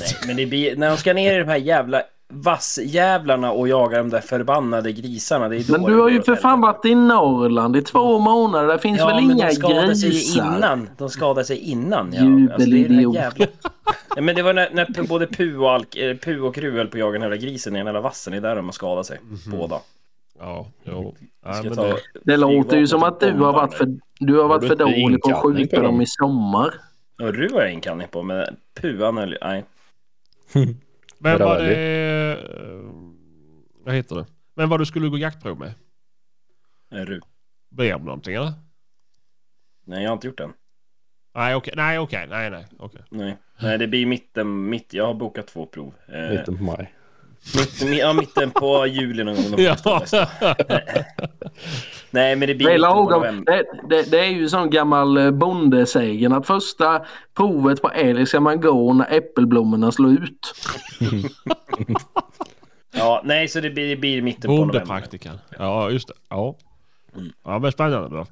nej, 0.00 0.14
men 0.26 0.36
det 0.36 0.46
blir, 0.46 0.76
när 0.76 0.90
de 0.90 0.96
ska 0.96 1.12
ner 1.14 1.34
i 1.34 1.38
de 1.38 1.48
här 1.48 1.56
jävla 1.56 2.02
vassjävlarna 2.30 3.52
och 3.52 3.68
jaga 3.68 3.98
de 3.98 4.10
där 4.10 4.20
förbannade 4.20 4.92
grisarna, 4.92 5.48
det 5.48 5.56
är 5.56 5.72
Men 5.72 5.82
du 5.82 6.00
har 6.00 6.08
ju 6.08 6.22
för 6.22 6.36
fan 6.36 6.60
varit 6.60 6.84
i 6.84 6.94
Norrland 6.94 7.76
i 7.76 7.82
två 7.82 8.18
månader. 8.18 8.68
Det 8.68 8.78
finns 8.78 8.98
Ja, 8.98 9.06
väl 9.06 9.14
men 9.14 9.24
inga 9.36 9.46
de 9.46 9.54
skadade 9.54 9.96
sig 9.96 10.10
grisar? 10.10 10.56
innan. 10.56 10.88
De 10.98 11.08
skadade 11.08 11.44
sig 11.44 11.58
innan. 11.58 12.12
Ja. 12.12 12.22
Jubelidiot. 12.22 13.16
Alltså, 13.16 13.38
det 13.38 13.44
här 13.44 13.50
ja, 14.16 14.22
men 14.22 14.34
det 14.34 14.42
var 14.42 14.54
när, 14.54 14.68
när 14.72 15.08
både 15.08 15.26
Pu 15.26 15.56
och, 15.58 15.70
Alk, 15.70 15.96
eh, 15.96 16.16
Pu 16.16 16.40
och 16.40 16.54
Kru 16.54 16.76
höll 16.76 16.86
på 16.86 16.96
att 16.96 17.00
jaga 17.00 17.18
den 17.18 17.30
här 17.30 17.36
grisen 17.38 17.76
i 17.76 17.78
den 17.78 17.86
hela 17.86 18.00
vassen. 18.00 18.30
Det 18.30 18.36
är 18.36 18.40
där 18.40 18.56
de 18.56 18.64
har 18.64 18.72
skadat 18.72 19.06
sig. 19.06 19.18
Båda. 19.46 19.76
Ja, 20.38 20.66
jo. 20.84 21.14
Ja, 21.44 21.52
Ska 21.52 21.62
men 21.62 21.74
ta 21.74 21.86
det, 21.86 21.96
Det 22.22 22.36
låter 22.36 22.76
ju 22.76 22.86
som 22.86 23.02
att 23.02 23.20
du 23.20 23.32
har 23.32 23.52
varit 23.52 23.74
för, 23.74 23.88
du 24.20 24.38
har 24.38 24.48
varit 24.48 24.62
du 24.62 24.68
för 24.68 24.76
dålig 24.76 25.22
på 25.22 25.30
att 25.30 25.42
skjuta 25.42 25.76
på 25.76 25.82
dem 25.82 26.00
i 26.02 26.06
sommar. 26.06 26.74
Och 27.22 27.34
Ru 27.34 27.48
har 27.52 27.60
jag 27.62 27.72
inkallning 27.72 28.08
på, 28.10 28.22
men 28.22 28.56
Pu 28.80 29.02
han 29.04 29.16
höll 29.16 29.36
Nej. 29.42 29.64
men 31.20 31.38
var 31.38 31.46
Ravelli. 31.46 31.74
det... 31.74 32.32
eh, 32.32 32.84
Vad 33.84 33.94
heter 33.94 34.16
det? 34.16 34.26
Men 34.54 34.68
vad 34.68 34.80
du 34.80 34.86
skulle 34.86 35.08
gå 35.08 35.18
jaktprov 35.18 35.58
med? 35.58 35.72
eh, 36.92 36.96
Ru. 37.04 37.20
Blev 37.70 38.04
någonting 38.04 38.34
eller? 38.34 38.52
Nej, 39.86 40.02
jag 40.02 40.10
har 40.10 40.14
inte 40.14 40.26
gjort 40.26 40.38
den. 40.38 40.52
Nej 41.34 41.54
okej, 41.54 41.74
nej 41.76 41.98
okej, 41.98 42.26
nej 42.30 42.50
nej 42.50 42.66
okej. 42.78 43.02
Nej. 43.10 43.36
Nej, 43.62 43.78
det 43.78 43.86
blir 43.86 44.06
mitten, 44.06 44.68
mitt, 44.68 44.92
jag 44.94 45.06
har 45.06 45.14
bokat 45.14 45.46
två 45.46 45.66
prov. 45.66 45.94
Eh, 46.08 46.30
Mitten 46.30 46.56
på 46.58 46.62
maj. 46.64 46.94
mitten, 47.56 47.92
ja, 47.96 48.12
mitten 48.12 48.50
på 48.50 48.86
juli 48.86 49.24
någon 49.24 49.34
gång. 49.50 49.54
Ja. 49.60 49.76
Nej, 52.10 52.36
men 52.36 52.48
det 52.48 52.54
blir 52.54 52.78
lagom. 52.78 53.12
november. 53.12 53.52
Det, 53.52 53.96
det, 53.96 54.10
det 54.10 54.18
är 54.18 54.30
ju 54.30 54.48
sån 54.48 54.70
gammal 54.70 55.16
eh, 55.16 55.30
bondesägen 55.30 56.32
att 56.32 56.46
första 56.46 57.04
provet 57.36 57.82
på 57.82 57.90
älg 57.90 58.26
ska 58.26 58.40
man 58.40 58.60
gå 58.60 58.92
när 58.92 59.12
äppelblommorna 59.12 59.92
slår 59.92 60.12
ut. 60.12 60.54
Ja, 62.92 63.22
nej, 63.24 63.48
så 63.48 63.60
det 63.60 63.70
blir, 63.70 63.88
det 63.88 63.96
blir 63.96 64.22
mitten 64.22 64.48
på. 64.48 64.56
Bondepraktikan. 64.56 65.38
Ja 65.58 65.90
just 65.90 66.08
det. 66.08 66.14
Ja. 66.28 66.56
Mm. 67.16 67.32
Ja 67.44 67.58
men 67.58 67.72
spännande 67.72 68.16
då. 68.16 68.26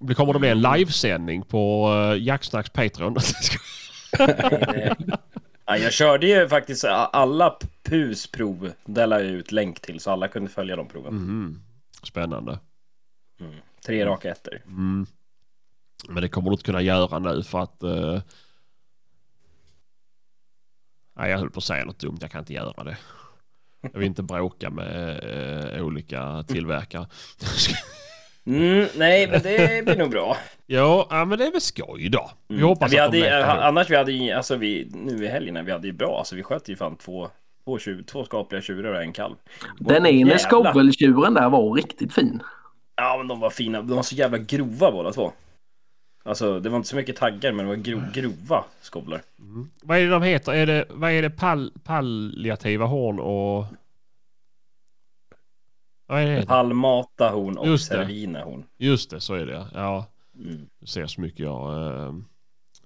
Det 0.00 0.14
kommer 0.14 0.34
att 0.34 0.40
bli 0.40 0.48
en 0.50 0.60
livesändning 0.60 1.42
på 1.42 1.90
uh, 1.90 2.22
Jaktsnacks 2.22 2.70
Patreon. 2.70 3.16
Ja, 5.66 5.76
jag 5.76 5.92
körde 5.92 6.26
ju 6.26 6.48
faktiskt 6.48 6.84
alla 6.84 7.56
PUs 7.82 8.26
prov. 8.26 8.72
Där 8.84 9.06
la 9.06 9.20
jag 9.20 9.30
ut 9.30 9.52
länk 9.52 9.80
till 9.80 10.00
så 10.00 10.10
alla 10.10 10.28
kunde 10.28 10.50
följa 10.50 10.76
de 10.76 10.88
proven. 10.88 11.14
Mhm. 11.14 11.62
Spännande. 12.02 12.58
Tre 13.86 14.06
raka 14.06 14.30
ettor. 14.30 14.58
Mm. 14.66 15.06
Men 16.08 16.22
det 16.22 16.28
kommer 16.28 16.50
du 16.50 16.54
inte 16.54 16.64
kunna 16.64 16.82
göra 16.82 17.18
nu 17.18 17.42
för 17.42 17.58
att... 17.60 17.82
eh, 17.82 18.20
Nej 21.16 21.30
jag 21.30 21.38
höll 21.38 21.50
på 21.50 21.58
att 21.58 21.64
säga 21.64 21.84
något 21.84 21.98
dumt. 21.98 22.18
Jag 22.20 22.30
kan 22.30 22.38
inte 22.38 22.52
göra 22.52 22.84
det. 22.84 22.96
Jag 23.80 23.98
vill 23.98 24.06
inte 24.08 24.22
bråka 24.22 24.70
med 24.70 25.20
eh, 25.76 25.84
olika 25.84 26.44
tillverkare. 26.48 27.06
Mm, 28.46 28.86
nej, 28.96 29.26
men 29.28 29.42
det 29.42 29.84
blir 29.84 29.96
nog 29.96 30.10
bra. 30.10 30.36
Ja, 30.66 31.24
men 31.28 31.38
det 31.38 31.46
är 31.46 31.52
väl 31.52 31.60
skoj 31.60 32.08
då. 32.08 32.30
Vi 32.48 32.54
Mm. 32.54 32.68
hoppas 32.68 32.92
vi 32.92 32.98
att 32.98 33.04
hade, 33.04 33.38
de. 33.38 33.42
Annars 33.44 33.90
vi 33.90 33.96
hade 33.96 34.12
ju, 34.12 34.30
alltså 34.32 34.56
vi, 34.56 34.90
nu 34.94 35.24
i 35.24 35.28
helgen, 35.28 35.64
vi 35.64 35.72
hade 35.72 35.86
ju 35.86 35.92
bra, 35.92 36.18
alltså 36.18 36.36
vi 36.36 36.42
sköt 36.42 36.68
ju 36.68 36.76
fan 36.76 36.96
två, 36.96 37.30
två, 37.64 37.78
tjur, 37.78 38.02
två 38.02 38.24
skapliga 38.24 38.60
tjurar 38.62 38.92
och 38.94 39.02
en 39.02 39.12
kalv. 39.12 39.34
Den 39.78 40.06
ene 40.06 40.18
Jävlar. 40.18 40.36
skoveltjuren 40.38 41.34
där 41.34 41.48
var 41.50 41.72
riktigt 41.74 42.14
fin. 42.14 42.42
Ja, 42.96 43.16
men 43.18 43.28
de 43.28 43.40
var 43.40 43.50
fina, 43.50 43.82
de 43.82 43.96
var 43.96 44.02
så 44.02 44.14
jävla 44.14 44.38
grova 44.38 44.92
båda 44.92 45.12
två. 45.12 45.32
Alltså 46.24 46.60
det 46.60 46.68
var 46.68 46.76
inte 46.76 46.88
så 46.88 46.96
mycket 46.96 47.16
taggar, 47.16 47.52
men 47.52 47.66
det 47.66 47.68
var 47.68 47.76
gro, 47.76 48.02
grova 48.14 48.64
skovlar. 48.80 49.22
Vad 49.82 49.98
är 49.98 50.02
det 50.02 50.10
de 50.10 50.22
heter? 50.22 50.52
Är 50.52 50.66
det, 50.66 50.86
vad 50.90 51.10
är 51.10 51.22
det 51.22 51.30
pal, 51.30 51.72
palliativa 51.84 52.86
horn 52.86 53.20
och... 53.20 53.66
Vad 56.06 56.20
är 56.20 56.26
det? 56.26 56.46
Palmata 56.46 57.28
horn 57.30 57.58
och 57.58 57.66
Just 57.66 57.88
servina 57.88 58.44
horn. 58.44 58.64
Just 58.76 59.10
det, 59.10 59.20
så 59.20 59.34
är 59.34 59.46
det 59.46 59.66
ja. 59.74 60.06
Mm. 60.38 60.68
Du 60.80 60.86
ser 60.86 61.06
så 61.06 61.20
mycket 61.20 61.40
jag... 61.40 61.86
Eh, 61.86 62.14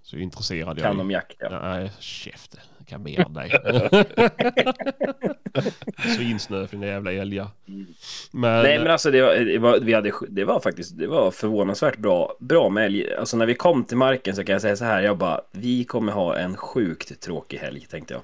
så 0.02 0.16
intresserad 0.16 0.78
jag 0.78 0.84
Kan 0.84 1.00
om 1.00 1.10
jakt, 1.10 1.36
ja. 1.38 1.60
Nej, 1.62 1.92
käften. 1.98 2.60
Jag 2.86 2.90
kan 2.90 3.02
mer 3.02 3.20
än 3.20 3.32
dig. 3.32 3.50
så 6.16 6.22
insnö 6.22 6.66
för 6.66 6.76
dina 6.76 6.86
jävla 6.86 7.12
älgar. 7.12 7.48
Men, 8.30 8.62
Nej 8.62 8.78
men 8.78 8.90
alltså 8.90 9.10
det 9.10 9.22
var, 9.22 9.34
det 9.34 9.58
var, 9.58 9.80
vi 9.80 9.94
hade, 9.94 10.12
det 10.28 10.44
var 10.44 10.60
faktiskt 10.60 10.98
det 10.98 11.06
var 11.06 11.30
förvånansvärt 11.30 11.98
bra, 11.98 12.36
bra 12.40 12.68
med 12.68 12.86
älg. 12.86 13.14
Alltså 13.14 13.36
när 13.36 13.46
vi 13.46 13.54
kom 13.54 13.84
till 13.84 13.96
marken 13.96 14.36
så 14.36 14.44
kan 14.44 14.52
jag 14.52 14.62
säga 14.62 14.76
så 14.76 14.84
här, 14.84 15.02
jag 15.02 15.18
bara, 15.18 15.40
vi 15.52 15.84
kommer 15.84 16.12
ha 16.12 16.36
en 16.36 16.56
sjukt 16.56 17.20
tråkig 17.20 17.58
helg 17.58 17.80
tänkte 17.80 18.14
jag. 18.14 18.22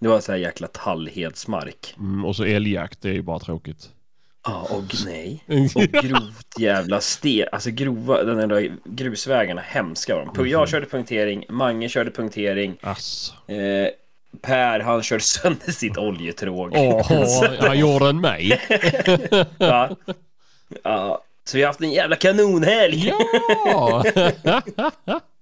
Det 0.00 0.08
var 0.08 0.20
så 0.20 0.32
här 0.32 0.38
jäkla 0.38 0.66
tallhedsmark. 0.66 1.94
mm, 1.98 2.24
och 2.24 2.36
så 2.36 2.44
älgjakt, 2.44 3.02
det 3.02 3.08
är 3.08 3.12
ju 3.12 3.22
bara 3.22 3.38
tråkigt. 3.38 3.90
Ja, 4.44 4.66
och 4.70 4.94
nej. 5.06 5.44
Och 5.74 5.82
grovt 5.82 6.58
jävla 6.58 7.00
sten, 7.00 7.48
alltså 7.52 7.70
grova, 7.70 8.22
den 8.22 8.48
där 8.48 8.72
grusvägarna, 8.84 9.60
hemska 9.60 10.14
var 10.16 10.30
de. 10.34 10.48
Jag 10.48 10.68
körde 10.68 10.86
punktering, 10.86 11.44
Mange 11.48 11.88
körde 11.88 12.10
punktering, 12.10 12.76
Ass. 12.82 13.32
eh, 13.48 13.88
Per 14.42 14.80
han 14.80 15.02
körde 15.02 15.22
sönder 15.22 15.72
sitt 15.72 15.98
oljetråg. 15.98 16.72
Åh, 16.76 17.44
han 17.60 17.78
gjorde 17.78 18.08
en 18.08 18.20
mig. 18.20 18.60
Ja. 19.58 19.96
ja. 20.82 21.22
Så 21.46 21.56
vi 21.56 21.62
har 21.62 21.66
haft 21.68 21.80
en 21.80 21.92
jävla 21.92 22.16
kanonhelg! 22.16 23.12
Ja! 23.66 24.04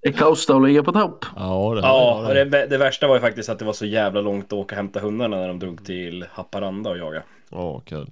Det 0.02 0.12
kostar 0.12 0.56
att 0.56 0.68
ligga 0.68 0.82
på 0.82 0.92
topp. 0.92 1.24
ja, 1.36 1.72
det 1.74 1.80
Ja, 1.80 2.24
det. 2.34 2.44
det, 2.44 2.66
det 2.66 2.78
värsta 2.78 3.06
var 3.08 3.14
ju 3.14 3.20
faktiskt 3.20 3.48
att 3.48 3.58
det 3.58 3.64
var 3.64 3.72
så 3.72 3.86
jävla 3.86 4.20
långt 4.20 4.44
att 4.46 4.52
åka 4.52 4.74
och 4.74 4.76
hämta 4.76 5.00
hundarna 5.00 5.36
när 5.36 5.48
de 5.48 5.58
drog 5.58 5.86
till 5.86 6.24
Haparanda 6.32 6.90
och 6.90 6.98
jaga. 6.98 7.22
Åh, 7.50 7.80
kul. 7.84 8.10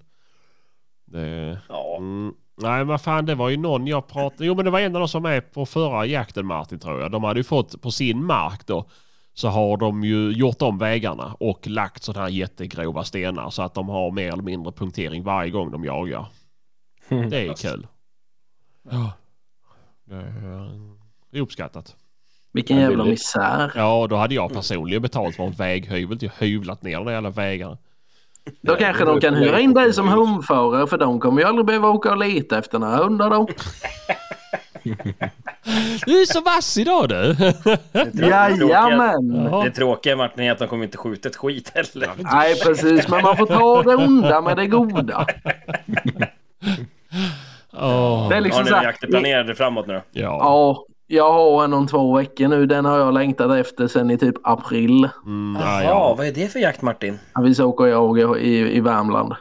Det... 1.11 1.59
Ja, 1.69 1.97
Mm. 1.99 2.35
Nej 2.63 2.79
men 2.79 2.87
vad 2.87 3.01
fan 3.01 3.27
det 3.27 3.35
var 3.35 3.49
ju 3.49 3.57
någon 3.57 3.87
jag 3.87 4.09
pratade... 4.09 4.47
Jo 4.47 4.55
men 4.55 4.65
det 4.65 4.71
var 4.71 4.81
en 4.81 4.97
av 4.97 5.01
de 5.01 5.09
som 5.09 5.25
är 5.25 5.41
på 5.41 5.67
förra 5.67 6.07
jakten 6.07 6.47
Martin 6.47 6.79
tror 6.79 7.01
jag. 7.01 7.11
De 7.11 7.25
hade 7.25 7.41
ju 7.41 7.45
fått 7.45 7.83
på 7.83 7.91
sin 7.91 8.25
mark 8.25 8.67
då. 8.67 8.85
Så 9.35 9.49
har 9.49 9.77
de 9.77 10.05
ju 10.05 10.31
gjort 10.31 10.63
om 10.63 10.79
vägarna 10.79 11.37
och 11.41 11.67
lagt 11.67 12.03
sådana 12.03 12.23
här 12.25 12.31
jättegrova 12.33 13.05
stenar 13.05 13.51
så 13.51 13.63
att 13.63 13.75
de 13.75 13.89
har 13.89 14.11
mer 14.11 14.33
eller 14.33 14.43
mindre 14.43 14.73
punktering 14.73 15.23
varje 15.23 15.51
gång 15.51 15.71
de 15.71 15.85
jagar. 15.85 16.27
Det 17.09 17.49
är 17.49 17.55
kul. 17.55 17.87
Ja. 18.91 19.13
Det 20.05 20.15
är- 20.15 20.91
är 21.33 21.41
uppskattat. 21.41 21.97
Vilken 22.53 22.77
jävla 22.77 23.05
misär. 23.05 23.73
Ja 23.75 24.07
då 24.11 24.17
hade 24.17 24.35
jag 24.35 24.53
personligen 24.53 25.03
betalt 25.03 25.37
för 25.37 25.43
en 25.45 25.53
väghyvel 25.53 26.19
till 26.19 26.31
hyvlat 26.39 26.83
ner 26.83 26.97
de 27.05 27.13
jävla 27.13 27.31
vägarna. 27.31 27.79
Då 28.61 28.75
kanske 28.77 29.05
de 29.05 29.21
kan 29.21 29.35
hyra 29.35 29.61
in 29.61 29.75
dig 29.75 29.93
som 29.93 30.09
hundförare 30.09 30.87
för 30.87 30.99
de 30.99 31.21
kommer 31.21 31.43
ju 31.43 31.49
aldrig 31.49 31.67
behöva 31.67 31.89
åka 31.89 32.11
och 32.11 32.19
leta 32.19 32.59
efter 32.59 32.79
några 32.79 32.97
hundar 32.97 33.31
då. 33.31 33.49
Du 36.07 36.21
är 36.21 36.27
så 36.33 36.41
vass 36.41 36.77
idag 36.79 37.09
du! 37.09 37.37
Jajamän! 38.69 39.49
Ja. 39.53 39.63
det 39.65 39.71
tråkiga 39.71 40.17
Martin 40.17 40.45
är 40.45 40.53
att 40.53 40.59
de 40.59 40.69
kommer 40.69 40.85
inte 40.85 40.99
skjuta 40.99 41.29
ett 41.29 41.37
skit 41.37 41.73
heller. 41.75 42.11
Nej 42.19 42.61
precis, 42.61 43.09
men 43.09 43.23
man 43.23 43.37
får 43.37 43.47
ta 43.47 43.83
det 43.83 43.97
onda 43.97 44.41
med 44.41 44.57
det 44.57 44.67
goda. 44.67 45.27
Åh. 47.73 48.29
Det 48.29 48.37
är 48.37 48.41
liksom 48.41 48.59
Har 48.59 48.65
ni 48.65 48.71
så 48.71 48.77
här- 48.77 48.85
jakter 48.85 49.07
planerade 49.07 49.55
framåt 49.55 49.87
nu 49.87 49.95
då? 49.95 50.01
Ja. 50.13 50.23
Ja, 50.23 50.85
jag 51.13 51.33
har 51.33 51.65
en 51.65 51.73
om 51.73 51.87
två 51.87 52.17
veckor 52.17 52.49
nu. 52.49 52.67
Den 52.67 52.85
har 52.85 52.99
jag 52.99 53.15
längtat 53.15 53.51
efter 53.51 53.87
sen 53.87 54.11
i 54.11 54.19
typ 54.19 54.35
april. 54.43 55.09
Mm, 55.27 55.61
ja, 55.61 55.83
Jaha, 55.83 55.85
ja. 55.85 56.15
vad 56.19 56.27
är 56.27 56.33
det 56.33 56.53
för 56.53 56.59
jakt 56.59 56.83
Martin? 56.83 57.19
Vi 57.43 57.55
ska 57.55 57.65
åka 57.65 57.83
och 57.83 57.89
jaga 57.89 58.39
i, 58.39 58.77
i 58.77 58.81
Värmland. 58.81 59.35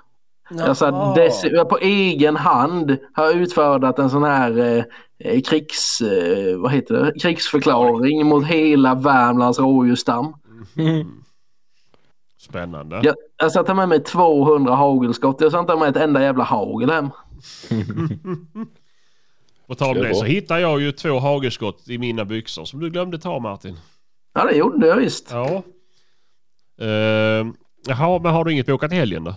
Alltså, 0.62 0.86
Jaha. 0.86 1.16
dess, 1.16 1.44
jag 1.44 1.70
på 1.70 1.78
egen 1.78 2.36
hand 2.36 2.98
har 3.14 3.34
utfärdat 3.34 4.00
en 4.00 4.10
sån 4.10 4.24
här 4.24 4.60
eh, 4.60 4.84
eh, 5.20 5.42
krigs, 5.42 6.02
eh, 6.02 6.58
vad 6.58 6.72
heter 6.72 6.96
det? 6.96 7.20
krigsförklaring 7.20 8.26
mot 8.26 8.46
hela 8.46 8.96
Värmlands 8.96 9.60
rådjursstam. 9.60 10.34
Spännande. 12.40 13.00
Jag, 13.04 13.16
jag 13.38 13.52
satte 13.52 13.74
med 13.74 13.90
mig 13.90 14.04
200 14.04 14.76
hagelskott. 14.76 15.42
Jag 15.42 15.52
satte 15.52 15.76
med 15.76 15.90
ett 15.90 16.04
enda 16.04 16.22
jävla 16.22 16.44
hagel 16.44 16.90
hem. 16.90 17.10
På 19.70 19.76
tal 19.76 19.98
om 19.98 20.04
det 20.04 20.16
så 20.16 20.26
hittade 20.26 20.62
jag 20.62 20.82
ju 20.82 20.92
två 20.92 21.20
hagelskott 21.20 21.90
i 21.90 21.98
mina 21.98 22.26
byxor 22.26 22.66
som 22.66 22.80
du 22.80 22.90
glömde 22.90 23.20
ta 23.20 23.40
Martin. 23.40 23.78
Ja, 24.34 24.46
det 24.46 24.56
gjorde 24.56 24.88
jag 24.88 24.96
visst. 24.96 25.32
Ja. 25.32 25.64
Uh, 26.82 27.48
jaha, 27.88 28.20
men 28.24 28.34
har 28.34 28.46
du 28.46 28.52
inget 28.52 28.66
bokat 28.66 28.92
i 28.92 28.96
helgen 28.96 29.24
då? 29.24 29.36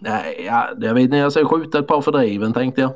Nej, 0.00 0.42
ja, 0.46 0.68
jag 0.80 0.94
vet 0.94 1.02
inte. 1.02 1.16
Jag 1.16 1.32
ska 1.32 1.44
skjuta 1.44 1.78
ett 1.78 1.86
par 1.86 2.00
fördriven 2.00 2.52
tänkte 2.52 2.80
jag. 2.80 2.92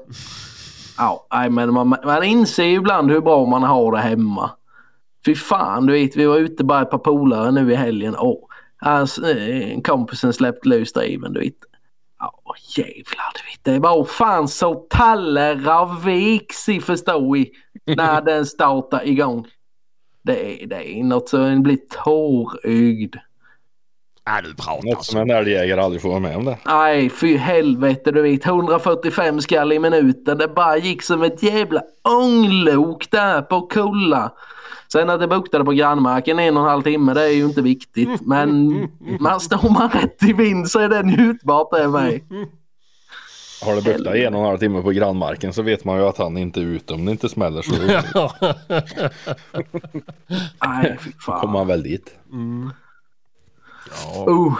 Ja, 0.99 1.27
nej, 1.33 1.51
men 1.51 1.75
man, 1.75 1.89
man 1.89 2.23
inser 2.23 2.64
ju 2.64 2.77
ibland 2.77 3.11
hur 3.11 3.21
bra 3.21 3.47
man 3.47 3.62
har 3.62 3.93
det 3.93 3.99
hemma. 3.99 4.51
Fy 5.27 5.35
fan, 5.35 5.87
du 5.87 5.93
vet, 5.93 6.16
vi 6.16 6.27
var 6.27 6.37
ute 6.37 6.64
bara 6.64 6.83
ett 6.83 6.91
par 6.91 6.99
polare 6.99 7.51
nu 7.51 7.73
i 7.73 7.75
helgen. 7.75 8.16
Åh, 8.18 8.39
eh, 8.87 9.81
kompisen 9.81 10.33
släppte 10.33 10.68
lös 10.68 10.93
driven, 10.93 11.33
du 11.33 11.41
vet. 11.41 11.55
Ja, 12.51 12.83
jävlar, 12.83 13.33
du 13.35 13.51
vet. 13.51 13.65
Det 13.75 13.79
var 13.79 14.05
fan 14.05 14.49
så 14.49 14.75
tallrar 14.75 16.01
viks 16.05 16.69
i 16.69 16.81
förstå 16.81 17.37
i 17.37 17.53
när 17.87 18.21
den 18.25 18.47
startar 18.47 19.09
igång. 19.09 19.47
Det 20.23 20.63
är, 20.63 20.67
det 20.67 20.99
är 20.99 21.05
något 21.05 21.29
så 21.29 21.43
en 21.43 21.63
blir 21.63 21.79
tårögd. 22.05 23.17
Ja, 24.35 24.41
du 24.43 24.55
pratar 24.55 24.89
Något 24.89 25.05
som 25.05 25.20
en 25.20 25.31
älgjägare 25.31 25.81
aldrig 25.81 26.03
får 26.03 26.09
vara 26.09 26.20
med 26.20 26.37
om 26.37 26.45
det. 26.45 26.59
Nej, 26.66 27.11
fy 27.11 27.37
helvete 27.37 28.12
du 28.12 28.22
vet. 28.22 28.47
145 28.47 29.41
skall 29.41 29.72
i 29.72 29.78
minuten. 29.78 30.39
Det 30.39 30.49
bara 30.49 30.76
gick 30.76 31.03
som 31.03 31.22
ett 31.22 31.43
jävla 31.43 31.83
ånglok 32.03 33.11
där 33.11 33.43
på 33.43 33.61
kulla. 33.61 34.33
Sen 34.93 35.11
att 35.11 35.20
det 35.20 35.28
buktade 35.28 35.64
på 35.64 35.72
grannmarken 35.72 36.39
en 36.39 36.57
och 36.57 36.62
en 36.62 36.68
halv 36.68 36.83
timme, 36.83 37.14
det 37.14 37.22
är 37.22 37.33
ju 37.33 37.45
inte 37.45 37.62
viktigt. 37.62 38.20
Men 38.20 38.89
man 39.20 39.41
står 39.41 39.70
man 39.70 39.91
rätt 39.91 40.22
i 40.22 40.33
vind 40.33 40.70
så 40.70 40.78
är 40.78 40.89
det 40.89 41.03
njutbart 41.03 41.70
det 41.70 41.89
med. 41.89 42.20
Har 43.62 43.76
det 43.76 43.83
buktat 43.83 44.14
en 44.14 44.35
och 44.35 44.41
en 44.41 44.47
halv 44.47 44.59
timme 44.59 44.83
på 44.83 44.91
grannmarken 44.91 45.53
så 45.53 45.62
vet 45.62 45.85
man 45.85 45.99
ju 45.99 46.05
att 46.05 46.18
han 46.18 46.37
inte 46.37 46.61
är 46.61 46.64
ute 46.64 46.95
om 46.95 47.05
det 47.05 47.12
inte 47.12 47.28
smäller 47.28 47.62
så 47.62 47.72
Nej, 50.66 50.99
fy 51.01 51.12
kommer 51.12 51.43
fan. 51.43 51.57
han 51.57 51.66
väl 51.66 51.83
dit. 51.83 52.14
mm. 52.33 52.70
Ja, 54.14 54.26
Uh, 54.28 54.55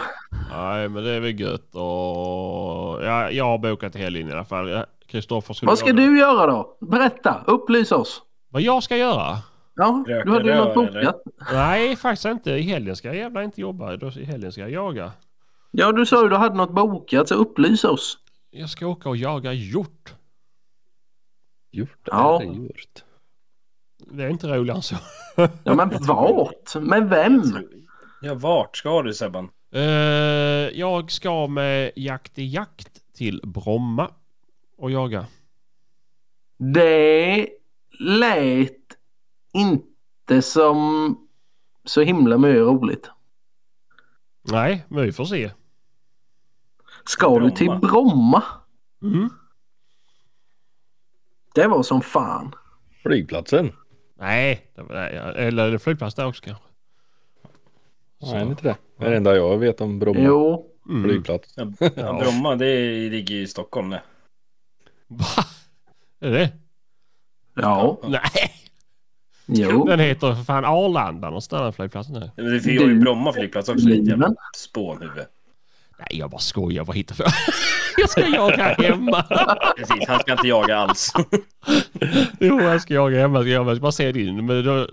nej 0.51 0.89
men 0.89 1.03
det 1.03 1.09
är 1.11 1.19
väl 1.19 1.39
gött 1.39 1.75
och... 1.75 3.03
Ja, 3.05 3.31
jag 3.31 3.45
har 3.45 3.57
bokat 3.57 3.95
i 3.95 3.99
helgen 3.99 4.29
i 4.29 4.31
alla 4.31 4.45
fall. 4.45 4.85
Kristoffer 5.07 5.53
skulle 5.53 5.67
vad 5.69 5.77
ska 5.79 5.87
göra- 5.87 5.97
du 5.97 6.19
göra 6.19 6.45
då? 6.47 6.77
Berätta, 6.81 7.43
upplys 7.47 7.91
oss. 7.91 8.21
Vad 8.49 8.61
jag 8.61 8.83
ska 8.83 8.97
göra? 8.97 9.37
Ja, 9.75 10.03
Röka 10.07 10.25
du 10.25 10.31
hade 10.31 10.49
ju 10.49 10.55
något 10.55 10.73
bokat. 10.75 11.21
Nej, 11.51 11.95
faktiskt 11.95 12.25
inte. 12.25 12.51
I 12.51 12.61
helgen 12.61 12.95
ska 12.95 13.07
jag 13.07 13.17
jävla 13.17 13.43
inte 13.43 13.61
jobba. 13.61 13.97
Då- 13.97 14.07
I 14.11 14.23
helgen 14.25 14.51
ska 14.51 14.61
jag 14.61 14.71
jaga. 14.71 15.11
Ja, 15.71 15.91
du 15.91 16.05
sa 16.05 16.23
ju 16.23 16.29
du 16.29 16.35
hade 16.35 16.55
något 16.55 16.71
bokat 16.71 17.27
så 17.29 17.35
upplys 17.35 17.83
oss. 17.83 18.17
Jag 18.51 18.69
ska 18.69 18.87
åka 18.87 19.09
och 19.09 19.17
jaga 19.17 19.53
hjort. 19.53 20.13
Gjort 21.71 21.99
Ja. 22.05 22.41
Det 24.11 24.23
är 24.23 24.29
inte 24.29 24.47
roligare 24.47 24.77
än 24.77 24.81
så. 24.83 24.95
Ja, 25.63 25.73
men 25.75 25.89
vart? 26.01 26.75
Med 26.75 27.09
vem? 27.09 27.41
Ja, 28.21 28.33
vart 28.33 28.77
ska 28.77 29.01
du 29.01 29.13
Sebban? 29.13 29.49
Eh, 29.71 29.81
jag 30.79 31.11
ska 31.11 31.47
med 31.47 31.91
Jakt 31.95 32.39
i 32.39 32.45
jakt 32.45 33.13
till 33.13 33.41
Bromma 33.43 34.11
och 34.77 34.91
jaga. 34.91 35.25
Det 36.57 37.47
lät 37.99 38.77
inte 39.53 40.41
som 40.41 41.17
så 41.85 42.01
himla 42.01 42.37
mycket 42.37 42.61
roligt. 42.61 43.09
Nej, 44.41 44.85
men 44.87 45.03
vi 45.03 45.11
får 45.11 45.25
se. 45.25 45.51
Ska 47.05 47.39
du 47.39 47.51
till 47.51 47.79
Bromma? 47.81 48.43
Mm. 49.01 49.29
Det 51.55 51.67
var 51.67 51.83
som 51.83 52.01
fan. 52.01 52.55
Flygplatsen. 53.03 53.71
Nej, 54.15 54.71
var, 54.75 54.95
eller 54.95 55.77
flygplats 55.77 56.15
där 56.15 56.27
också 56.27 56.43
kanske? 56.43 56.63
Så. 58.21 58.33
Nej, 58.33 58.43
inte 58.47 58.63
det. 58.63 58.75
Det 58.97 59.05
är 59.05 59.09
det 59.09 59.17
enda 59.17 59.35
jag 59.35 59.57
vet 59.57 59.81
om 59.81 59.99
Bromma 59.99 60.19
Jo. 60.19 60.65
Mm. 60.89 61.03
flygplats. 61.03 61.53
Ja, 61.55 61.65
Bromma, 62.19 62.55
det 62.55 62.85
ligger 63.09 63.35
i 63.35 63.47
Stockholm 63.47 63.89
det. 63.89 64.01
Va? 65.07 65.25
Är 66.19 66.31
det 66.31 66.51
Ja, 67.55 67.99
Nej, 68.03 68.51
jo. 69.45 69.85
den 69.85 69.99
heter 69.99 70.35
för 70.35 70.43
fan 70.43 70.65
Arlanda 70.65 71.27
någonstans 71.27 71.61
den 71.61 71.73
flygplatsen 71.73 72.13
nu. 72.35 72.59
Vi 72.59 72.77
har 72.77 72.87
ju 72.87 72.99
Bromma 72.99 73.33
flygplats 73.33 73.69
också, 73.69 73.89
jävla 73.89 74.33
spånhuvud. 74.57 75.25
Nej, 76.09 76.19
jag 76.19 76.29
bara 76.29 76.39
skojar. 76.39 76.85
Vad 76.85 76.95
hittar 76.95 77.15
jag? 77.19 77.31
jag 77.97 78.09
ska 78.09 78.27
jaga 78.27 78.63
hemma. 78.63 79.23
Precis, 79.77 80.07
han 80.07 80.19
ska 80.19 80.31
inte 80.31 80.47
jaga 80.47 80.77
alls. 80.77 81.13
jo, 82.39 82.61
jag 82.61 82.81
ska 82.81 82.93
jaga 82.93 83.19
hemma. 83.19 83.43
Jag 83.43 83.75
ska 83.75 83.81
bara 83.81 83.91
se 83.91 84.11
din. 84.11 84.45
Men 84.45 84.65
då, 84.65 84.87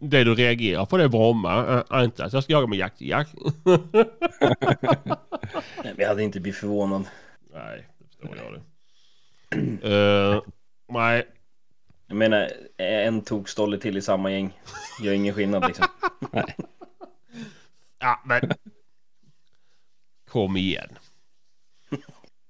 det 0.00 0.24
du 0.24 0.34
reagerar 0.34 0.84
på 0.84 0.96
det 0.96 1.04
är 1.04 1.08
Bromma. 1.08 1.84
Äh, 1.92 2.04
inte 2.04 2.24
att 2.24 2.32
jag 2.32 2.42
ska 2.42 2.52
jaga 2.52 2.66
med 2.66 2.78
jakt 2.78 3.00
jakt. 3.00 3.34
Nej, 5.84 5.94
Vi 5.96 6.04
hade 6.04 6.22
inte 6.22 6.40
blivit 6.40 6.60
förvånad. 6.60 7.04
Nej, 7.54 7.86
det 7.98 8.04
förstår 8.06 8.36
jag 8.44 8.52
det. 8.54 8.60
Eh, 10.34 10.42
nej, 10.88 11.26
Jag 12.08 12.16
menar, 12.16 12.48
en 12.78 13.20
tokstolle 13.22 13.78
till 13.78 13.96
i 13.96 14.02
samma 14.02 14.32
gäng. 14.32 14.52
Gör 15.02 15.12
ingen 15.12 15.34
skillnad 15.34 15.66
liksom. 15.66 15.86
ja 18.00 18.22
men. 18.24 18.40
Kom 20.32 20.56
igen. 20.56 20.88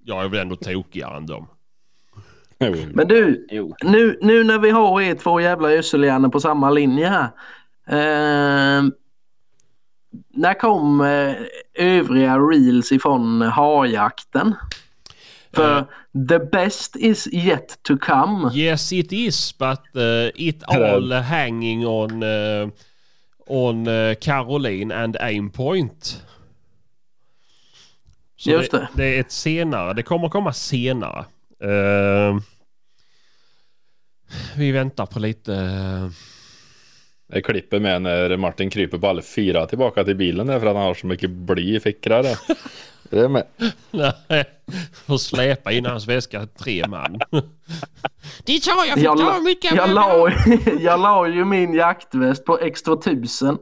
Jag 0.05 0.25
är 0.25 0.29
väl 0.29 0.41
ändå 0.41 0.57
tokigare 0.57 1.17
än 1.17 1.27
dem. 1.27 1.47
Men 2.93 3.09
du, 3.09 3.47
nu, 3.83 4.19
nu 4.23 4.45
när 4.45 4.59
vi 4.59 4.71
har 4.71 5.01
er 5.01 5.15
två 5.15 5.41
jävla 5.41 5.73
gödselhjärnor 5.73 6.29
på 6.29 6.41
samma 6.41 6.71
linje 6.71 7.09
här. 7.09 7.31
Eh, 7.87 8.85
när 10.35 10.55
kom 10.55 11.01
eh, 11.01 11.35
övriga 11.75 12.39
reels 12.39 12.93
ifrån 12.93 13.43
harjakten? 13.43 14.55
För 15.53 15.79
Eh. 15.79 15.85
the 16.29 16.39
best 16.39 16.97
is 16.97 17.29
yet 17.33 17.83
to 17.83 17.97
come. 17.99 18.51
Yes 18.55 18.93
it 18.93 19.13
is 19.13 19.59
but 19.59 19.81
uh, 19.97 20.31
it 20.35 20.63
all 20.67 21.13
hanging 21.13 21.87
on 21.87 22.23
uh, 22.23 22.69
on 23.47 23.89
uh, 23.89 24.15
Caroline 24.15 24.95
and 24.95 25.17
aim 25.21 25.51
point. 25.51 26.23
Så 28.41 28.51
Just 28.51 28.71
det, 28.71 28.79
det. 28.79 28.89
det 28.95 29.17
är 29.17 29.21
ett 29.21 29.33
senare. 29.33 29.93
Det 29.95 30.03
kommer 30.03 30.29
komma 30.29 30.53
senare. 30.53 31.25
Eh, 31.65 32.39
vi 34.57 34.73
väntar 34.73 35.07
på 35.07 35.19
lite. 35.19 35.55
eh, 35.55 36.11
Det 37.33 37.43
klipper 37.43 37.81
med 37.81 38.03
när 38.03 38.37
Martin 38.37 38.71
kryper 38.71 38.99
på 38.99 39.07
alla 39.09 39.23
fyra 39.23 39.67
tillbaka 39.67 40.05
till 40.05 40.17
bilen 40.17 40.47
där 40.47 40.61
för 40.61 40.67
att 40.67 40.77
han 40.77 40.85
har 40.85 40.95
så 40.95 41.07
mycket 41.07 41.31
bly 41.31 41.77
i 41.77 41.81
fickorna. 41.81 42.23
Det 43.11 43.19
är 43.21 43.29
med. 43.29 43.47
Nej, 43.91 44.45
får 45.07 45.19
släpa 45.19 45.73
in 45.73 45.87
hans 45.87 46.09
väska 46.09 46.47
tre 46.47 46.87
man. 46.89 47.21
Dit 48.45 48.67
har 48.67 48.87
jag, 48.87 48.95
fick 48.95 49.05
Jag, 49.05 49.19
ta 49.19 49.41
mycket 49.41 49.75
jag, 49.75 49.91
la, 49.91 50.31
jag 50.81 51.01
la 51.01 51.29
ju 51.29 51.45
min 51.45 51.75
jaktväst 51.75 52.45
på 52.45 52.59
X2000. 52.59 53.59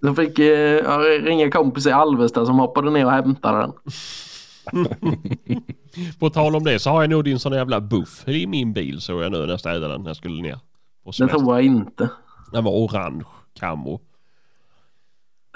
Då 0.00 0.14
fick 0.14 0.38
eh, 0.38 0.46
jag 0.46 1.26
ringa 1.26 1.50
kompis 1.50 1.86
i 1.86 1.90
Alvesta 1.90 2.46
som 2.46 2.58
hoppade 2.58 2.90
ner 2.90 3.04
och 3.04 3.12
hämtade 3.12 3.58
den. 3.58 3.72
På 6.18 6.30
tal 6.30 6.56
om 6.56 6.64
det 6.64 6.78
så 6.78 6.90
har 6.90 7.02
jag 7.02 7.10
nog 7.10 7.24
din 7.24 7.38
sån 7.38 7.52
jävla 7.52 7.80
buff 7.80 8.28
i 8.28 8.46
min 8.46 8.72
bil 8.72 9.00
såg 9.00 9.22
jag 9.22 9.32
nu 9.32 9.38
när 9.38 9.48
jag 9.48 9.60
städade 9.60 9.88
den 9.88 10.02
när 10.02 10.10
jag 10.10 10.16
skulle 10.16 10.42
ner. 10.42 10.58
Det 11.18 11.28
tror 11.28 11.56
jag 11.56 11.64
inte. 11.64 12.08
Den 12.52 12.64
var 12.64 12.72
orange 12.72 13.24
camo. 13.60 14.00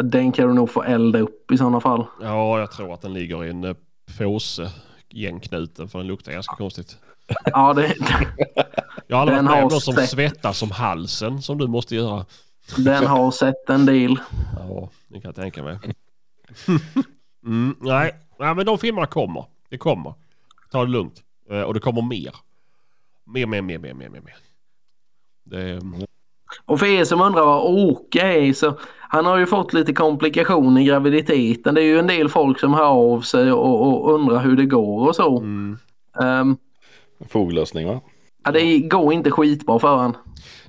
Den 0.02 0.32
kan 0.32 0.48
du 0.48 0.54
nog 0.54 0.70
få 0.70 0.82
elda 0.82 1.18
upp 1.18 1.50
i 1.52 1.58
sådana 1.58 1.80
fall. 1.80 2.06
Ja, 2.22 2.60
jag 2.60 2.70
tror 2.70 2.94
att 2.94 3.02
den 3.02 3.12
ligger 3.12 3.44
i 3.44 3.50
en 3.50 3.64
eh, 3.64 3.74
påse 4.18 4.70
igenknuten 5.08 5.88
för 5.88 5.98
den 5.98 6.08
luktar 6.08 6.32
ganska 6.32 6.56
konstigt. 6.56 6.96
Ja, 7.44 7.72
det, 7.72 7.94
Jag 9.06 9.16
har 9.16 9.20
aldrig 9.22 9.36
varit 9.36 9.44
med 9.44 9.62
om 9.64 9.68
någon 9.68 9.80
som 9.80 9.94
svettas 9.94 10.62
om 10.62 10.70
halsen 10.70 11.42
som 11.42 11.58
du 11.58 11.66
måste 11.66 11.94
göra. 11.94 12.26
Den 12.76 13.06
har 13.06 13.30
sett 13.30 13.70
en 13.70 13.86
del. 13.86 14.18
Ja, 14.58 14.88
det 15.08 15.20
kan 15.20 15.28
jag 15.28 15.34
tänka 15.34 15.62
mig. 15.62 15.78
mm, 17.46 17.76
nej. 17.80 18.14
nej, 18.38 18.54
men 18.54 18.66
de 18.66 18.78
filmerna 18.78 19.06
kommer. 19.06 19.44
Det 19.68 19.78
kommer. 19.78 20.14
Ta 20.70 20.84
det 20.84 20.90
lugnt. 20.90 21.22
Eh, 21.50 21.60
Och 21.60 21.74
det 21.74 21.80
kommer 21.80 22.02
mer. 22.02 22.34
Mer, 23.24 23.46
mer, 23.46 23.62
mer, 23.62 23.78
mer, 23.78 23.94
mer, 23.94 24.08
mer. 24.08 24.20
mer. 24.20 24.34
Det, 25.44 25.80
Och 26.64 26.78
för 26.78 26.86
er 26.86 27.04
som 27.04 27.20
undrar 27.20 27.44
vad 27.46 27.64
Åke 27.64 28.20
är 28.20 28.52
så 28.52 28.78
han 29.08 29.26
har 29.26 29.36
ju 29.38 29.46
fått 29.46 29.72
lite 29.72 29.92
komplikationer 29.92 30.80
i 30.80 30.84
graviditeten. 30.84 31.74
Det 31.74 31.80
är 31.82 31.84
ju 31.84 31.98
en 31.98 32.06
del 32.06 32.28
folk 32.28 32.60
som 32.60 32.74
hör 32.74 32.84
av 32.84 33.20
sig 33.20 33.52
och, 33.52 33.82
och 33.82 34.14
undrar 34.14 34.42
hur 34.42 34.56
det 34.56 34.66
går 34.66 35.08
och 35.08 35.16
så. 35.16 35.38
mm. 35.38 35.78
Ehm, 36.20 36.56
Foglösning 37.28 37.86
va? 37.88 38.00
ja, 38.44 38.50
det 38.50 38.78
går 38.78 39.12
inte 39.12 39.30
skitbra 39.30 39.78
för 39.78 39.96
han. 39.96 40.16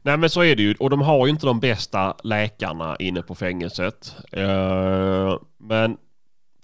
Nej 0.06 0.18
men 0.18 0.30
så 0.30 0.44
är 0.44 0.56
det 0.56 0.64
ju. 0.64 0.76
Och 0.80 0.90
de 0.90 1.02
har 1.02 1.26
ju 1.26 1.32
inte 1.32 1.46
de 1.46 1.60
bästa 1.60 2.16
läkarna 2.24 2.96
inne 2.96 3.22
på 3.22 3.36
fängelset. 3.36 4.16
Eh, 4.32 5.40
men 5.58 5.98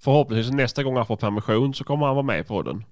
förhoppningsvis 0.03 0.53
nästa 0.53 0.83
gång 0.83 0.95
han 0.95 1.05
får 1.05 1.15
permission 1.15 1.73
så 1.73 1.83
kommer 1.83 2.05
han 2.05 2.15
vara 2.15 2.25
med 2.25 2.47
på 2.47 2.61
den. 2.61 2.83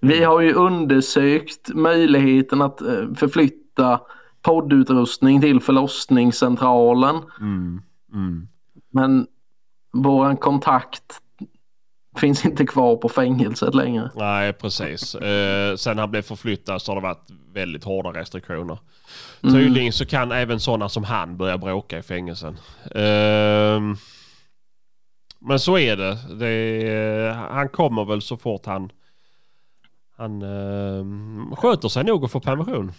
Vi 0.00 0.24
har 0.24 0.40
ju 0.40 0.52
undersökt 0.52 1.74
möjligheten 1.74 2.62
att 2.62 2.80
eh, 2.80 3.12
förflytta 3.16 4.00
poddutrustning 4.42 5.40
till 5.40 5.60
förlossningscentralen. 5.60 7.16
Mm. 7.40 7.82
Mm. 8.12 8.48
Men 8.90 9.26
våran 9.92 10.36
kontakt 10.36 11.22
finns 12.18 12.44
inte 12.44 12.66
kvar 12.66 12.96
på 12.96 13.08
fängelset 13.08 13.74
längre. 13.74 14.10
Nej 14.14 14.52
precis. 14.52 15.14
Eh, 15.14 15.76
sen 15.76 15.98
han 15.98 16.10
blev 16.10 16.22
förflyttad 16.22 16.82
så 16.82 16.90
har 16.92 16.96
det 16.96 17.02
varit 17.02 17.30
väldigt 17.52 17.84
hårda 17.84 18.10
restriktioner. 18.20 18.78
Mm. 19.42 19.54
Tydligen 19.54 19.92
så 19.92 20.06
kan 20.06 20.32
även 20.32 20.60
sådana 20.60 20.88
som 20.88 21.04
han 21.04 21.36
börja 21.36 21.58
bråka 21.58 21.98
i 21.98 22.02
fängelsen. 22.02 22.58
Ehm, 22.94 23.96
men 25.38 25.60
så 25.60 25.78
är 25.78 25.96
det. 25.96 26.18
det. 26.38 27.34
Han 27.50 27.68
kommer 27.68 28.04
väl 28.04 28.22
så 28.22 28.36
fort 28.36 28.66
han, 28.66 28.90
han 30.16 30.42
ehm, 30.42 31.56
sköter 31.56 31.88
sig 31.88 32.04
nog 32.04 32.24
och 32.24 32.30
får 32.30 32.40
permission. 32.40 32.92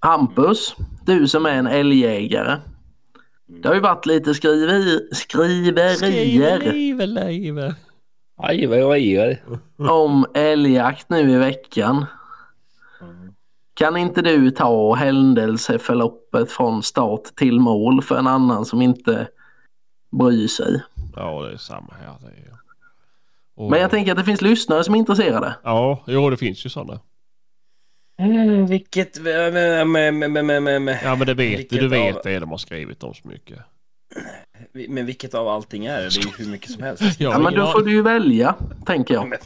Hampus, 0.00 0.76
du 1.06 1.28
som 1.28 1.46
är 1.46 1.54
en 1.54 1.66
älgjägare. 1.66 2.60
Det 3.46 3.68
har 3.68 3.74
ju 3.74 3.80
varit 3.80 4.06
lite 4.06 4.34
skrivi, 4.34 5.08
skriverier 5.12 6.72
livet. 6.72 7.76
Aj, 8.36 8.66
vad 8.66 8.78
jag 8.78 8.98
är. 8.98 9.42
om 9.90 10.26
älgjakt 10.34 11.10
nu 11.10 11.30
i 11.30 11.36
veckan. 11.36 12.06
Kan 13.74 13.96
inte 13.96 14.22
du 14.22 14.50
ta 14.50 14.94
händelseförloppet 14.94 16.52
från 16.52 16.82
start 16.82 17.24
till 17.36 17.60
mål 17.60 18.02
för 18.02 18.16
en 18.18 18.26
annan 18.26 18.64
som 18.64 18.82
inte 18.82 19.28
bryr 20.10 20.46
sig? 20.48 20.82
Ja 21.16 21.42
det 21.42 21.52
är 21.52 21.56
samma 21.56 21.94
här. 22.00 22.14
Det 22.20 22.26
är... 22.26 22.56
Och- 23.56 23.70
Men 23.70 23.80
jag 23.80 23.90
tänker 23.90 24.12
att 24.12 24.18
det 24.18 24.24
finns 24.24 24.42
lyssnare 24.42 24.84
som 24.84 24.94
är 24.94 24.98
intresserade. 24.98 25.54
Ja, 25.64 26.04
jo 26.06 26.30
det 26.30 26.36
finns 26.36 26.66
ju 26.66 26.70
sådana. 26.70 27.00
Mm, 28.18 28.66
vilket... 28.66 29.20
Men, 29.20 29.88
men, 30.46 30.86
Ja 31.04 31.14
men 31.16 31.26
det 31.26 31.34
vet 31.34 31.58
Vilket 31.58 31.70
du. 31.70 31.78
Du 31.78 31.88
vet 31.88 32.16
av- 32.16 32.22
det 32.24 32.38
de 32.38 32.50
har 32.50 32.58
skrivit 32.58 33.02
om 33.02 33.14
så 33.14 33.28
mycket. 33.28 33.58
Men 34.72 35.06
vilket 35.06 35.34
av 35.34 35.48
allting 35.48 35.86
är 35.86 35.96
det? 35.96 36.08
Det 36.08 36.20
är 36.20 36.24
ju 36.24 36.44
hur 36.44 36.50
mycket 36.50 36.70
som 36.70 36.82
helst. 36.82 37.02
Ja, 37.18 37.32
har 37.32 37.40
men 37.40 37.54
då 37.54 37.66
får 37.66 37.80
du 37.80 37.92
ju 37.92 38.02
välja, 38.02 38.54
tänker 38.86 39.14
jag. 39.14 39.28
Men, 39.28 39.38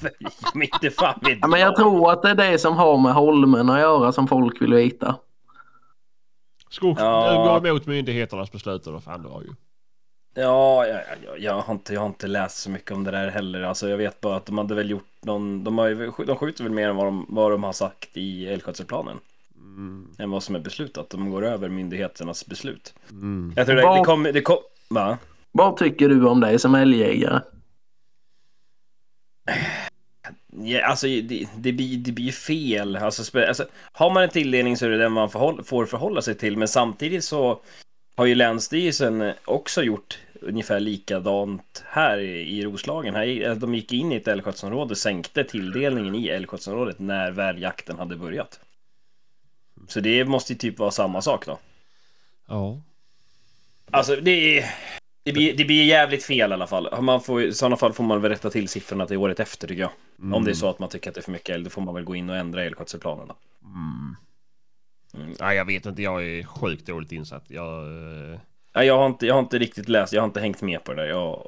men 0.54 0.62
inte 0.62 0.90
fan 0.90 1.18
vet 1.22 1.38
Ja, 1.40 1.46
men 1.46 1.60
jag 1.60 1.76
tror 1.76 2.12
att 2.12 2.22
det 2.22 2.28
är 2.28 2.34
det 2.34 2.58
som 2.58 2.76
har 2.76 2.98
med 2.98 3.14
Holmen 3.14 3.70
att 3.70 3.80
göra 3.80 4.12
som 4.12 4.28
folk 4.28 4.62
vill 4.62 4.74
veta. 4.74 5.16
Skogs... 6.70 7.00
Ja. 7.00 7.60
Går 7.60 7.68
emot 7.68 7.86
myndigheternas 7.86 8.52
beslut 8.52 8.86
och 8.86 8.92
vad 8.92 9.04
fan 9.04 9.22
det 9.22 9.28
var 9.28 9.42
ju. 9.42 9.48
Ja, 10.34 10.86
jag, 10.86 11.00
jag, 11.24 11.38
jag, 11.38 11.54
har 11.60 11.74
inte, 11.74 11.94
jag 11.94 12.00
har 12.00 12.06
inte 12.06 12.26
läst 12.26 12.56
så 12.56 12.70
mycket 12.70 12.90
om 12.90 13.04
det 13.04 13.10
där 13.10 13.28
heller. 13.28 13.62
Alltså, 13.62 13.88
jag 13.88 13.96
vet 13.96 14.20
bara 14.20 14.36
att 14.36 14.46
de 14.46 14.58
hade 14.58 14.74
väl 14.74 14.90
gjort 14.90 15.08
någon... 15.20 15.64
De, 15.64 15.78
har 15.78 15.88
ju, 15.88 16.12
de 16.26 16.36
skjuter 16.36 16.64
väl 16.64 16.72
mer 16.72 16.88
än 16.88 16.96
vad 16.96 17.06
de, 17.06 17.26
vad 17.28 17.50
de 17.50 17.62
har 17.62 17.72
sagt 17.72 18.16
i 18.16 18.46
älgskötselplanen. 18.46 19.18
Mm. 19.56 20.08
Än 20.18 20.30
vad 20.30 20.42
som 20.42 20.54
är 20.54 20.58
beslutat. 20.60 21.10
De 21.10 21.30
går 21.30 21.46
över 21.46 21.68
myndigheternas 21.68 22.46
beslut. 22.46 22.94
Mm. 23.10 23.52
Jag 23.56 23.66
tror 23.66 23.76
det, 23.76 23.98
det 23.98 24.04
kommer... 24.04 24.32
Det 24.32 24.42
kom, 24.42 24.58
va? 24.90 25.18
Vad 25.52 25.76
tycker 25.76 26.08
du 26.08 26.26
om 26.28 26.40
det 26.40 26.58
som 26.58 26.74
älgjägare? 26.74 27.40
Ja, 30.62 30.86
alltså 30.86 31.06
det, 31.06 31.48
det, 31.56 31.72
blir, 31.72 31.98
det 31.98 32.12
blir 32.12 32.24
ju 32.24 32.32
fel. 32.32 32.96
Alltså, 32.96 33.38
alltså, 33.40 33.66
har 33.92 34.10
man 34.10 34.22
en 34.22 34.28
tilldelning 34.28 34.76
så 34.76 34.86
är 34.86 34.90
det 34.90 34.98
den 34.98 35.12
man 35.12 35.30
förhåll, 35.30 35.64
får 35.64 35.86
förhålla 35.86 36.22
sig 36.22 36.34
till. 36.34 36.56
Men 36.56 36.68
samtidigt 36.68 37.24
så 37.24 37.60
har 38.16 38.26
ju 38.26 38.34
Länsstyrelsen 38.34 39.32
också 39.44 39.82
gjort 39.82 40.18
ungefär 40.40 40.80
likadant 40.80 41.84
här 41.86 42.18
i, 42.18 42.64
Roslagen. 42.64 43.14
Här, 43.14 43.24
i- 43.24 43.54
de 43.54 43.74
gick 43.74 43.92
in 43.92 44.12
i 44.12 44.16
ett 44.16 44.28
älgskötselområde, 44.28 44.96
sänkte 44.96 45.44
tilldelningen 45.44 46.14
i 46.14 46.28
älgskötselområdet 46.28 46.98
när 46.98 47.30
väl 47.30 47.62
jakten 47.62 47.98
hade 47.98 48.16
börjat. 48.16 48.60
Så 49.88 50.00
det 50.00 50.24
måste 50.24 50.52
ju 50.52 50.58
typ 50.58 50.78
vara 50.78 50.90
samma 50.90 51.22
sak 51.22 51.46
då. 51.46 51.58
Ja. 52.48 52.80
Alltså 53.92 54.16
det 54.16 54.58
är... 54.58 54.74
Det 55.22 55.32
blir, 55.32 55.56
det 55.56 55.64
blir 55.64 55.84
jävligt 55.84 56.24
fel 56.24 56.50
i 56.50 56.54
alla 56.54 56.66
fall. 56.66 57.02
Man 57.02 57.20
får, 57.20 57.42
I 57.42 57.52
sådana 57.54 57.76
fall 57.76 57.92
får 57.92 58.04
man 58.04 58.22
väl 58.22 58.30
rätta 58.30 58.50
till 58.50 58.68
siffrorna 58.68 59.06
till 59.06 59.16
året 59.16 59.40
efter 59.40 59.68
tycker 59.68 59.80
jag. 59.82 59.90
Mm. 60.18 60.34
Om 60.34 60.44
det 60.44 60.50
är 60.50 60.54
så 60.54 60.68
att 60.68 60.78
man 60.78 60.88
tycker 60.88 61.10
att 61.10 61.14
det 61.14 61.20
är 61.20 61.22
för 61.22 61.32
mycket 61.32 61.54
älg, 61.54 61.64
då 61.64 61.70
får 61.70 61.82
man 61.82 61.94
väl 61.94 62.04
gå 62.04 62.14
in 62.14 62.30
och 62.30 62.36
ändra 62.36 62.64
älgskötselplanen 62.64 63.28
då. 63.28 63.36
Mm. 63.64 64.16
Mm. 65.14 65.36
Nej, 65.40 65.56
jag 65.56 65.64
vet 65.64 65.86
inte. 65.86 66.02
Jag 66.02 66.24
är 66.24 66.44
sjukt 66.44 66.86
dåligt 66.86 67.12
insatt. 67.12 67.44
Jag... 67.46 67.86
eh, 68.32 68.38
Nej, 68.74 68.86
jag, 68.86 68.98
har 68.98 69.06
inte, 69.06 69.26
jag 69.26 69.34
har 69.34 69.40
inte 69.40 69.58
riktigt 69.58 69.88
läst, 69.88 70.12
jag 70.12 70.22
har 70.22 70.26
inte 70.26 70.40
hängt 70.40 70.62
med 70.62 70.84
på 70.84 70.92
det 70.94 71.02
där. 71.02 71.08
Jag, 71.08 71.46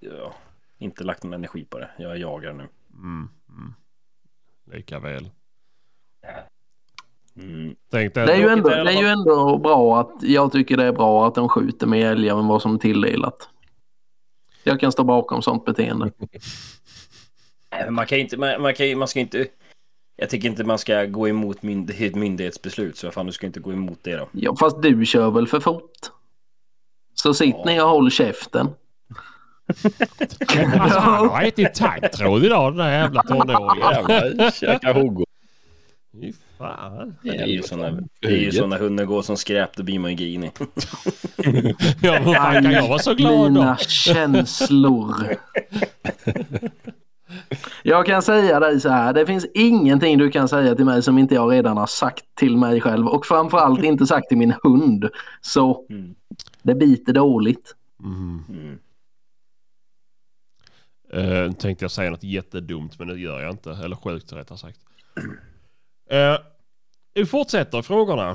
jag 0.00 0.12
har 0.12 0.32
inte 0.78 1.04
lagt 1.04 1.22
någon 1.22 1.32
energi 1.32 1.64
på 1.64 1.78
det. 1.78 1.90
Jag 1.98 2.18
jagar 2.18 2.52
nu. 2.52 2.68
Mm. 2.94 3.28
Mm. 3.48 3.74
Lika 4.72 4.98
väl. 4.98 5.30
Mm. 7.36 7.74
Tänkte 7.90 8.26
Det 8.26 8.32
är, 8.32 8.36
ju 8.38 8.48
ändå, 8.48 8.68
det 8.68 8.76
är 8.76 9.02
ju 9.02 9.06
ändå 9.06 9.58
bra 9.58 10.00
att 10.00 10.22
jag 10.22 10.52
tycker 10.52 10.76
det 10.76 10.84
är 10.84 10.92
bra 10.92 11.28
att 11.28 11.34
de 11.34 11.48
skjuter 11.48 11.86
mer 11.86 12.06
älgar 12.06 12.38
än 12.38 12.46
vad 12.46 12.62
som 12.62 12.74
är 12.74 12.78
tilldelat. 12.78 13.48
Jag 14.64 14.80
kan 14.80 14.92
stå 14.92 15.04
bakom 15.04 15.42
sånt 15.42 15.64
beteende. 15.64 16.12
Man 17.90 18.06
kan 18.06 18.18
inte, 18.18 18.36
man, 18.36 18.62
man, 18.62 18.74
kan, 18.74 18.98
man 18.98 19.08
ska 19.08 19.20
inte... 19.20 19.46
Jag 20.16 20.30
tycker 20.30 20.48
inte 20.48 20.64
man 20.64 20.78
ska 20.78 21.04
gå 21.04 21.28
emot 21.28 21.62
mynd, 21.62 21.90
ett 21.90 22.14
myndighetsbeslut, 22.14 22.96
så 22.96 23.10
fan 23.10 23.26
du 23.26 23.32
ska 23.32 23.46
inte 23.46 23.60
gå 23.60 23.72
emot 23.72 23.98
det 24.02 24.16
då. 24.16 24.28
Ja, 24.32 24.56
fast 24.56 24.82
du 24.82 25.06
kör 25.06 25.30
väl 25.30 25.46
för 25.46 25.60
fort? 25.60 25.90
Så 27.14 27.34
sitt 27.34 27.56
Ja. 27.58 27.64
ner 27.64 27.84
och 27.84 27.90
håll 27.90 28.10
käften. 28.10 28.68
Alltså, 30.78 30.98
han 30.98 31.28
har 31.28 31.42
ätit 31.42 31.74
taggtråd 31.74 32.44
idag 32.44 32.72
den 32.72 32.78
där 32.78 32.92
jävla 32.92 33.22
tonåringen. 33.22 33.92
Jävlar, 34.08 34.50
käka 34.50 34.92
hogo. 34.92 35.24
Fan. 36.58 37.16
Det 37.22 37.28
är 37.36 37.46
ju 37.46 37.62
såna, 37.62 37.90
det 38.20 38.28
är 38.28 38.36
ju 38.38 38.52
så 38.52 38.66
när 38.66 38.78
hunden 38.78 39.06
går 39.06 39.22
som 39.22 39.36
skräp, 39.36 39.76
då 39.76 39.82
blir 39.82 39.98
man 39.98 40.10
ju 40.10 40.16
grinig. 40.16 40.50
Ja, 42.02 42.12
men 42.12 42.34
fan 42.34 42.62
kan 42.62 42.72
jag 42.72 42.88
vara 42.88 42.98
så 42.98 43.14
glad 43.14 43.52
Mina 43.52 43.70
då? 43.70 43.76
känslor. 43.84 45.36
Jag 47.82 48.06
kan 48.06 48.22
säga 48.22 48.60
dig 48.60 48.80
så 48.80 48.88
här. 48.88 49.12
Det 49.12 49.26
finns 49.26 49.46
ingenting 49.54 50.18
du 50.18 50.30
kan 50.30 50.48
säga 50.48 50.74
till 50.74 50.84
mig 50.84 51.02
som 51.02 51.18
inte 51.18 51.34
jag 51.34 51.52
redan 51.52 51.76
har 51.76 51.86
sagt 51.86 52.24
till 52.34 52.56
mig 52.56 52.80
själv. 52.80 53.06
Och 53.08 53.26
framförallt 53.26 53.84
inte 53.84 54.06
sagt 54.06 54.28
till 54.28 54.38
min 54.38 54.54
hund. 54.62 55.08
Så 55.40 55.86
Mm. 55.90 56.14
det 56.62 56.74
biter 56.74 57.12
dåligt. 57.12 57.74
Mm. 58.04 58.42
Mm. 58.48 58.78
Uh, 61.14 61.52
tänkte 61.52 61.84
jag 61.84 61.90
säga 61.90 62.10
något 62.10 62.22
jättedumt 62.24 62.98
men 62.98 63.08
det 63.08 63.18
gör 63.18 63.40
jag 63.40 63.50
inte. 63.50 63.70
Eller 63.70 63.96
sjukt 63.96 64.32
rättare 64.32 64.58
sagt. 64.58 64.78
Uh, 66.12 66.38
vi 67.14 67.26
fortsätter 67.26 67.82
frågorna. 67.82 68.30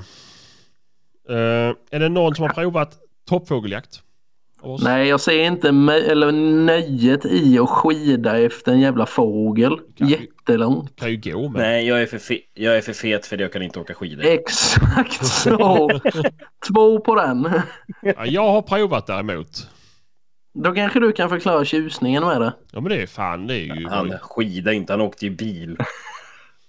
Uh, 1.29 1.75
är 1.91 1.99
det 1.99 2.09
någon 2.09 2.35
som 2.35 2.43
har 2.43 2.49
provat 2.53 2.97
toppfågeljakt? 3.29 4.01
Nej, 4.83 5.07
jag 5.07 5.21
ser 5.21 5.43
inte 5.43 5.67
eller 6.11 6.31
nöjet 6.65 7.25
i 7.25 7.59
att 7.59 7.69
skida 7.69 8.39
efter 8.39 8.71
en 8.71 8.79
jävla 8.79 9.05
fågel. 9.05 9.79
Kan- 9.97 10.07
Jättelångt. 10.07 10.95
Kan 10.95 11.11
ju 11.11 11.17
gå 11.31 11.49
men. 11.49 11.61
Nej, 11.61 11.87
jag 11.87 12.01
är, 12.01 12.05
för 12.05 12.21
jag 12.53 12.77
är 12.77 12.81
för 12.81 12.93
fet 12.93 13.25
för 13.25 13.37
det, 13.37 13.43
jag 13.43 13.53
kan 13.53 13.61
inte 13.61 13.79
åka 13.79 13.93
skidor. 13.93 14.25
Exakt 14.25 15.25
så. 15.25 15.89
Två 16.73 16.99
på 16.99 17.15
den. 17.15 17.49
Ja, 18.01 18.25
jag 18.25 18.51
har 18.51 18.61
provat 18.61 19.07
däremot. 19.07 19.67
Då 20.53 20.71
kanske 20.73 20.99
du 20.99 21.11
kan 21.11 21.29
förklara 21.29 21.65
tjusningen 21.65 22.23
med 22.25 22.41
det. 22.41 22.53
Ja 22.71 22.81
men 22.81 22.89
det 22.89 23.01
är 23.01 23.07
fan 23.07 23.47
det 23.47 23.55
är 23.55 23.75
ju... 23.75 23.87
Han 23.87 24.11
skidar 24.21 24.71
inte, 24.71 24.93
han 24.93 25.01
åkte 25.01 25.25
ju 25.25 25.31
bil. 25.31 25.77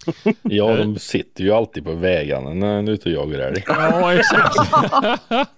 Ja, 0.42 0.76
de 0.76 0.98
sitter 0.98 1.44
ju 1.44 1.50
alltid 1.53 1.84
på 1.84 1.92
vägarna 1.94 2.50
när 2.55 2.74
han 2.76 2.88
är 2.88 2.92
ute 2.92 3.09
och 3.09 3.14
jagar 3.14 3.38
älg. 3.38 3.64
Ja 3.66 4.14
exakt. 4.14 4.57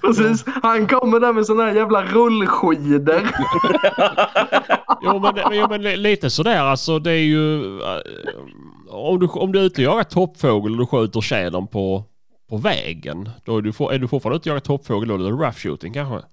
Precis. 0.00 0.44
Han 0.62 0.86
kommer 0.86 1.20
där 1.20 1.32
med 1.32 1.46
såna 1.46 1.64
här 1.64 1.74
jävla 1.74 2.02
rullskidor. 2.04 3.22
Jo 5.06 5.18
men, 5.18 5.34
jo, 5.52 5.66
men 5.70 5.82
li- 5.82 5.96
lite 5.96 6.30
sådär 6.30 6.58
alltså 6.62 6.98
det 6.98 7.10
är 7.10 7.14
ju... 7.24 7.78
eh, 7.80 7.98
om, 8.88 9.18
du, 9.20 9.26
om 9.26 9.52
du 9.52 9.58
är 9.60 9.64
ute 9.64 9.80
och 9.80 9.92
jagar 9.92 10.04
toppfågel 10.04 10.72
och 10.72 10.78
du 10.78 10.86
skjuter 10.86 11.20
tjädern 11.20 11.66
på, 11.66 12.04
på 12.50 12.56
vägen. 12.56 13.30
Då 13.44 13.58
är 13.58 13.62
du, 13.62 13.72
for, 13.72 13.92
är 13.92 13.98
du 13.98 14.08
fortfarande 14.08 14.36
ute 14.36 14.48
och 14.50 14.50
jagar 14.50 14.60
toppfågel 14.60 15.08
då 15.08 15.14
är 15.14 15.18
det 15.18 15.24
rough 15.30 15.56
shooting 15.58 15.92
kanske? 15.92 16.26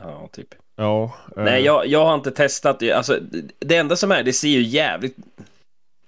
Ja, 0.00 0.28
typ. 0.32 0.48
Ja. 0.76 1.04
eh, 1.36 1.42
Nej, 1.44 1.64
jag, 1.64 1.86
jag 1.86 2.04
har 2.04 2.14
inte 2.14 2.30
testat 2.30 2.80
det. 2.80 2.92
Alltså, 2.92 3.18
det 3.58 3.76
enda 3.76 3.96
som 3.96 4.12
är, 4.12 4.22
det 4.22 4.32
ser 4.32 4.48
ju 4.48 4.62
jävligt... 4.62 5.16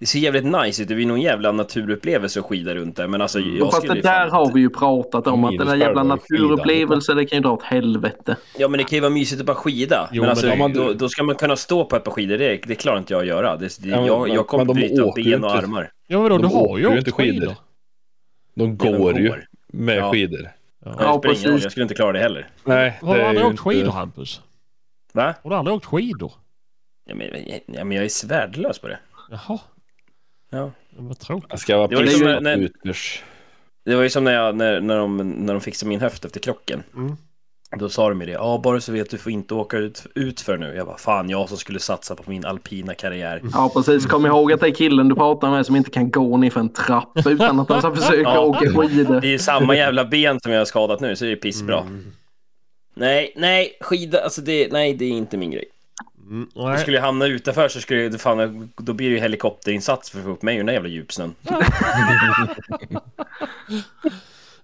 Det 0.00 0.06
ser 0.06 0.18
jävligt 0.18 0.44
nice 0.44 0.82
ut. 0.82 0.88
Det 0.88 0.94
blir 0.94 1.06
någon 1.06 1.20
jävla 1.20 1.52
naturupplevelse 1.52 2.40
att 2.40 2.46
skida 2.46 2.74
runt 2.74 2.96
där. 2.96 3.06
Men 3.06 3.22
alltså, 3.22 3.38
jag 3.40 3.70
Fast 3.70 3.76
skulle 3.76 3.94
det 3.94 4.00
där 4.08 4.28
har 4.28 4.52
vi 4.52 4.60
ju 4.60 4.70
pratat 4.70 5.26
om. 5.26 5.44
Att 5.44 5.58
den 5.58 5.66
där 5.66 5.76
jävla 5.76 6.02
naturupplevelsen 6.02 7.16
det 7.16 7.26
kan 7.26 7.36
ju 7.36 7.42
dra 7.42 7.52
åt 7.52 7.62
helvete. 7.62 8.36
Ja, 8.58 8.68
men 8.68 8.78
det 8.78 8.84
kan 8.84 8.96
ju 8.96 9.00
vara 9.00 9.10
mysigt 9.10 9.40
att 9.40 9.46
bara 9.46 9.56
skida. 9.56 10.08
Jo, 10.12 10.22
men 10.22 10.30
alltså, 10.30 10.46
men 10.46 10.58
de- 10.58 10.72
då, 10.72 10.92
då 10.92 11.08
ska 11.08 11.22
man 11.22 11.34
kunna 11.34 11.56
stå 11.56 11.84
på 11.84 11.96
ett 11.96 12.04
par 12.04 12.12
skidor. 12.12 12.38
Det, 12.38 12.56
det 12.66 12.74
klarar 12.74 12.98
inte 12.98 13.12
jag 13.12 13.20
att 13.20 13.26
göra. 13.26 13.56
Det, 13.56 13.78
det, 13.80 13.88
Ja, 13.88 13.96
men- 13.96 14.06
jag, 14.06 14.28
jag 14.28 14.46
kommer 14.46 14.64
men 14.64 14.74
de 14.74 14.80
bryta 14.80 14.94
ju 14.94 15.24
ben 15.24 15.44
och 15.44 15.50
inte. 15.50 15.66
armar. 15.66 15.92
Ja 16.06 16.20
vadå, 16.20 16.38
De 16.38 16.48
du 16.48 16.54
har 16.54 16.78
ju 16.78 16.98
inte 16.98 17.12
skidor. 17.12 17.32
skidor. 17.40 17.54
De 18.54 18.70
Ja, 18.80 18.90
de 18.90 18.98
går 18.98 19.18
ju 19.20 19.28
går. 19.28 19.44
med 19.68 19.96
Ja. 19.98 20.12
skidor. 20.12 20.48
Ja. 20.84 20.94
Ja, 20.98 21.18
precis. 21.18 21.44
Jag 21.62 21.70
skulle 21.72 21.82
inte 21.82 21.94
klara 21.94 22.12
det 22.12 22.18
heller. 22.18 22.48
Nej, 22.64 22.98
Har 23.02 23.14
det 23.14 23.20
du 23.20 23.24
är 23.24 23.28
aldrig 23.28 23.46
åkt 23.46 23.60
skidor 23.60 23.80
inte... 23.84 23.96
Hampus? 23.96 24.40
Va? 25.12 25.34
Har 25.42 25.50
du 25.50 25.56
aldrig 25.56 25.76
åkt 25.76 25.84
skidor? 25.86 26.32
Ja, 27.06 27.14
men, 27.14 27.26
ja, 27.66 27.84
men 27.84 27.92
jag 27.96 28.04
är 28.04 28.08
svärdlös 28.08 28.78
på 28.78 28.88
det. 28.88 28.98
Jaha, 29.30 29.58
Ja. 30.50 30.70
vad 30.96 31.18
tråkigt. 31.18 31.50
Jag 31.50 31.60
ska 31.60 31.76
vara 31.76 31.86
Det 31.88 32.02
liksom 32.02 32.38
när-. 32.40 32.70
Det 33.84 33.94
var 33.94 34.02
ju 34.02 34.10
som 34.10 34.24
när, 34.24 34.32
jag, 34.34 34.56
när, 34.56 34.80
när, 34.80 34.98
de, 34.98 35.16
när 35.16 35.52
de 35.54 35.60
fixade 35.60 35.88
min 35.88 36.00
höft 36.00 36.24
efter 36.24 36.40
krocken. 36.40 36.82
Mm. 36.94 37.16
Då 37.76 37.88
sa 37.88 38.08
de 38.08 38.20
ju 38.20 38.26
det. 38.26 38.32
Ja, 38.32 38.60
bara 38.64 38.80
så 38.80 38.92
vet 38.92 39.10
du 39.10 39.18
får 39.18 39.32
inte 39.32 39.54
åka 39.54 39.76
ut, 39.76 40.06
ut 40.14 40.40
för 40.40 40.56
nu. 40.56 40.74
Jag 40.76 40.86
bara, 40.86 40.96
fan 40.98 41.30
jag 41.30 41.48
som 41.48 41.58
skulle 41.58 41.78
satsa 41.78 42.14
på 42.14 42.30
min 42.30 42.44
alpina 42.44 42.94
karriär. 42.94 43.40
Ja 43.52 43.70
precis. 43.74 44.06
Kom 44.06 44.26
ihåg 44.26 44.52
att 44.52 44.60
det 44.60 44.66
är 44.66 44.74
killen 44.74 45.08
du 45.08 45.14
pratar 45.14 45.50
med 45.50 45.66
som 45.66 45.76
inte 45.76 45.90
kan 45.90 46.10
gå 46.10 46.36
ner 46.36 46.50
för 46.50 46.60
en 46.60 46.68
trapp 46.68 47.26
utan 47.26 47.60
att 47.60 47.78
ska 47.78 47.94
försöka 47.94 48.20
Ja. 48.22 48.40
åka 48.40 48.58
skidor. 48.58 49.20
Det 49.20 49.26
är 49.26 49.30
ju 49.30 49.38
samma 49.38 49.76
jävla 49.76 50.04
ben 50.04 50.40
som 50.40 50.52
jag 50.52 50.60
har 50.60 50.64
skadat 50.64 51.00
nu, 51.00 51.16
så 51.16 51.24
det 51.24 51.32
är 51.32 51.36
pissbra. 51.36 51.80
Mm. 51.80 52.12
Nej, 52.94 53.32
nej, 53.36 53.76
skida, 53.80 54.20
alltså 54.20 54.40
det, 54.40 54.72
nej, 54.72 54.94
det 54.94 55.04
är 55.04 55.10
inte 55.10 55.36
min 55.36 55.50
grej. 55.50 55.64
Mm. 56.30 56.48
Jag 56.54 56.68
Nej. 56.68 56.78
skulle 56.78 56.96
jag 56.96 57.04
hamna 57.04 57.26
utanför 57.26 57.68
så 57.68 57.80
skulle 57.80 58.08
det 58.08 58.18
fan, 58.18 58.70
då 58.76 58.92
blir 58.92 59.08
det 59.08 59.14
ju 59.14 59.20
helikopterinsats 59.20 60.10
för 60.10 60.18
att 60.18 60.24
få 60.24 60.30
upp 60.30 60.42
mig 60.42 60.54
ur 60.54 60.58
den 60.58 60.66
där 60.66 60.72
jävla 60.72 60.88
djupsnön. 60.88 61.34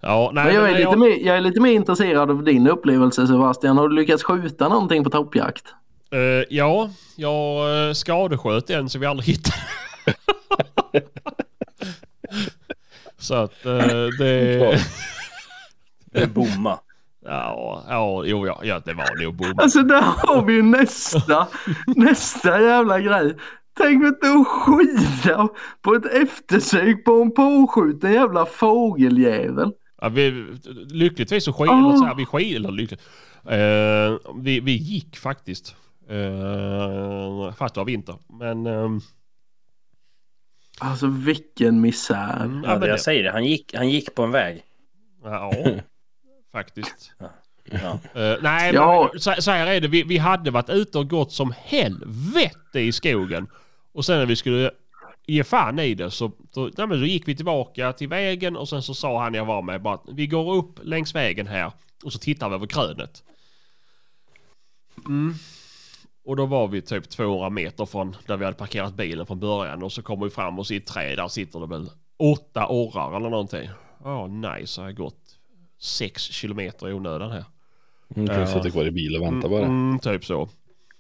Ja, 0.01 0.31
nej, 0.35 0.45
Men 0.45 0.55
jag 0.55 0.65
är, 0.65 0.73
men 0.73 0.81
lite 0.81 0.97
mer, 0.97 1.27
jag 1.27 1.37
är 1.37 1.41
lite 1.41 1.61
mer 1.61 1.73
intresserad 1.73 2.31
av 2.31 2.45
din 2.45 2.67
upplevelse 2.67 3.27
Sebastian. 3.27 3.79
Har 3.79 3.89
du 3.89 3.97
lyckats 3.97 4.23
skjuta 4.23 4.69
någonting 4.69 5.05
på 5.05 5.11
toppjakt? 5.11 5.65
Eh, 6.11 6.21
ja, 6.51 6.91
jag 7.17 7.71
uh, 7.89 7.93
skadesköt 7.93 8.71
en 8.71 8.89
så 8.89 8.99
vi 8.99 9.07
aldrig 9.07 9.27
hittade. 9.27 9.57
så 13.19 13.35
att 13.35 13.67
eh, 13.67 13.87
det... 14.19 14.81
Eller 16.13 16.27
bomma. 16.27 16.79
Ja, 17.27 17.85
ja, 17.89 18.25
jo, 18.25 18.47
ja, 18.47 18.61
ja, 18.65 18.81
det 18.85 18.95
var 18.95 19.23
nog 19.25 19.35
bom. 19.37 19.53
Alltså 19.59 19.83
där 19.83 20.01
har 20.03 20.45
vi 20.45 20.53
ju 20.55 20.63
nästa, 20.63 21.47
nästa 21.97 22.61
jävla 22.63 23.01
grej. 23.01 23.37
Tänk 23.79 24.05
inte 24.05 24.33
att 24.33 24.47
skida 24.47 25.49
på 25.83 25.95
ett 25.95 26.07
eftersök 26.07 27.05
på 27.05 27.13
en 27.13 27.31
påskjuten 27.35 28.13
jävla 28.13 28.47
fågeljävel. 28.47 29.73
Ja, 30.01 30.09
vi, 30.09 30.47
lyckligtvis 30.91 31.45
så 31.45 31.53
skid, 31.53 31.69
Ah. 31.71 31.79
eller 31.79 31.97
så 31.97 32.05
här, 32.05 32.15
vi 32.15 32.27
skid, 32.27 32.57
eller 32.57 32.71
lyckligt. 32.71 33.03
Eh, 33.45 34.33
vi, 34.43 34.61
vi 34.61 34.73
gick 34.73 35.17
faktiskt. 35.17 35.77
Uh, 36.11 37.53
fast 37.53 37.75
det 37.75 37.81
var 37.81 37.85
vinter. 37.85 38.15
Men... 38.39 38.67
ehm, 38.67 39.01
Alltså 40.81 41.07
vilken 41.07 41.81
misär. 41.81 42.45
mm, 42.45 42.65
Ja, 42.65 42.71
jag 42.71 42.81
det, 42.81 42.99
säger 42.99 43.23
det, 43.25 43.31
han 43.31 43.45
gick, 43.45 43.75
han 43.75 43.89
gick 43.91 44.15
på 44.15 44.23
en 44.23 44.31
väg. 44.31 44.63
ja, 45.25 45.53
faktiskt. 46.57 47.13
Ja. 47.71 47.99
Eh, 48.15 48.37
nej, 48.43 48.75
Ja. 48.75 49.09
men 49.13 49.21
så, 49.21 49.35
så 49.39 49.51
här 49.51 49.67
är 49.67 49.81
det. 49.81 49.89
Vi, 49.89 50.03
vi 50.03 50.19
hade 50.19 50.51
varit 50.51 50.69
ute 50.71 50.99
och 50.99 51.11
gått 51.11 51.33
som 51.33 51.55
helvete 51.65 52.81
i 52.81 52.93
skogen. 52.93 53.47
Och 53.93 54.05
sen 54.05 54.19
när 54.19 54.27
vi 54.27 54.37
skulle 54.37 54.71
ge 55.27 55.45
fan 55.45 55.79
i 55.79 55.95
det 55.95 56.11
så, 56.11 56.33
så, 56.55 56.71
nej, 56.77 56.87
men 56.87 56.99
så 56.99 57.05
gick 57.05 57.29
vi 57.29 57.37
tillbaka 57.37 57.93
till 57.93 58.09
vägen 58.09 58.57
och 58.57 58.69
sen 58.69 58.83
så 58.83 58.95
sa 58.95 59.23
han 59.23 59.35
jag 59.35 59.45
var 59.45 59.63
med 59.63 59.83
bara 59.83 59.95
att 59.95 60.05
vi 60.13 60.27
går 60.27 60.55
upp 60.55 60.79
längs 60.83 61.15
vägen 61.15 61.47
här 61.47 61.73
och 62.05 62.13
så 62.13 62.19
tittar 62.19 62.49
vi 62.49 62.55
över 62.55 62.67
krönet. 62.67 63.23
Mm. 65.07 65.35
Och 66.25 66.37
då 66.37 66.47
var 66.47 66.69
vi 66.69 66.83
typ 66.83 67.09
200 67.09 67.51
meter 67.51 67.87
från 67.87 68.17
där 68.27 68.37
vi 68.37 68.45
hade 68.45 68.57
parkerat 68.57 68.95
bilen 68.95 69.27
från 69.27 69.41
början 69.41 69.83
och 69.83 69.93
så 69.93 70.03
kommer 70.03 70.25
vi 70.25 70.31
fram 70.31 70.59
och 70.59 70.67
så 70.67 70.75
i 70.75 70.77
ett 70.77 70.87
träd 70.87 71.19
där 71.19 71.29
sitter 71.29 71.61
det 71.61 71.67
väl 71.67 71.91
åtta 72.19 72.67
orrar 72.69 73.17
eller 73.17 73.31
någonting. 73.31 73.69
Ja, 74.05 74.27
nice. 74.27 74.81
Jag 74.81 74.87
har 74.89 74.93
gått 74.93 75.26
sex 75.81 76.23
kilometer 76.23 76.89
i 76.89 76.93
onödan 76.93 77.31
här. 77.31 77.45
Mm, 78.17 78.29
kan 78.29 78.41
Ja. 78.41 78.47
sitta 78.47 78.71
kvar 78.71 78.85
i 78.85 78.91
bilen 78.91 79.23
och 79.23 79.27
vänta 79.33 79.49
bara. 79.49 79.65
Mm, 79.65 79.99
typ 79.99 80.25
så. 80.25 80.49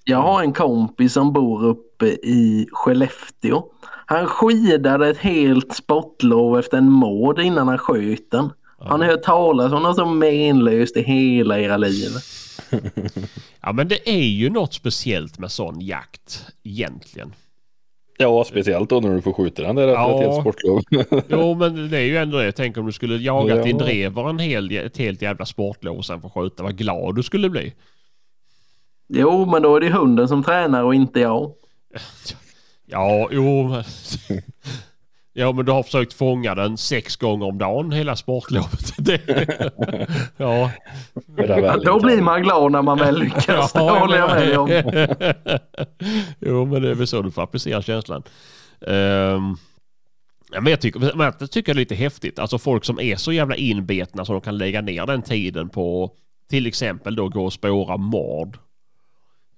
Jag 0.04 0.18
har 0.22 0.42
en 0.42 0.52
kompis 0.52 1.12
som 1.12 1.32
bor 1.32 1.64
uppe 1.64 2.06
i 2.06 2.68
Skellefteå. 2.72 3.64
Han 4.06 4.26
skidade 4.26 5.08
ett 5.08 5.18
helt 5.18 5.74
sportlov 5.74 6.58
efter 6.58 6.78
en 6.78 6.90
mård 6.90 7.40
innan 7.40 7.68
han 7.68 7.78
sköt 7.78 8.30
den. 8.30 8.50
Har 8.78 8.98
ni 8.98 9.06
hört 9.06 9.22
talas 9.22 9.72
om 9.72 9.82
något 9.82 9.96
så 9.96 10.06
menlöst 10.06 10.96
i 10.96 11.02
hela 11.02 11.58
era 11.60 11.76
liv? 11.76 12.10
Ja 13.60 13.72
men 13.72 13.88
det 13.88 14.08
är 14.10 14.24
ju 14.26 14.50
något 14.50 14.74
speciellt 14.74 15.38
med 15.38 15.50
sån 15.50 15.80
jakt 15.80 16.44
egentligen. 16.62 17.32
Ja, 18.18 18.44
speciellt 18.44 18.90
då 18.90 19.00
när 19.00 19.14
du 19.14 19.22
får 19.22 19.32
skjuta 19.32 19.62
den 19.62 19.76
där 19.76 19.88
efter 19.88 20.00
Ja. 20.00 20.14
ett 20.14 20.26
helt 20.30 20.40
sportlov. 20.40 20.82
Jo, 21.28 21.54
men 21.54 21.90
det 21.90 21.98
är 21.98 22.02
ju 22.04 22.16
ändå 22.16 22.38
det. 22.38 22.52
Tänk 22.52 22.76
om 22.76 22.86
du 22.86 22.92
skulle 22.92 23.16
jaga 23.16 23.56
Ja. 23.56 23.62
din 23.62 23.78
drever 23.78 24.28
en 24.30 24.38
hel, 24.38 24.72
ett 24.76 24.96
helt 24.96 25.22
jävla 25.22 25.46
sportlov 25.46 25.96
och 25.96 26.04
sen 26.04 26.20
få 26.20 26.30
skjuta. 26.30 26.62
Vad 26.62 26.76
glad 26.78 27.14
du 27.16 27.22
skulle 27.22 27.50
bli. 27.50 27.72
Jo, 29.08 29.46
men 29.50 29.62
då 29.62 29.76
är 29.76 29.80
det 29.80 29.90
hunden 29.90 30.28
som 30.28 30.42
tränar 30.44 30.82
och 30.82 30.94
inte 30.94 31.20
jag. 31.20 31.52
Ja, 32.88 33.28
jo. 33.32 33.68
men- 33.68 33.84
Ja, 35.38 35.52
men 35.52 35.64
du 35.64 35.72
har 35.72 35.82
försökt 35.82 36.12
fånga 36.12 36.54
den 36.54 36.76
sex 36.76 37.16
gånger 37.16 37.46
om 37.46 37.58
dagen 37.58 37.92
hela 37.92 38.16
sportlovet. 38.16 38.92
Ja. 40.36 40.70
Väl 41.26 41.84
Då 41.84 42.00
blir 42.00 42.22
man 42.22 42.42
glad 42.42 42.72
när 42.72 42.82
man 42.82 42.98
väl 42.98 43.18
lyckas. 43.18 43.72
Det 43.72 43.80
håller 43.80 44.18
jag 44.18 44.30
med 44.30 44.58
om. 44.58 44.68
jo, 46.40 46.64
men 46.64 46.82
det 46.82 46.90
är 46.90 46.94
väl 46.94 47.06
så 47.06 47.22
du 47.22 47.30
får 47.30 47.42
applicera 47.42 47.82
känslan. 47.82 48.22
Um, 48.80 49.56
ja, 50.52 50.60
men 50.60 50.66
jag 50.66 50.80
tycker, 50.80 51.00
men 51.00 51.32
jag 51.40 51.50
tycker 51.50 51.74
det 51.74 51.78
är 51.78 51.80
lite 51.80 51.94
häftigt. 51.94 52.38
Alltså 52.38 52.58
folk 52.58 52.84
som 52.84 53.00
är 53.00 53.16
så 53.16 53.32
jävla 53.32 53.56
inbetna 53.56 54.24
så 54.24 54.32
de 54.32 54.40
kan 54.40 54.58
lägga 54.58 54.80
ner 54.80 55.06
den 55.06 55.22
tiden 55.22 55.68
på 55.68 56.10
till 56.50 56.66
exempel 56.66 57.16
då 57.16 57.28
gå 57.28 57.44
och 57.44 57.52
spåra 57.52 57.96
mord. 57.96 58.58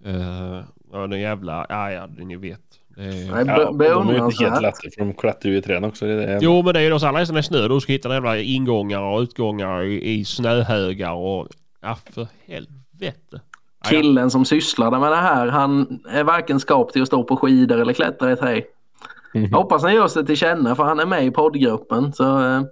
Uh, 0.06 0.62
ja, 0.92 1.06
den 1.06 1.20
jävla, 1.20 1.66
ja, 1.68 1.90
ja, 1.90 2.06
ni 2.06 2.36
vet. 2.36 2.67
Det 2.98 3.04
är... 3.04 3.44
Nej, 3.44 3.54
Ja, 3.56 3.64
de 3.64 3.80
är 4.08 4.12
ju 4.12 4.24
inte 4.24 4.44
helt 4.44 4.62
lätta 4.62 4.90
för 4.94 4.98
de 4.98 5.14
klättrar 5.14 5.50
ju 5.50 5.56
i 5.56 5.62
träd 5.62 5.84
också. 5.84 6.06
Det 6.06 6.12
är 6.12 6.16
det. 6.16 6.38
Jo, 6.42 6.62
men 6.62 6.74
det 6.74 6.80
är 6.80 6.84
ju 6.84 6.90
då 6.90 6.98
så 6.98 7.06
alla 7.06 7.20
är 7.20 7.24
sådana 7.24 7.42
snö. 7.42 7.68
Du 7.68 7.80
ska 7.80 7.92
hitta 7.92 8.14
jävla 8.14 8.38
ingångar 8.38 9.00
och 9.00 9.20
utgångar 9.20 9.82
i, 9.82 10.14
i 10.14 10.24
snöhögar 10.24 11.12
och... 11.12 11.48
Ja, 11.80 11.98
för 12.14 12.26
helvete. 12.46 13.40
Killen 13.88 14.30
som 14.30 14.44
sysslade 14.44 14.98
med 14.98 15.12
det 15.12 15.16
här, 15.16 15.46
han 15.46 16.00
är 16.10 16.24
varken 16.24 16.60
skap 16.60 16.92
till 16.92 17.02
att 17.02 17.08
stå 17.08 17.24
på 17.24 17.36
skidor 17.36 17.80
eller 17.80 17.92
klättra 17.92 18.32
i 18.32 18.36
träd. 18.36 18.62
Jag 19.32 19.58
hoppas 19.58 19.82
han 19.82 19.94
gör 19.94 20.08
sig 20.08 20.26
till 20.26 20.36
känna 20.36 20.74
för 20.74 20.84
han 20.84 21.00
är 21.00 21.06
med 21.06 21.26
i 21.26 21.30
poddgruppen. 21.30 22.12
Så 22.12 22.44
eh, 22.44 22.62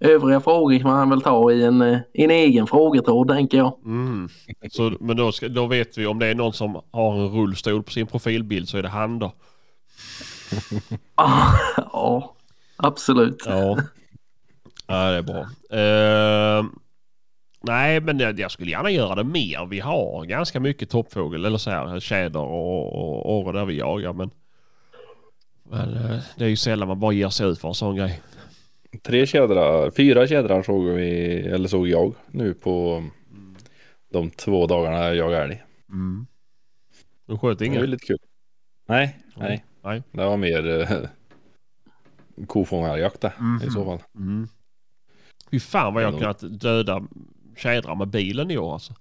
övriga 0.00 0.40
frågor 0.40 0.78
kan 0.78 0.90
han 0.90 1.10
väl 1.10 1.20
ta 1.20 1.52
i 1.52 1.64
en, 1.64 1.82
eh, 1.82 1.98
i 2.14 2.24
en 2.24 2.30
egen 2.30 2.66
frågetråd 2.66 3.28
tänker 3.28 3.58
jag. 3.58 3.78
Mm. 3.84 4.28
Så, 4.70 4.92
men 5.00 5.16
då, 5.16 5.32
ska, 5.32 5.48
då 5.48 5.66
vet 5.66 5.98
vi 5.98 6.06
om 6.06 6.18
det 6.18 6.26
är 6.26 6.34
någon 6.34 6.52
som 6.52 6.80
har 6.92 7.14
en 7.14 7.28
rullstol 7.28 7.82
på 7.82 7.90
sin 7.90 8.06
profilbild 8.06 8.68
så 8.68 8.78
är 8.78 8.82
det 8.82 8.88
han 8.88 9.18
då. 9.18 9.32
Ja, 11.92 12.34
absolut. 12.76 13.42
Ja. 13.46 13.78
ja, 14.86 15.10
det 15.10 15.16
är 15.16 15.22
bra. 15.22 15.40
Eh, 15.78 16.64
nej, 17.62 18.00
men 18.00 18.18
jag, 18.18 18.40
jag 18.40 18.50
skulle 18.50 18.70
gärna 18.70 18.90
göra 18.90 19.14
det 19.14 19.24
mer. 19.24 19.66
Vi 19.66 19.80
har 19.80 20.24
ganska 20.24 20.60
mycket 20.60 20.90
toppfågel 20.90 21.44
eller 21.44 21.58
så 21.58 21.70
här 21.70 22.00
tjäder 22.00 22.40
och, 22.40 22.94
och 22.94 23.38
orre 23.38 23.58
där 23.58 23.64
vi 23.64 23.78
jagar. 23.78 24.12
Men, 24.12 24.30
men 25.62 25.94
eh, 25.94 26.18
det 26.36 26.44
är 26.44 26.48
ju 26.48 26.56
sällan 26.56 26.88
man 26.88 27.00
bara 27.00 27.12
ger 27.12 27.28
sig 27.28 27.46
ut 27.46 27.58
för 27.58 27.68
en 27.68 27.74
sån 27.74 27.96
grej. 27.96 28.20
Tre 29.02 29.26
tjädrar, 29.26 29.90
fyra 29.90 30.26
tjädrar 30.26 30.62
såg 30.62 30.84
vi, 30.84 31.40
eller 31.40 31.68
såg 31.68 31.88
jag 31.88 32.14
nu 32.30 32.54
på 32.54 33.04
de 34.12 34.30
två 34.30 34.66
dagarna 34.66 34.96
jag 34.96 35.16
jagade 35.16 35.44
älg. 35.44 35.62
Mm. 35.88 36.26
Du 37.26 37.38
sköt 37.38 37.58
Det 37.58 37.68
var 37.68 37.86
lite 37.86 38.06
kul. 38.06 38.18
Nej, 38.88 39.18
nej. 39.36 39.64
Nej. 39.82 40.02
Det 40.12 40.24
var 40.24 40.36
mer 40.36 40.80
eh, 40.80 40.98
kofångarjakt 42.46 43.20
det, 43.20 43.32
i 43.66 43.70
så 43.70 43.84
fall. 43.84 44.02
Mm. 44.16 44.48
Fy 45.50 45.60
fan 45.60 45.94
vad 45.94 46.02
jag 46.02 46.14
Ja, 46.14 46.18
kunnat 46.18 46.60
döda 46.60 47.02
tjädrar 47.56 47.94
med 47.94 48.08
bilen 48.08 48.50
i 48.50 48.58
år 48.58 48.72
alltså. 48.72 48.94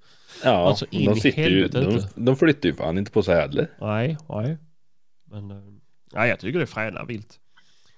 Ja, 0.44 0.68
Alltså, 0.68 0.86
in 0.90 1.06
de, 1.14 1.20
sitter 1.20 1.50
ju, 1.50 1.68
de, 1.68 1.80
inte. 1.80 2.08
de 2.16 2.36
flyttar 2.36 2.70
ju 2.70 2.76
fan 2.76 2.98
inte 2.98 3.12
på 3.12 3.24
sig 3.24 3.36
heller. 3.36 3.68
Nej, 3.82 4.18
nej. 4.30 4.58
Men 5.32 5.52
eh, 5.52 5.58
nej, 6.14 6.30
jag 6.30 6.40
tycker 6.40 6.60
det 6.60 6.66
är 6.66 6.68
fräna 6.68 7.06
vilt. 7.06 7.40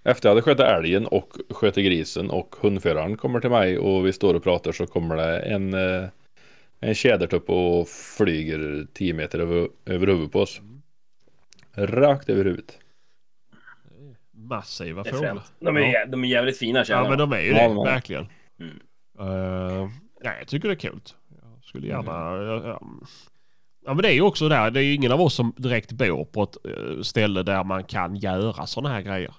Efter 0.04 0.30
jag 0.30 0.32
hade 0.32 0.42
skjutit 0.42 0.66
älgen 0.66 1.06
och 1.08 1.38
sköt 1.50 1.76
grisen 1.76 2.30
och 2.30 2.56
hundföraren 2.62 3.18
kommer 3.18 3.40
till 3.40 3.50
mig 3.50 3.78
och 3.78 4.06
vi 4.06 4.14
står 4.14 4.34
och 4.34 4.44
pratar 4.44 4.72
så 4.72 4.88
kommer 4.88 5.16
det 5.16 5.40
en, 5.40 5.74
eh, 5.74 6.10
en 6.80 6.96
tjädertupp 6.96 7.50
och 7.50 7.88
flyger 8.18 8.88
10 8.94 9.14
meter 9.14 9.40
över, 9.40 9.70
över 9.86 10.08
huvudet 10.08 10.32
på 10.32 10.40
oss. 10.40 10.62
Rakt 11.78 12.30
över 12.30 12.46
huvudet. 12.46 12.80
Massiva 14.32 15.04
fåglar. 15.04 15.44
De 15.60 15.78
är, 15.78 15.82
ja. 15.82 16.06
de 16.06 16.24
är 16.24 16.28
jävligt 16.28 16.58
fina 16.58 16.80
ja, 16.80 16.86
tjädrarna. 16.86 17.10
men 17.10 17.18
de 17.18 17.34
är 17.34 17.40
ju 17.40 17.50
Ja, 17.50 17.56
det, 17.56 17.64
de 17.64 17.78
är. 17.78 17.84
verkligen. 17.84 18.28
Mm. 18.60 18.80
Uh, 19.20 19.90
nej, 20.24 20.36
jag 20.40 20.48
tycker 20.48 20.68
det 20.68 20.74
är 20.74 20.90
coolt. 20.90 21.16
Jag 21.42 21.64
skulle 21.64 21.88
gärna... 21.88 22.30
Mm. 22.30 22.48
Ja, 22.48 22.68
ja. 22.68 22.82
ja, 23.86 23.94
men 23.94 23.98
det 23.98 24.10
är 24.10 24.14
ju 24.14 24.22
också 24.22 24.50
där. 24.50 24.72
Det 24.72 24.80
är 24.80 24.84
ju 24.84 24.94
ingen 24.94 25.12
av 25.12 25.22
oss 25.22 25.34
som 25.34 25.54
direkt 25.58 25.92
bor 25.92 26.26
på 26.26 26.44
ett 26.44 26.56
eh, 26.66 27.02
ställe 27.02 27.44
där 27.44 27.64
man 27.64 27.84
kan 27.84 28.16
göra 28.16 28.66
sådana 28.66 28.96
här 28.96 29.02
grejer. 29.02 29.36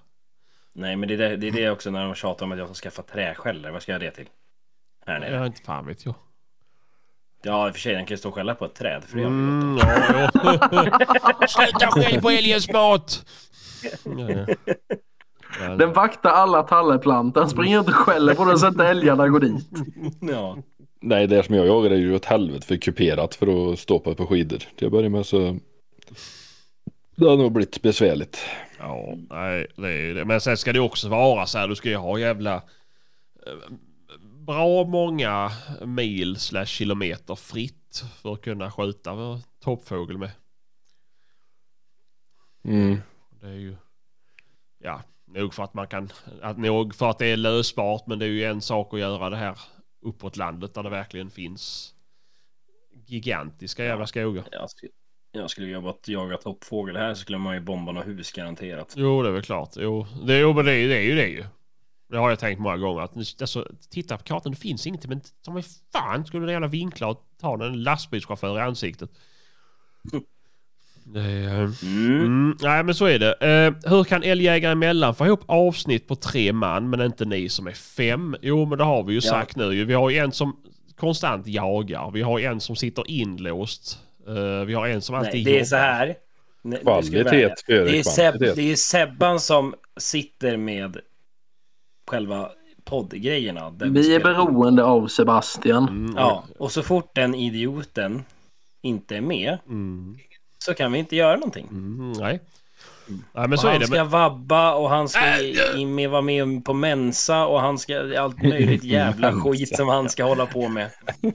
Nej, 0.72 0.97
men 0.97 1.09
det 1.09 1.14
är 1.14 1.18
det, 1.18 1.37
det 1.37 1.49
är 1.49 1.53
det 1.53 1.70
också 1.70 1.91
när 1.91 2.05
de 2.05 2.14
tjatar 2.14 2.47
om 2.47 2.53
att 2.53 2.59
jag 2.59 2.76
ska 2.76 2.91
skaffa 2.91 3.03
träskällor. 3.03 3.70
Vad 3.70 3.82
ska 3.82 3.93
jag 3.93 4.01
det 4.01 4.11
till? 4.11 4.28
Här 5.07 5.20
nere. 5.20 5.32
Jag 5.32 5.39
har 5.39 5.47
inte 5.47 5.62
fan 5.62 5.87
vet 5.87 6.05
jag. 6.05 6.14
Ja, 7.45 7.68
i 7.68 7.70
och 7.70 7.74
för 7.74 7.80
sig, 7.80 7.95
den 7.95 8.07
kan 8.07 8.14
ju 8.14 8.18
stå 8.18 8.28
och 8.28 8.34
skälla 8.34 8.55
på 8.55 8.64
ett 8.64 8.74
träd. 8.74 9.03
För 9.05 9.16
det 9.16 9.22
Mm, 9.24 9.78
ja, 9.80 10.30
ja. 10.34 11.47
Sluta 11.49 11.86
skäll 11.90 12.20
på 12.20 12.30
älgens 12.30 12.72
mat! 12.72 13.26
Ja, 14.05 14.30
ja. 14.30 14.47
Men- 15.61 15.78
Den 15.78 15.92
vaktar 15.92 16.30
alla 16.30 16.62
talleplantor. 16.62 17.40
Han 17.40 17.51
springer 17.51 17.78
inte 17.78 17.90
och 17.90 17.97
skäller 17.97 18.34
på 18.34 18.45
den 18.45 18.59
så 18.59 18.66
att 18.66 18.80
älgarna 18.80 19.28
går 19.28 19.40
dit. 19.40 19.66
Ja. 20.20 20.57
Nej, 21.01 21.26
det 21.26 21.42
som 21.47 21.55
jag 21.55 21.66
jagar 21.66 21.90
är 21.90 21.97
ju 21.97 22.14
åt 22.14 22.24
helvete 22.24 22.66
för 22.66 22.76
kuperat 22.76 23.34
för 23.34 23.72
att 23.72 23.78
stå 23.78 23.99
på 23.99 24.11
ett 24.11 24.16
par 24.18 24.26
skidor. 24.26 24.59
Till 24.76 24.86
att 24.86 24.92
börja 24.92 25.09
med 25.09 25.26
så 25.26 25.57
det 27.16 27.26
har 27.28 27.36
nog 27.36 27.53
blivit 27.53 27.82
besvärligt. 27.82 28.38
Ja, 28.78 29.14
nej, 29.30 29.66
det 29.76 29.88
är 29.88 30.01
ju 30.01 30.14
det. 30.14 30.24
Men 30.24 30.40
sen 30.40 30.57
ska 30.57 30.72
det 30.72 30.80
också 30.80 31.09
vara 31.09 31.47
så 31.47 31.59
här. 31.59 31.68
Du 31.68 31.74
ska 31.74 31.88
ju 31.88 31.97
ha 31.97 32.18
jävla 32.18 32.62
bra 34.47 34.84
många 34.84 35.51
mil 35.86 36.36
slash 36.36 36.64
kilometer 36.66 37.34
fritt 37.34 38.05
för 38.22 38.32
att 38.32 38.40
kunna 38.40 38.70
skjuta 38.70 39.40
toppfågel 39.64 40.18
med. 40.18 40.30
Mm. 42.64 42.99
Det 43.40 43.47
är 43.47 43.53
ju, 43.53 43.76
ja, 44.78 45.03
nog 45.26 45.55
för 45.55 45.62
att 45.62 45.74
man 45.74 45.86
kan, 45.86 46.11
att 46.42 46.59
nog 46.59 46.95
för 46.95 47.11
att 47.11 47.18
det 47.18 47.26
är 47.26 47.36
lösbart, 47.36 48.07
men 48.07 48.18
det 48.18 48.24
är 48.24 48.28
ju 48.28 48.45
en 48.45 48.61
sak 48.61 48.95
att 48.95 49.01
göra 49.01 49.30
det 49.30 49.36
här 49.36 49.59
uppåt 50.07 50.36
landet 50.36 50.74
där 50.74 50.82
det 50.82 50.90
verkligen 50.90 51.30
finns 51.30 51.95
gigantiska 53.07 53.84
jävla 53.84 54.07
skogar. 54.07 54.45
Jag 54.53 54.70
skulle, 54.70 54.92
jag 55.32 55.51
skulle 55.51 55.68
jobba 55.68 55.90
att 55.90 56.09
jaga 56.09 56.36
toppfågel 56.36 56.97
här 56.97 57.14
så 57.14 57.20
skulle 57.20 57.38
man 57.38 57.55
ju 57.55 57.61
bomba 57.61 57.92
något 57.92 58.07
hus 58.07 58.32
garanterat. 58.32 58.95
Jo, 58.97 59.22
det 59.22 59.28
är 59.28 59.32
väl 59.32 59.42
klart. 59.42 59.70
Jo, 59.76 60.07
det, 60.26 60.38
jo 60.38 60.53
men 60.53 60.64
det, 60.64 60.72
är 60.72 60.76
ju- 60.76 60.88
det 60.88 60.97
är 60.97 61.03
ju 61.03 61.14
det 61.14 61.28
ju. 61.28 61.45
Det 62.11 62.17
har 62.19 62.31
jag 62.31 62.39
tänkt 62.39 62.59
många 62.61 62.77
gånger. 62.77 63.03
Att, 63.03 63.17
alltså, 63.41 63.69
titta 63.91 64.17
på 64.17 64.25
kartan, 64.25 64.53
det 64.53 64.59
finns 64.59 64.87
ingenting. 64.87 65.09
Men 65.09 65.21
som 65.43 65.63
fan 65.93 66.27
skulle 66.27 66.47
den 66.47 66.53
jävla 66.53 66.69
vinkla 66.69 67.07
och 67.07 67.21
ta 67.41 67.65
en 67.65 67.83
lastbilschaufför 67.83 68.59
i 68.59 68.61
ansiktet. 68.61 69.11
Eh, 70.13 70.25
Mm. 71.83 72.21
Mm, 72.21 72.57
nej 72.63 72.83
men 72.85 72.95
så 72.95 73.05
är 73.05 73.19
det. 73.19 73.33
Eh, 73.33 73.91
hur 73.91 74.05
kan 74.05 74.23
älgjägare 74.23 74.73
emellan 74.73 75.15
få 75.15 75.27
ihop 75.27 75.41
avsnitt 75.47 76.09
på 76.09 76.15
tre 76.17 76.53
man 76.53 76.91
men 76.91 77.01
inte 77.01 77.25
ni 77.25 77.49
som 77.49 77.67
är 77.67 77.73
fem? 77.73 78.37
Jo 78.43 78.65
men 78.67 78.79
det 78.79 78.85
har 78.85 79.03
vi 79.03 79.13
ju 79.13 79.21
Ja. 79.23 79.31
sagt 79.31 79.57
nu. 79.57 79.85
Vi 79.85 79.95
har 79.95 80.11
ju 80.11 80.19
en 80.19 80.33
som 80.33 80.57
konstant 80.97 81.47
jagar. 81.47 82.11
Vi 82.11 82.23
har 82.23 82.41
en 82.41 82.61
som 82.61 82.77
sitter 82.77 83.11
inlåst. 83.11 83.99
Eh, 84.29 84.65
vi 84.67 84.75
har 84.75 84.87
en 84.89 85.03
som 85.03 85.17
Nej, 85.17 85.27
alltid 85.27 85.45
det 85.45 85.51
är 85.51 85.55
jobbar. 85.55 85.65
så 85.65 85.77
här. 85.77 86.15
Nej. 86.63 86.81
Kvalitet 86.81 87.55
Det 87.67 87.99
är, 87.99 88.03
Seb, 88.03 88.39
det 88.39 88.73
är 88.73 88.77
Sebban 88.77 89.41
som 89.41 89.75
sitter 89.97 90.57
med 90.57 90.97
själva 92.07 92.49
poddgrejerna. 92.85 93.71
där 93.71 93.87
Vi 93.87 94.15
är 94.15 94.21
beroende 94.21 94.85
av 94.85 95.09
Sebastian. 95.09 95.89
Mm, 95.89 96.15
Ja, 96.17 96.45
och 96.59 96.73
så 96.73 96.83
fort 96.83 97.11
den 97.15 97.35
idioten 97.35 98.25
inte 98.83 99.17
är 99.17 99.21
med 99.21 99.59
Mm, 99.69 100.17
så 100.59 100.75
kan 100.75 100.93
vi 100.93 100.99
inte 100.99 101.17
göra 101.17 101.37
någonting. 101.37 101.67
mm, 101.71 102.13
nej. 102.13 102.41
Nej 103.33 103.49
men 103.49 103.59
så 103.59 103.67
är 103.67 103.71
han 103.71 103.81
det. 103.81 103.87
ska 103.87 103.97
Men, 103.97 104.09
vabba 104.09 104.75
och 104.75 104.91
han 104.91 105.09
ska 105.09 105.21
i- 105.77 105.85
med, 105.87 106.11
vara 106.11 106.23
med 106.23 106.65
på 106.65 106.73
Mensa 106.75 107.47
och 107.47 107.61
han 107.61 107.79
ska 107.79 108.21
allt 108.21 108.43
möjligt 108.43 108.85
jävla 108.85 109.33
skit 109.33 109.77
som 109.77 109.89
han 109.89 110.09
ska 110.09 110.25
hålla 110.25 110.47
på 110.47 110.69
med. 110.69 110.91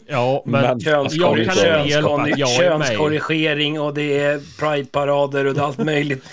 ja 0.08 0.44
men 0.46 0.80
Könskorri- 0.80 1.54
Jag 1.78 2.04
kan 2.04 2.20
är 2.28 2.46
könskorrigering 2.58 3.80
och 3.82 3.94
det 3.94 4.20
är 4.20 4.40
prideparader 4.60 5.46
och 5.46 5.54
det 5.54 5.60
är 5.62 5.66
allt 5.66 5.78
möjligt. 5.78 6.24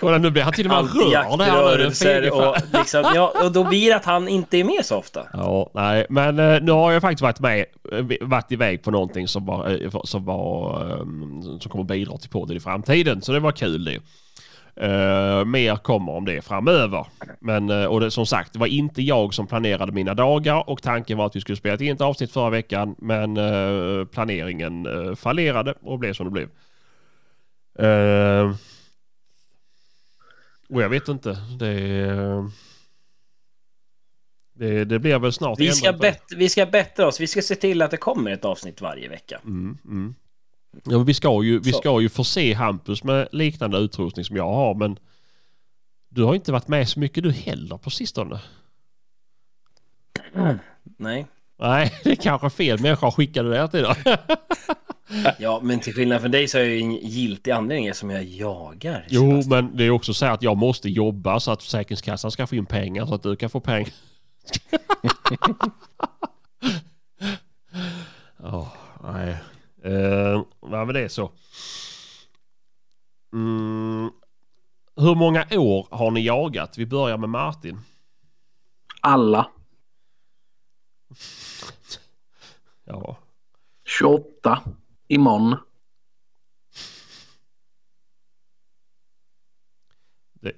Kolla, 0.00 0.18
nu 0.18 0.30
blir 0.30 0.42
han 0.42 0.52
till 0.52 0.66
och 0.66 0.72
med 0.72 0.94
rörd 0.94 1.40
här 1.40 1.80
nu. 1.80 2.20
Den 2.20 2.32
och 2.32 2.56
liksom, 2.72 3.04
ja, 3.14 3.32
och 3.44 3.52
då 3.52 3.64
blir 3.64 3.90
det 3.90 3.96
att 3.96 4.04
han 4.04 4.28
inte 4.28 4.58
är 4.58 4.64
med 4.64 4.84
så 4.84 4.96
ofta. 4.96 5.26
Ja, 5.32 5.70
nej, 5.74 6.06
men 6.08 6.38
eh, 6.38 6.62
nu 6.62 6.72
har 6.72 6.92
jag 6.92 7.02
faktiskt 7.02 7.22
varit 7.22 7.40
med, 7.40 7.64
eh, 7.92 8.04
varit 8.20 8.52
iväg 8.52 8.82
på 8.82 8.90
någonting 8.90 9.28
som 9.28 9.46
var, 9.46 9.82
eh, 9.82 10.00
som 10.04 10.24
var, 10.24 10.78
som 11.60 11.70
kommer 11.70 11.84
bidra 11.84 12.18
till 12.18 12.30
podden 12.30 12.56
i 12.56 12.60
framtiden. 12.60 13.22
Så 13.22 13.32
det 13.32 13.40
var 13.40 13.52
kul 13.52 13.84
det. 13.84 13.98
Eh, 14.76 15.44
mer 15.44 15.76
kommer 15.76 16.12
om 16.12 16.24
det 16.24 16.44
framöver. 16.44 17.06
Men, 17.40 17.70
eh, 17.70 17.84
och 17.84 18.00
det, 18.00 18.10
som 18.10 18.26
sagt, 18.26 18.52
det 18.52 18.58
var 18.58 18.66
inte 18.66 19.02
jag 19.02 19.34
som 19.34 19.46
planerade 19.46 19.92
mina 19.92 20.14
dagar 20.14 20.70
och 20.70 20.82
tanken 20.82 21.18
var 21.18 21.26
att 21.26 21.36
vi 21.36 21.40
skulle 21.40 21.56
spela 21.56 21.84
in 21.84 21.94
ett 21.94 22.00
avsnitt 22.00 22.32
förra 22.32 22.50
veckan. 22.50 22.94
Men 22.98 23.36
eh, 23.36 24.04
planeringen 24.04 24.86
uh, 24.86 25.14
fallerade 25.14 25.74
och 25.82 25.98
blev 25.98 26.12
som 26.12 26.26
det 26.26 26.30
blev. 26.30 26.48
Och 30.70 30.82
jag 30.82 30.88
vet 30.88 31.08
inte. 31.08 31.30
Det, 31.58 32.50
det, 34.52 34.84
det 34.84 34.98
blir 34.98 35.18
väl 35.18 35.32
snart 35.32 35.58
Vi 35.60 35.72
ska, 35.72 35.92
bet- 35.92 36.32
vi 36.36 36.48
ska 36.48 36.66
bättra 36.66 37.06
oss. 37.06 37.20
Vi 37.20 37.26
ska 37.26 37.42
se 37.42 37.54
till 37.54 37.82
att 37.82 37.90
det 37.90 37.96
kommer 37.96 38.30
ett 38.30 38.44
avsnitt 38.44 38.80
varje 38.80 39.08
vecka. 39.08 39.40
Mm, 39.44 39.78
mm. 39.84 40.14
Ja, 40.72 40.80
men 40.96 41.04
vi 41.04 41.14
ska 41.14 41.42
ju, 41.44 41.58
vi 41.58 41.72
Så. 41.72 41.78
ska 41.78 42.00
ju 42.00 42.08
förse 42.08 42.54
Hampus 42.54 43.04
med 43.04 43.28
liknande 43.32 43.78
utrustning 43.78 44.24
som 44.24 44.36
jag 44.36 44.52
har 44.52 44.74
men 44.74 44.98
du 46.08 46.22
har 46.22 46.34
inte 46.34 46.52
varit 46.52 46.68
med 46.68 46.88
så 46.88 47.00
mycket 47.00 47.22
du 47.22 47.32
heller 47.32 47.76
på 47.78 47.90
sistone. 47.90 48.40
Nej. 50.96 51.26
Nej, 51.58 51.92
det 52.04 52.10
är 52.10 52.16
kanske 52.16 52.50
fel 52.50 52.80
människa 52.80 53.10
skickade 53.10 53.50
det 53.50 53.68
till 53.68 53.82
dig. 53.82 53.96
Ja, 55.38 55.60
men 55.62 55.80
till 55.80 55.94
skillnad 55.94 56.20
från 56.20 56.30
dig 56.30 56.48
så 56.48 56.58
är 56.58 56.62
jag 56.62 56.70
ju 56.70 56.80
en 56.80 56.92
giltig 56.92 57.50
anledning 57.50 57.94
som 57.94 58.10
jag 58.10 58.24
jagar. 58.24 59.06
Jo, 59.08 59.20
Sebastian. 59.20 59.64
men 59.64 59.76
det 59.76 59.84
är 59.84 59.90
också 59.90 60.14
så 60.14 60.26
här 60.26 60.32
att 60.32 60.42
jag 60.42 60.56
måste 60.56 60.88
jobba 60.88 61.40
så 61.40 61.50
att 61.50 61.62
Försäkringskassan 61.62 62.30
ska 62.30 62.46
få 62.46 62.54
in 62.54 62.66
pengar 62.66 63.06
så 63.06 63.14
att 63.14 63.22
du 63.22 63.36
kan 63.36 63.50
få 63.50 63.60
pengar. 63.60 63.90
Ja, 68.42 68.72
nej. 69.02 69.36
Uh, 69.86 70.44
ja, 70.60 70.84
men 70.84 70.94
det 70.94 71.00
är 71.00 71.08
så. 71.08 71.32
Mm. 73.32 74.10
Hur 74.96 75.14
många 75.14 75.46
år 75.50 75.88
har 75.90 76.10
ni 76.10 76.20
jagat? 76.20 76.78
Vi 76.78 76.86
börjar 76.86 77.16
med 77.16 77.28
Martin. 77.28 77.80
Alla. 79.00 79.50
Ja, 82.84 83.16
28 83.84 84.60
imorgon. 85.14 85.56
det, 90.32 90.52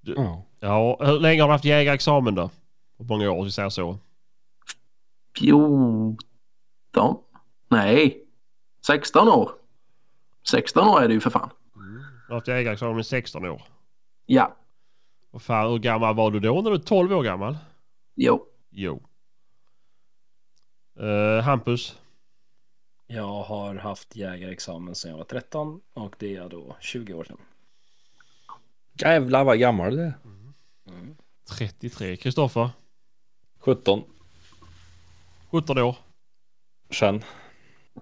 du, 0.00 0.14
Ja. 0.16 0.42
ja, 0.60 0.96
hur 1.06 1.20
länge 1.20 1.42
har 1.42 1.48
du 1.48 1.52
haft 1.52 1.64
jägarexamen 1.64 2.34
då? 2.34 2.50
Hur 2.98 3.04
många 3.04 3.30
år, 3.30 3.44
vi 3.44 3.50
säger 3.50 3.68
så. 3.68 3.98
14. 5.38 6.16
Nej. 7.68 8.24
16 8.86 9.28
år. 9.28 9.50
16 10.48 10.88
år 10.88 11.02
är 11.02 11.08
det 11.08 11.14
ju 11.14 11.20
för 11.20 11.30
fan. 11.30 11.50
Du 11.74 12.28
har 12.28 12.34
haft 12.34 12.48
jägarexamen 12.48 13.00
i 13.00 13.04
16 13.04 13.44
år. 13.44 13.62
Ja. 14.26 14.56
Och 15.30 15.42
fan, 15.42 15.70
hur 15.70 15.78
gammal 15.78 16.14
var 16.14 16.30
du 16.30 16.40
då 16.40 16.54
när 16.54 16.70
du 16.70 16.70
var 16.70 16.78
12 16.84 17.12
år 17.12 17.22
gammal? 17.22 17.56
Jo. 18.14 18.46
Jo. 18.70 19.02
Eh, 21.00 21.44
Hampus? 21.44 21.98
Jag 23.14 23.42
har 23.42 23.74
haft 23.74 24.16
jägarexamen 24.16 24.94
sedan 24.94 25.10
jag 25.10 25.18
var 25.18 25.24
13 25.24 25.80
och 25.92 26.16
det 26.18 26.36
är 26.36 26.48
då 26.48 26.76
20 26.80 27.14
år 27.14 27.24
sedan. 27.24 27.38
Jävlar 28.92 29.44
vad 29.44 29.58
gammal 29.58 29.96
du 29.96 30.02
är. 30.02 30.14
33. 31.56 32.16
Kristoffer? 32.16 32.70
17 33.58 34.04
17 35.50 35.78
år. 35.78 35.96
sen. 36.90 37.24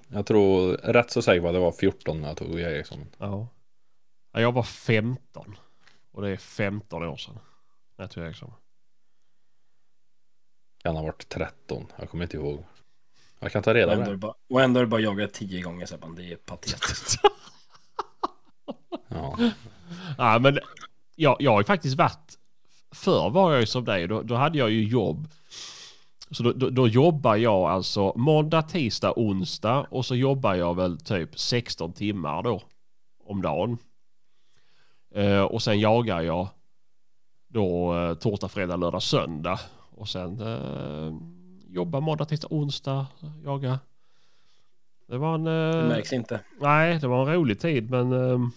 Jag 0.09 0.27
tror 0.27 0.73
rätt 0.73 1.11
så 1.11 1.23
säker 1.23 1.41
på 1.41 1.49
att 1.49 1.55
det 1.55 1.61
var 1.61 1.73
14 1.73 2.21
när 2.21 2.29
jag 2.29 2.37
tog 2.37 2.61
jägarexamen. 2.61 3.07
Ja. 3.19 3.47
ja. 4.33 4.41
Jag 4.41 4.53
var 4.53 4.63
15. 4.63 5.57
Och 6.11 6.23
det 6.23 6.31
är 6.31 6.37
15 6.37 7.03
år 7.03 7.17
sedan. 7.17 7.39
När 7.97 8.05
jag 8.05 8.11
tog 8.11 8.25
examen. 8.25 8.55
Kan 10.79 10.97
ha 10.97 11.03
varit 11.03 11.29
13. 11.29 11.87
Jag 11.97 12.11
kommer 12.11 12.25
inte 12.25 12.37
ihåg. 12.37 12.65
Jag 13.41 13.53
kan 13.53 13.63
ta 13.63 13.75
reda 13.75 13.99
Och 13.99 14.05
på 14.05 14.11
det. 14.11 14.17
bara, 14.17 14.35
och 14.51 14.63
ändå 14.63 14.81
är 14.81 14.85
det 14.85 14.91
bara 14.91 15.01
jagat 15.01 15.33
10 15.33 15.63
gånger 15.63 15.87
Sebban. 15.87 16.15
Det 16.15 16.33
är 16.33 16.37
patetiskt. 16.37 17.21
Ja. 19.09 19.37
Nej 20.19 20.41
men 20.41 20.59
jag, 21.17 21.37
jag 21.41 21.51
har 21.51 21.61
ju 21.61 21.65
faktiskt 21.65 21.97
varit... 21.97 22.39
Förr 22.95 23.31
var 23.31 23.53
jag 23.53 23.61
ju 23.61 23.67
som 23.67 23.85
dig. 23.85 24.07
Då, 24.09 24.23
då 24.23 24.35
hade 24.35 24.59
jag 24.59 24.71
ju 24.71 24.85
jobb. 24.85 25.29
Så 26.31 26.43
då, 26.43 26.53
då, 26.53 26.71
då 26.71 26.89
jobbar 26.89 27.37
jag 27.37 27.71
alltså 27.71 28.13
måndag, 28.17 28.63
tisdag, 28.63 29.13
onsdag 29.17 29.87
och 29.91 30.07
så 30.07 30.15
jobbar 30.15 30.55
jag 30.55 30.77
väl 30.77 30.99
typ 31.01 31.39
16 31.39 31.93
timmar 31.93 32.43
då. 32.43 32.63
Om 33.25 33.43
dagen. 33.43 33.79
Eh, 35.15 35.43
och 35.43 35.63
sen 35.63 35.81
jagar 35.81 36.21
jag 36.21 36.49
då 37.49 37.97
eh, 37.97 38.15
torsdag, 38.15 38.49
fredag, 38.49 38.77
lördag, 38.77 39.03
söndag. 39.03 39.61
Och 39.91 40.09
sen 40.09 40.41
eh, 40.41 41.13
jobbar 41.73 42.01
måndag, 42.01 42.25
tisdag, 42.25 42.49
onsdag. 42.51 43.07
Jaga. 43.45 43.79
Det 45.07 45.19
var 45.19 45.35
en... 45.35 45.45
Det 45.45 45.79
Eh, 45.79 45.89
märks 45.89 46.13
inte. 46.13 46.41
Nej, 46.61 46.99
det 46.99 47.09
var 47.09 47.27
en 47.27 47.35
rolig 47.35 47.61
tid 47.61 47.91
men 47.91 48.13
ehm, 48.13 48.51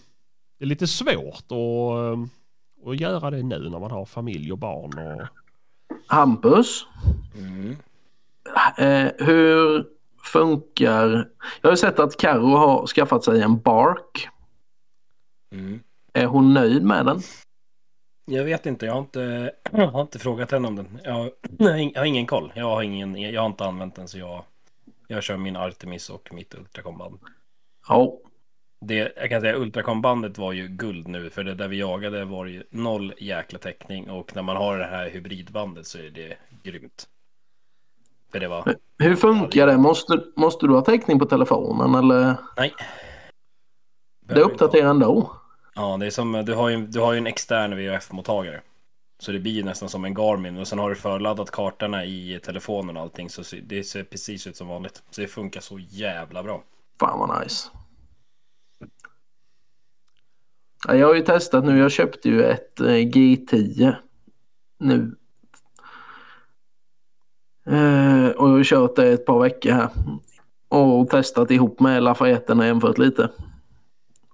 det 0.58 0.64
är 0.64 0.66
lite 0.66 0.86
svårt 0.86 1.44
att, 1.44 2.12
ehm, 2.14 2.28
att 2.86 3.00
göra 3.00 3.30
det 3.30 3.42
nu 3.42 3.68
när 3.70 3.78
man 3.78 3.90
har 3.90 4.04
familj 4.04 4.52
och 4.52 4.58
barn. 4.58 4.98
Och... 4.98 5.26
Hampus. 6.06 6.86
Mm. 7.38 7.76
Eh, 8.78 9.12
hur 9.18 9.86
funkar... 10.22 11.28
Jag 11.60 11.70
har 11.70 11.76
sett 11.76 11.98
att 11.98 12.16
Karo 12.16 12.56
har 12.56 12.86
skaffat 12.86 13.24
sig 13.24 13.42
en 13.42 13.58
Bark. 13.58 14.28
Mm. 15.52 15.80
Är 16.12 16.26
hon 16.26 16.54
nöjd 16.54 16.84
med 16.84 17.06
den? 17.06 17.20
Jag 18.24 18.44
vet 18.44 18.66
inte, 18.66 18.86
jag 18.86 18.92
har 18.92 19.00
inte, 19.00 19.52
jag 19.72 19.86
har 19.86 20.02
inte 20.02 20.18
frågat 20.18 20.50
henne 20.50 20.68
om 20.68 20.76
den. 20.76 21.00
Jag 21.04 21.12
har, 21.12 21.30
jag 21.58 22.00
har 22.00 22.04
ingen 22.04 22.26
koll. 22.26 22.52
Jag 22.54 22.64
har, 22.64 22.82
ingen, 22.82 23.16
jag 23.16 23.40
har 23.40 23.46
inte 23.46 23.64
använt 23.64 23.94
den 23.96 24.08
så 24.08 24.18
jag, 24.18 24.44
jag 25.08 25.22
kör 25.22 25.36
min 25.36 25.56
Artemis 25.56 26.10
och 26.10 26.28
mitt 26.32 26.54
ultrakomband. 26.54 27.18
Ja. 27.88 28.18
Det, 28.80 29.12
jag 29.16 29.30
kan 29.30 29.40
säga 29.40 29.56
ultrakombandet 29.56 30.38
var 30.38 30.52
ju 30.52 30.68
guld 30.68 31.08
nu 31.08 31.30
för 31.30 31.44
det 31.44 31.54
där 31.54 31.68
vi 31.68 31.78
jagade 31.78 32.24
var 32.24 32.46
ju 32.46 32.62
noll 32.70 33.12
jäkla 33.18 33.58
täckning 33.58 34.10
och 34.10 34.36
när 34.36 34.42
man 34.42 34.56
har 34.56 34.78
det 34.78 34.84
här 34.84 35.10
hybridbandet 35.10 35.86
så 35.86 35.98
är 35.98 36.10
det 36.10 36.36
grymt. 36.62 37.08
För 38.32 38.40
det 38.40 38.48
var, 38.48 38.74
Hur 38.98 39.16
funkar 39.16 39.66
det? 39.66 39.76
Måste, 39.76 40.24
måste 40.36 40.66
du 40.66 40.72
ha 40.72 40.80
täckning 40.80 41.18
på 41.18 41.26
telefonen 41.26 41.94
eller? 41.94 42.36
nej. 42.56 42.74
Det 44.20 44.40
uppdaterar 44.40 44.90
ändå. 44.90 45.32
Ja, 45.74 45.96
det 45.96 46.06
är 46.06 46.10
som, 46.10 46.32
du 46.46 46.54
har 46.54 46.68
ju, 46.68 46.86
du 46.86 47.00
har 47.00 47.12
ju 47.12 47.18
en 47.18 47.26
extern 47.26 47.74
VHF-mottagare. 47.74 48.60
Så 49.18 49.32
det 49.32 49.38
blir 49.38 49.64
nästan 49.64 49.88
som 49.88 50.04
en 50.04 50.14
Garmin 50.14 50.58
och 50.58 50.68
sen 50.68 50.78
har 50.78 50.90
du 50.90 50.96
förladdat 50.96 51.50
kartorna 51.50 52.04
i 52.04 52.40
telefonen 52.42 52.96
och 52.96 53.02
allting 53.02 53.30
så 53.30 53.42
det 53.62 53.84
ser 53.84 54.04
precis 54.04 54.46
ut 54.46 54.56
som 54.56 54.68
vanligt. 54.68 55.02
Så 55.10 55.20
det 55.20 55.26
funkar 55.26 55.60
så 55.60 55.78
jävla 55.78 56.42
bra. 56.42 56.62
Fan 57.00 57.18
vad 57.18 57.42
nice. 57.42 57.68
Ja, 60.86 60.94
Jag 60.94 61.06
har 61.06 61.14
ju 61.14 61.20
testat 61.20 61.64
nu. 61.64 61.78
Jag 61.78 61.92
köpte 61.92 62.28
ju 62.28 62.42
ett 62.42 62.80
eh, 62.80 62.86
G10 62.86 63.94
nu. 64.78 65.16
Eh, 67.66 68.28
och 68.28 68.48
jag 68.48 68.56
har 68.56 68.64
kört 68.64 68.96
det 68.96 69.12
ett 69.12 69.26
par 69.26 69.40
veckor 69.42 69.70
här. 69.70 69.88
Och 70.68 71.10
testat 71.10 71.50
ihop 71.50 71.80
med 71.80 72.02
Lafayette 72.02 72.52
och 72.52 72.66
jämfört 72.66 72.98
lite. 72.98 73.30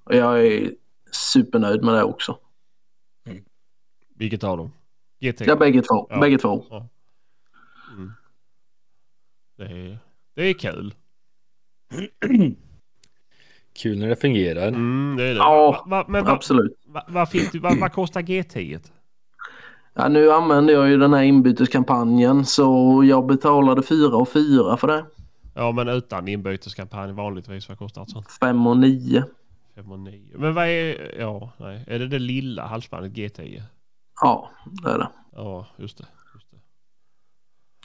Och 0.04 0.14
jag 0.14 0.46
är 0.46 0.70
supernöjd 1.12 1.84
med 1.84 1.94
det 1.94 2.02
också. 2.02 2.38
Vilket 4.14 4.44
av 4.44 4.56
dem? 4.56 4.72
GT? 5.20 5.40
Ja, 5.40 5.56
bägge 5.56 5.82
två. 5.82 6.06
Ja. 6.10 6.20
Bägge 6.20 6.38
två. 6.38 6.64
Mm. 7.96 8.12
Det, 9.56 9.64
är, 9.64 9.98
det 10.34 10.42
är 10.42 10.52
kul. 10.52 10.94
Kul 13.72 13.98
när 13.98 14.08
det 14.08 14.16
fungerar. 14.16 14.68
Mm, 14.68 15.16
det 15.16 15.24
är 15.24 15.34
det. 15.34 15.38
Ja, 15.38 15.84
Va, 15.86 15.96
va, 15.96 16.04
men 16.08 16.26
Absolut. 16.26 16.80
va, 16.86 17.04
va, 17.08 17.76
vad 17.80 17.92
kostar 17.92 18.20
G10? 18.22 18.80
Ja, 19.94 20.08
nu 20.08 20.32
använder 20.32 20.74
jag 20.74 20.88
ju 20.88 20.96
den 20.96 21.12
här 21.12 21.22
inbyteskampanjen 21.22 22.44
så 22.44 23.02
jag 23.04 23.26
betalade 23.26 23.82
4 23.82 24.16
och 24.16 24.28
4 24.28 24.76
för 24.76 24.86
det. 24.86 25.04
Ja 25.54 25.72
men 25.72 25.88
utan 25.88 26.28
inbyteskampanj 26.28 27.12
vanligtvis. 27.12 27.68
Vad 27.68 27.78
kostar 27.78 28.04
sånt? 28.04 28.30
5 28.30 28.66
och 28.66 28.76
9. 28.76 29.24
5 29.82 29.92
och 29.92 29.98
9. 30.00 30.38
Men 30.38 30.54
vad 30.54 30.66
är, 30.66 31.14
ja, 31.20 31.52
nej. 31.58 31.84
Är 31.86 31.98
det 31.98 32.08
det 32.08 32.18
lilla 32.18 32.66
halsbandet 32.66 33.12
G10? 33.12 33.62
Ja, 34.20 34.50
det 34.82 34.90
är 34.90 34.98
det. 34.98 35.08
Ja, 35.32 35.66
just 35.76 35.98
det. 35.98 36.06
Just 36.34 36.50
det. 36.50 36.56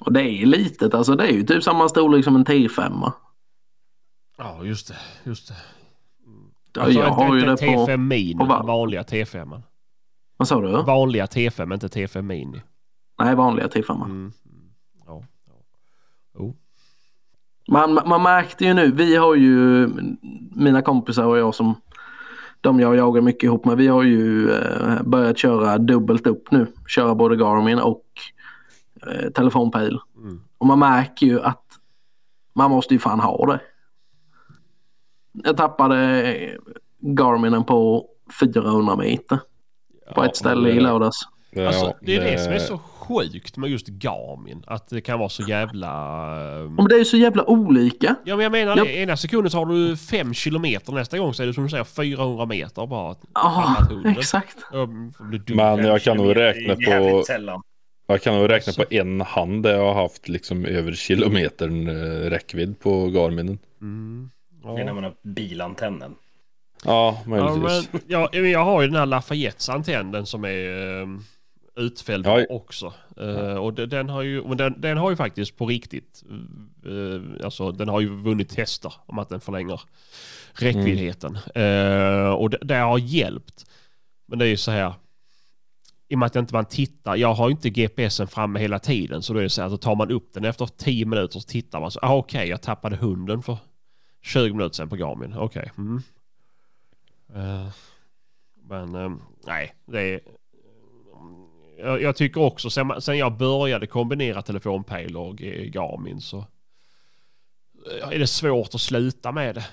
Och 0.02 0.14
det 0.14 0.22
är 0.22 0.32
ju 0.32 0.46
litet, 0.46 0.94
alltså 0.94 1.16
det 1.16 1.28
är 1.28 1.32
ju 1.32 1.44
typ 1.44 1.64
samma 1.64 1.90
storlek 1.90 2.24
som 2.24 2.36
en 2.36 2.46
T5. 2.46 3.12
Ja, 4.38 4.64
just 4.64 4.88
det. 4.88 4.98
Just 5.24 5.48
det. 5.48 5.56
Ja, 6.74 6.82
Alltså, 6.82 7.00
jag 7.00 7.10
har 7.10 7.36
ju 7.36 7.42
det 7.42 7.58
på... 7.58 7.66
T5 7.66 7.98
Mini, 7.98 8.38
på 8.38 8.46
valv. 8.46 8.68
vanliga 8.68 9.04
T5. 9.04 9.62
Vad 10.38 10.48
sa 10.48 10.62
du? 10.62 10.84
Vanliga 10.84 11.26
T5, 11.26 11.74
inte 11.74 11.88
T5 11.88 12.22
Mini. 12.22 12.62
Nej, 13.20 13.36
vanliga 13.36 13.68
T5. 13.68 13.96
Mm. 13.96 14.12
mm. 14.12 14.34
Ja. 15.06 15.24
ja. 15.46 16.40
Oh. 16.40 16.54
Man, 17.68 17.94
man 17.94 18.24
märkte 18.24 18.66
ju 18.66 18.74
nu, 18.74 18.92
vi 18.92 19.16
har 19.16 19.36
ju, 19.36 19.88
mina 20.56 20.82
kompisar 20.82 21.26
och 21.26 21.38
jag 21.38 21.56
som 21.56 21.76
de 22.66 22.80
jag 22.80 22.96
jagar 22.96 23.22
mycket 23.22 23.44
ihop 23.44 23.66
med, 23.66 23.78
vi 23.78 23.88
har 23.88 24.04
ju 24.04 24.52
eh, 24.52 25.04
börjat 25.04 25.38
köra 25.38 25.78
dubbelt 25.78 26.28
upp 26.28 26.52
nu. 26.52 26.68
Köra 26.88 27.16
både 27.16 27.36
Garmin 27.36 27.80
och 27.80 28.06
eh, 29.08 29.30
telefonpejl. 29.30 30.00
Mm. 30.18 30.42
Och 30.58 30.68
man 30.68 30.80
märker 30.80 31.26
ju 31.26 31.42
att 31.42 31.64
man 32.54 32.72
måste 32.72 32.94
ju 32.94 33.00
fan 33.00 33.20
ha 33.20 33.46
det. 33.46 33.60
Jag 35.32 35.58
tappade 35.58 36.24
eh, 36.34 36.52
Garminen 37.00 37.64
på 37.64 38.10
400 38.40 38.96
meter. 38.96 39.40
på 40.16 40.24
ett 40.24 40.36
ställe 40.36 40.70
i 40.70 40.80
lördags. 40.80 41.22
Ja, 41.52 41.68
Alltså, 41.68 41.94
det 42.02 42.16
är 42.16 42.32
det 42.32 42.40
som 42.40 42.54
är 42.54 42.60
så 42.60 42.80
sjukt 43.08 43.58
med 43.58 43.70
just 43.70 43.88
Garmin. 43.88 44.64
Att 44.68 44.88
det 44.90 45.02
kan 45.02 45.20
vara 45.20 45.30
så 45.30 45.44
jävla... 45.44 45.90
ehm, 46.60 46.76
Men 46.76 46.86
det 46.88 46.96
är 46.96 47.00
ju 47.00 47.06
så 47.06 47.18
jävla 47.18 47.50
olika. 47.50 48.16
Ja 48.26 48.36
men 48.36 48.44
jag 48.44 48.52
menar 48.52 48.78
Ja. 48.78 48.84
det. 48.84 48.96
Ena 48.98 49.18
sekunden 49.18 49.52
så 49.52 49.58
har 49.58 49.66
du 49.66 49.98
fem 49.98 50.34
kilometer. 50.34 50.94
Nästa 50.94 51.18
gång 51.18 51.34
så 51.34 51.44
är 51.44 51.48
det 51.48 51.54
som 51.54 51.64
du 51.64 51.70
säger 51.70 51.84
400 51.84 52.46
meter 52.46 52.88
bara. 52.88 53.16
Ja, 53.34 53.76
exakt. 54.18 54.58
Jag. 54.72 54.90
Men 55.56 55.86
jag 55.86 56.02
kan 56.02 56.18
nog 56.18 56.36
räkna 56.36 56.76
på, 56.76 57.24
jag 58.08 58.22
kan 58.22 58.34
nog 58.38 58.50
räkna 58.50 58.74
på 58.74 58.84
en 58.90 59.22
hand 59.22 59.64
där 59.64 59.74
jag 59.74 59.94
har 59.94 60.02
haft 60.02 60.28
liksom 60.30 60.66
över 60.66 60.92
kilometern 60.94 61.88
eh, 61.88 62.30
räckvidd 62.30 62.80
på 62.80 63.08
Garminen. 63.08 63.60
Mm. 63.82 64.30
Det 64.64 64.70
är 64.70 64.74
när 64.74 64.86
Ja. 64.86 64.94
man 64.94 65.04
har 65.04 65.14
bilantennen. 65.24 66.16
Ja, 66.86 67.22
Ja, 67.26 67.30
möjligtvis. 67.30 67.90
men, 67.92 68.02
ja, 68.08 68.30
men 68.34 68.52
jag 68.52 68.66
har 68.66 68.82
ju 68.82 68.88
den 68.88 68.96
här 68.96 69.06
Lafayettes 69.06 69.70
antennen 69.70 70.26
som 70.26 70.46
är 70.46 70.68
um, 71.02 71.24
utfälld 71.76 72.26
Ja. 72.28 72.46
också. 72.50 72.94
Eh, 73.18 73.56
och 73.58 73.74
de- 73.74 73.86
den 73.86 74.10
har 74.10 74.22
ju, 74.22 74.44
men 74.44 74.58
den, 74.58 74.82
den 74.82 74.98
har 74.98 75.10
ju 75.10 75.16
faktiskt 75.16 75.58
på 75.58 75.66
riktigt, 75.66 76.24
eh, 76.86 77.46
alltså 77.46 77.72
den 77.72 77.90
har 77.90 78.02
ju 78.02 78.10
vunnit 78.10 78.50
tester 78.50 78.94
om 79.06 79.20
att 79.20 79.30
den 79.30 79.40
förlänger 79.42 79.82
räckviddigheten. 80.54 81.38
Eh, 81.56 82.30
och 82.34 82.50
det, 82.50 82.58
det 82.62 82.76
har 82.76 82.98
hjälpt. 82.98 83.66
Men 84.28 84.40
det 84.40 84.46
är 84.46 84.50
ju 84.50 84.58
så 84.58 84.72
här, 84.72 84.94
i 86.08 86.16
och 86.16 86.20
med 86.20 86.26
att 86.28 86.36
inte 86.36 86.54
man 86.54 86.66
tittar, 86.66 87.16
jag 87.16 87.34
har 87.34 87.48
ju 87.50 87.52
inte 87.52 87.70
GPSen 87.70 88.28
framme 88.28 88.60
hela 88.60 88.80
tiden 88.80 89.22
så 89.22 89.34
då 89.34 89.40
är 89.40 89.44
det 89.44 89.50
så 89.50 89.62
här, 89.62 89.70
så 89.70 89.78
tar 89.78 89.96
man 89.96 90.12
upp 90.12 90.34
den 90.34 90.46
efter 90.46 90.66
10 90.78 91.06
minuter 91.06 91.40
så 91.40 91.48
tittar 91.48 91.80
man 91.80 91.92
så, 91.92 92.00
ah, 92.02 92.16
okej 92.16 92.48
jag 92.50 92.62
tappade 92.62 92.96
hunden 92.96 93.42
för 93.44 93.58
20 94.22 94.54
minuter 94.54 94.76
sedan 94.76 94.90
på 94.90 94.96
Garmin, 94.96 95.34
okej. 95.38 95.72
Mm. 95.78 96.02
Eh, 97.36 97.68
men 98.68 99.20
nej, 99.48 99.74
det 99.86 100.02
är... 100.02 100.20
Jag, 101.78 102.02
jag 102.02 102.16
tycker 102.16 102.42
också 102.42 102.70
sen, 102.70 103.02
sen 103.02 103.18
jag 103.18 103.38
började 103.38 103.88
kombinera 103.88 104.42
telefonpejl 104.42 105.18
och 105.18 105.42
eh, 105.42 105.64
Garmin 105.64 106.22
så 106.22 106.38
eh, 106.38 108.10
är 108.16 108.20
det 108.20 108.28
svårt 108.28 108.76
att 108.76 108.82
sluta 108.82 109.32
med 109.32 109.56
det. 109.56 109.66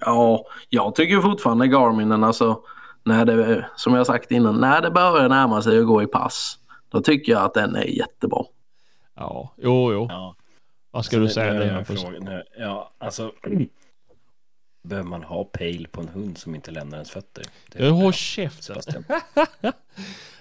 Ja, 0.00 0.44
jag 0.68 0.94
tycker 0.94 1.20
fortfarande 1.20 1.66
Garminen, 1.68 2.24
alltså, 2.24 2.60
när 3.04 3.24
det, 3.24 3.66
som 3.76 3.94
jag 3.94 4.06
sagt 4.06 4.30
innan, 4.30 4.60
när 4.60 4.80
det 4.82 4.90
börjar 4.90 5.28
närma 5.28 5.62
sig 5.62 5.78
att 5.78 5.86
gå 5.86 6.02
i 6.02 6.06
pass, 6.06 6.58
då 6.88 7.00
tycker 7.00 7.32
jag 7.32 7.42
att 7.42 7.54
den 7.54 7.76
är 7.76 7.84
jättebra. 7.84 8.44
Ja, 9.14 9.54
jo, 9.56 9.92
jo. 9.92 10.06
Ja. 10.10 10.34
Vad 10.90 11.04
ska 11.04 11.18
du 11.18 11.28
säga 11.28 11.52
nu? 11.52 11.58
nu? 11.58 11.64
är 11.64 11.68
jag 11.68 11.74
Hampus? 11.74 12.02
fråga- 12.02 12.18
nu- 12.20 12.42
Ja, 12.58 12.90
alltså. 12.98 13.32
Behöver 14.82 15.08
man 15.08 15.22
ha 15.22 15.44
pejl 15.44 15.88
på 15.88 16.00
en 16.00 16.08
hund 16.08 16.38
som 16.38 16.54
inte 16.54 16.70
lämnar 16.70 16.96
ens 16.96 17.10
fötter? 17.10 17.44
Det 17.72 17.86
jag, 17.86 18.14
käften. 18.14 19.04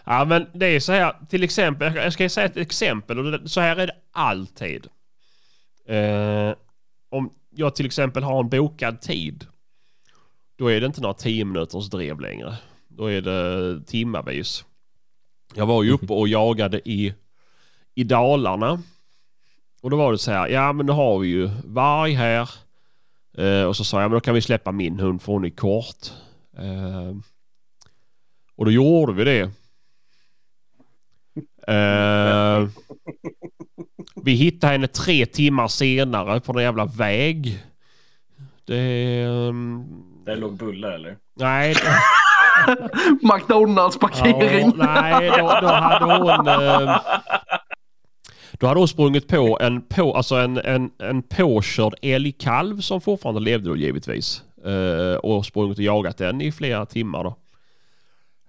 Ja 0.03 0.25
men 0.25 0.45
det 0.53 0.65
är 0.65 0.79
så 0.79 0.91
här, 0.91 1.15
till 1.29 1.43
exempel, 1.43 1.95
jag 1.95 2.13
ska- 2.13 2.29
säga 2.29 2.45
ett 2.45 2.57
exempel 2.57 3.19
och 3.19 3.49
så 3.51 3.61
här 3.61 3.75
är 3.77 3.87
det 3.87 3.95
alltid. 4.11 4.87
Eh, 5.85 6.53
om 7.09 7.33
jag 7.49 7.75
till 7.75 7.85
exempel 7.85 8.23
har 8.23 8.39
en 8.39 8.49
bokad 8.49 9.01
tid, 9.01 9.45
då 10.55 10.67
är 10.71 10.79
det 10.79 10.85
inte 10.85 11.01
några 11.01 11.13
10 11.13 11.45
minuters 11.45 11.89
drev 11.89 12.19
längre. 12.19 12.57
Då 12.87 13.05
är 13.11 13.21
det 13.21 13.81
timmavis. 13.85 14.65
Jag 15.55 15.65
var 15.65 15.83
ju 15.83 15.91
uppe 15.91 16.13
och 16.13 16.27
jagade 16.27 16.89
i, 16.89 17.13
i 17.95 18.03
Dalarna. 18.03 18.81
Och 19.81 19.89
då 19.89 19.97
var 19.97 20.11
det 20.11 20.17
så 20.17 20.31
här, 20.31 20.47
ja 20.47 20.73
men 20.73 20.85
nu 20.85 20.91
har 20.91 21.19
vi 21.19 21.27
ju 21.27 21.49
varg 21.65 22.13
här. 22.13 22.49
Eh, 23.39 23.63
och 23.63 23.75
så 23.77 23.83
sa 23.83 24.01
jag, 24.01 24.09
men 24.11 24.15
då 24.17 24.21
kan 24.21 24.33
vi 24.33 24.41
släppa 24.41 24.71
min 24.71 24.99
hund 24.99 25.21
för 25.21 25.31
hon 25.33 25.45
är 25.45 25.49
kort. 25.49 26.11
Eh, 26.57 27.15
och 28.55 28.65
då 28.65 28.71
gjorde 28.71 29.13
vi 29.13 29.23
det. 29.23 29.41
Eh, 31.73 32.67
vi 34.23 34.31
hittade 34.31 34.71
henne 34.73 34.87
tre 34.87 35.25
timmar 35.25 35.67
senare 35.67 36.39
på 36.39 36.53
någon 36.53 36.63
jävla 36.63 36.85
väg. 36.85 37.63
Det... 38.65 39.21
ehm, 39.21 39.85
Där 40.25 40.35
låg 40.35 40.57
bullar 40.57 40.91
eller? 40.91 41.17
nej. 41.35 41.75
McDonalds 43.21 43.99
parkering. 43.99 44.73
Ja, 44.77 45.01
nej, 45.01 45.29
då, 45.29 45.37
då 45.61 45.67
hade 45.67 46.05
hon... 46.05 46.47
Eh, 46.47 46.99
då 48.59 48.67
hade 48.67 48.79
hon 48.79 48.87
sprungit 48.87 49.27
på 49.27 49.57
en, 49.61 49.81
på, 49.81 50.15
alltså 50.15 50.35
en, 50.35 50.57
en, 50.57 50.91
en 50.97 51.21
påkörd 51.21 51.95
älgkalv 52.01 52.81
som 52.81 53.01
fortfarande 53.01 53.41
levde 53.41 53.69
då 53.69 53.75
givetvis. 53.75 54.43
Eh, 54.65 55.15
och 55.15 55.45
sprungit 55.45 55.77
och 55.77 55.83
jagat 55.83 56.17
den 56.17 56.41
i 56.41 56.51
flera 56.51 56.85
timmar 56.85 57.23
då. 57.23 57.35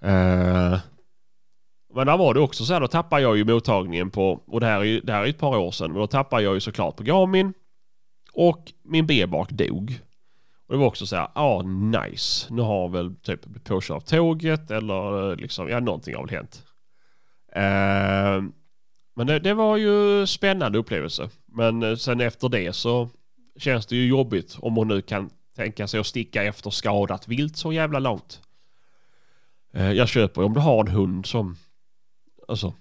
Eh, 0.09 0.79
men 1.95 2.07
där 2.07 2.17
var 2.17 2.35
det 2.35 2.41
också 2.41 2.65
så 2.65 2.73
här, 2.73 2.81
då 2.81 2.87
tappade 2.87 3.23
jag 3.23 3.37
ju 3.37 3.45
mottagningen 3.45 4.11
på, 4.11 4.41
och 4.47 4.61
det 4.61 4.67
här 4.67 4.81
är 4.81 4.85
ju 4.85 5.01
det 5.01 5.13
här 5.13 5.25
är 5.25 5.29
ett 5.29 5.39
par 5.39 5.57
år 5.57 5.71
sedan, 5.71 5.93
men 5.93 6.01
då 6.01 6.07
tappade 6.07 6.43
jag 6.43 6.55
ju 6.55 6.61
såklart 6.61 6.97
på 6.97 7.03
Garmin. 7.03 7.53
Och 8.33 8.73
min 8.85 9.07
B-bak 9.07 9.51
dog. 9.51 10.01
Och 10.67 10.75
det 10.75 10.79
var 10.79 10.87
också 10.87 11.07
så 11.07 11.17
här, 11.17 11.29
ja 11.35 11.41
ah, 11.41 11.63
nice. 11.63 12.55
Nu 12.55 12.63
har 12.63 12.89
väl 12.89 13.17
typ 13.17 13.45
blivit 13.45 13.65
påkörd 13.65 13.97
av 13.97 14.01
tåget 14.01 14.71
eller 14.71 15.37
liksom, 15.37 15.69
ja 15.69 15.81
någonting 15.81 16.15
har 16.15 16.27
väl 16.27 16.37
hänt. 16.37 16.65
Eh, 17.53 18.60
men 19.21 19.27
det, 19.27 19.39
det 19.39 19.55
var 19.55 19.77
ju 19.77 20.27
spännande 20.27 20.79
upplevelse. 20.79 21.29
Men 21.47 21.83
eh, 21.83 21.97
sen 21.97 22.21
efter 22.21 22.49
det 22.49 22.73
så 22.73 23.09
känns 23.57 23.87
det 23.87 23.97
ju 23.97 24.09
jobbigt 24.09 24.59
om 24.61 24.77
hon 24.77 24.89
nu 24.89 25.03
kan 25.03 25.31
tänka 25.57 25.89
sig 25.89 26.01
att 26.01 26.07
sticka 26.07 26.43
efter 26.43 26.71
skadat 26.71 27.29
vilt 27.29 27.57
så 27.57 27.73
jävla 27.73 27.99
långt. 27.99 28.43
Eh, 29.73 29.93
jag 29.93 30.09
köper 30.09 30.43
om 30.43 30.55
du 30.55 30.61
har 30.61 30.81
en 30.81 30.93
hund 30.93 31.27
som 31.27 31.57
alltså 32.49 32.75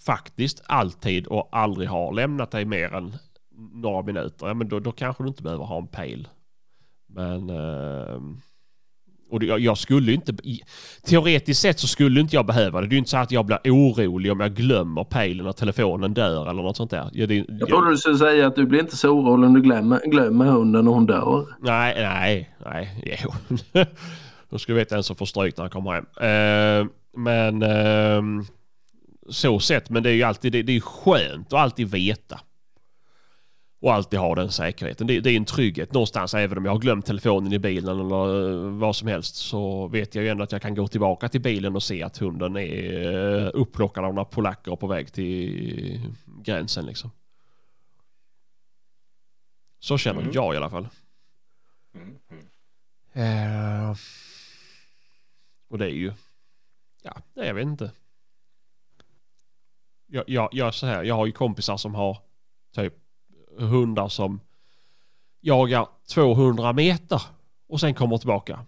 faktiskt 0.00 0.62
alltid 0.66 1.26
och 1.26 1.48
aldrig 1.52 1.88
har 1.88 2.12
lämnat 2.12 2.50
dig 2.50 2.64
mer 2.64 2.94
än 2.94 3.16
några 3.72 4.02
minuter. 4.02 4.46
Ja, 4.46 4.54
men 4.54 4.68
då, 4.68 4.80
då 4.80 4.92
kanske 4.92 5.22
du 5.22 5.28
inte 5.28 5.42
behöver 5.42 5.64
ha 5.64 5.78
en 5.78 5.88
pejl. 5.88 6.28
Men... 7.06 7.50
eh, 7.50 8.20
och 9.32 9.44
jag, 9.44 9.60
jag 9.60 9.78
skulle 9.78 10.12
inte... 10.12 10.34
Teoretiskt 11.06 11.60
sett 11.60 11.80
så 11.80 11.86
skulle 11.86 12.20
inte 12.20 12.36
jag 12.36 12.46
behöva 12.46 12.80
det. 12.80 12.86
Det 12.86 12.90
är 12.90 12.94
ju 12.94 12.98
inte 12.98 13.10
så 13.10 13.16
att 13.16 13.30
jag 13.30 13.46
blir 13.46 13.58
orolig 13.64 14.32
om 14.32 14.40
jag 14.40 14.54
glömmer 14.54 15.04
pejlen 15.04 15.46
och 15.46 15.56
telefonen 15.56 16.14
dör 16.14 16.50
eller 16.50 16.62
något 16.62 16.76
sånt 16.76 16.90
där. 16.90 17.10
Ja, 17.12 17.26
det, 17.26 17.44
Jag 17.48 17.68
trodde 17.68 17.90
du 17.90 17.96
skulle 17.96 18.18
säga 18.18 18.46
att 18.46 18.56
du 18.56 18.66
blir 18.66 18.80
inte 18.80 18.96
så 18.96 19.08
orolig 19.08 19.46
om 19.46 19.54
du 19.54 19.60
glömmer, 19.60 20.00
glömmer 20.06 20.44
hunden 20.44 20.88
och 20.88 20.94
hon 20.94 21.06
dör. 21.06 21.46
Nej, 21.60 21.94
nej, 21.96 22.54
nej. 22.64 23.18
Jo. 23.24 23.32
Då 24.50 24.58
skulle 24.58 24.78
veta 24.78 24.96
en 24.96 25.02
som 25.02 25.16
får 25.16 25.26
stryk 25.26 25.56
när 25.56 25.64
han 25.64 25.70
kommer 25.70 25.92
hem. 25.92 26.06
Eh, 26.20 26.86
men 27.16 27.62
ehm, 27.62 28.44
så 29.28 29.60
sett, 29.60 29.90
men 29.90 30.02
det 30.02 30.10
är 30.10 30.14
ju 30.14 30.22
alltid 30.22 30.52
det, 30.52 30.62
det 30.62 30.76
är 30.76 30.80
skönt 30.80 31.52
att 31.52 31.60
alltid 31.60 31.90
veta. 31.90 32.40
Och 33.82 33.92
alltid 33.92 34.18
ha 34.18 34.34
den 34.34 34.50
säkerheten. 34.50 35.06
Det, 35.06 35.20
det 35.20 35.30
är 35.30 35.36
en 35.36 35.44
trygghet 35.44 35.92
någonstans 35.92 36.34
även 36.34 36.58
om 36.58 36.64
jag 36.64 36.72
har 36.72 36.78
glömt 36.78 37.06
telefonen 37.06 37.52
i 37.52 37.58
bilen 37.58 38.00
eller 38.00 38.50
eh, 38.50 38.70
vad 38.78 38.96
som 38.96 39.08
helst 39.08 39.34
så 39.36 39.86
vet 39.88 40.14
jag 40.14 40.24
ju 40.24 40.30
ändå 40.30 40.44
att 40.44 40.52
jag 40.52 40.62
kan 40.62 40.74
gå 40.74 40.88
tillbaka 40.88 41.28
till 41.28 41.40
bilen 41.40 41.76
och 41.76 41.82
se 41.82 42.02
att 42.02 42.18
hunden 42.18 42.56
är 42.56 43.44
eh, 43.44 43.50
upplockad 43.54 44.04
av 44.04 44.14
några 44.14 44.24
polacker 44.24 44.76
på 44.76 44.86
väg 44.86 45.12
till 45.12 46.00
gränsen 46.44 46.86
liksom. 46.86 47.10
Så 49.78 49.98
känner 49.98 50.20
Mm. 50.20 50.32
jag 50.34 50.54
i 50.54 50.56
alla 50.56 50.70
fall. 50.70 50.88
Mm. 51.94 52.16
Eh, 53.12 53.96
och 55.68 55.78
det 55.78 55.84
är 55.84 55.90
ju... 55.90 56.12
Ja, 57.02 57.16
jag 57.34 57.54
vet 57.54 57.66
inte. 57.66 57.90
Jag, 60.06 60.24
jag, 60.26 60.48
jag, 60.52 60.74
så 60.74 60.86
här, 60.86 61.02
jag 61.04 61.14
har 61.14 61.26
ju 61.26 61.32
kompisar 61.32 61.76
som 61.76 61.94
har 61.94 62.18
typ 62.74 62.94
hundar 63.58 64.08
som 64.08 64.40
jagar 65.40 65.88
200 66.14 66.72
meter 66.72 67.22
och 67.68 67.80
sen 67.80 67.94
kommer 67.94 68.18
tillbaka. 68.18 68.66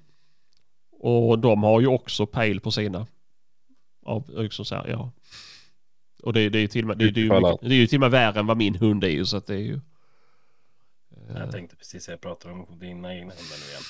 Och 0.91 1.39
de 1.39 1.62
har 1.62 1.80
ju 1.80 1.87
också 1.87 2.26
pejl 2.26 2.61
på 2.61 2.70
sina. 2.70 3.07
Av, 4.07 4.30
liksom 4.30 4.64
så 4.64 4.74
här, 4.74 4.89
ja. 4.89 5.11
Och 6.22 6.32
det, 6.32 6.49
det 6.49 6.59
är 6.59 6.61
ju 6.61 6.68
till 6.68 6.85
och 6.85 6.89
med, 6.89 6.99
det, 6.99 7.11
det, 7.11 7.20
är 7.20 7.22
ju 7.22 7.28
Kolla. 7.28 7.51
mycket, 7.51 7.68
det 7.68 7.74
är 7.74 7.78
ju 7.78 7.87
till 7.87 7.97
och 7.97 8.01
med 8.01 8.11
värre 8.11 8.41
än 8.41 8.47
vad 8.47 8.57
min 8.57 8.74
hund 8.74 9.05
är 9.05 9.09
ju 9.09 9.26
så 9.26 9.37
att 9.37 9.47
det 9.47 9.55
är 9.55 9.59
ju. 9.59 9.80
Jag 11.35 11.53
tänkte 11.53 11.76
precis 11.76 12.05
säga, 12.05 12.18
pratar 12.18 12.51
om 12.51 12.66
dina 12.80 13.14
egna 13.14 13.32
hundar 13.32 13.57
nu 13.61 13.70
igen. 13.70 13.82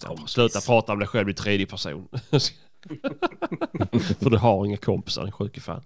Kompis. 0.06 0.30
sluta 0.30 0.60
prata 0.60 0.92
om 0.92 0.98
dig 0.98 1.08
själv 1.08 1.28
i 1.28 1.34
tredje 1.34 1.66
person. 1.66 2.08
För 4.18 4.30
du 4.30 4.36
har 4.36 4.66
inga 4.66 4.76
kompisar, 4.76 5.22
din 5.22 5.32
sjuke 5.32 5.60
fan. 5.60 5.82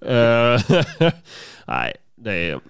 Eh, 0.00 0.60
nej, 1.66 1.96
det 2.16 2.32
är... 2.32 2.60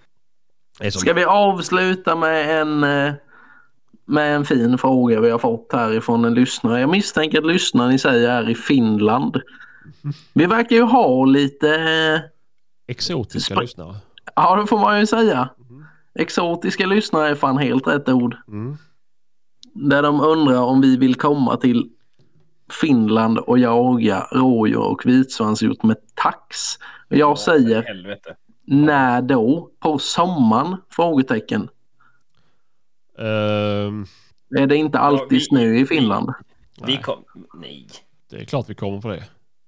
Som... 0.91 1.01
Ska 1.01 1.13
vi 1.13 1.25
avsluta 1.25 2.17
med 2.17 2.61
en, 2.61 2.85
eh, 2.85 3.13
med 4.05 4.37
en 4.37 4.45
fin 4.45 4.79
fråga 4.79 5.21
vi 5.21 5.31
har 5.31 5.39
fått 5.39 5.73
härifrån 5.73 6.25
en 6.25 6.35
lyssnare. 6.35 6.81
Jag 6.81 6.91
misstänker 6.91 7.39
att 7.39 7.47
lyssnaren 7.47 7.93
i 7.93 7.99
sig 7.99 8.27
är 8.27 8.51
i 8.51 8.55
Finland. 8.55 9.41
Vi 10.33 10.47
verkar 10.47 10.77
ju 10.77 10.83
ha 10.83 11.25
lite, 11.25 11.75
eh, 11.75 12.21
Exotiska 12.89 13.55
Sp- 13.55 13.61
lyssnare. 13.61 13.97
ja 14.37 14.57
det 14.57 14.67
får 14.67 14.79
man 14.79 15.01
ju 15.01 15.07
säga. 15.07 15.49
Exotiska 16.19 16.87
lyssnare 16.87 17.29
är 17.29 17.35
fan 17.35 17.59
helt 17.59 17.87
rätt 17.87 18.09
ord. 18.09 18.37
Mm. 18.49 18.77
Där 19.75 20.03
de 20.03 20.21
undrar 20.21 20.59
om 20.59 20.81
vi 20.81 20.97
vill 20.97 21.15
komma 21.15 21.57
till 21.57 21.91
Finland 22.81 23.39
och 23.39 23.59
jaga 23.59 24.27
rådjur 24.33 24.79
och 24.79 25.07
vitsvanshjort 25.07 25.83
med 25.83 25.97
tax? 26.15 26.59
Och 27.11 27.17
jag 27.17 27.39
säger 27.39 27.83
Helvete. 27.83 28.35
När 28.65 29.23
då? 29.23 29.71
På 29.81 29.99
sommaren? 29.99 30.77
Frågetecken. 30.91 31.69
Ehm, 33.19 34.07
Är 34.59 34.67
det 34.67 34.77
inte 34.77 34.99
alltid 34.99 35.29
vi- 35.39 35.41
snö 35.41 35.75
i 35.75 35.87
Finland? 35.87 36.33
Vi 36.87 36.93
Nej. 36.95 37.03
kom... 37.03 37.25
Nej. 37.55 37.87
det 38.31 38.37
är 38.37 38.45
klart 38.45 38.69
vi 38.71 38.75
kommer 38.75 39.01
på 39.01 39.09
det. 39.09 39.25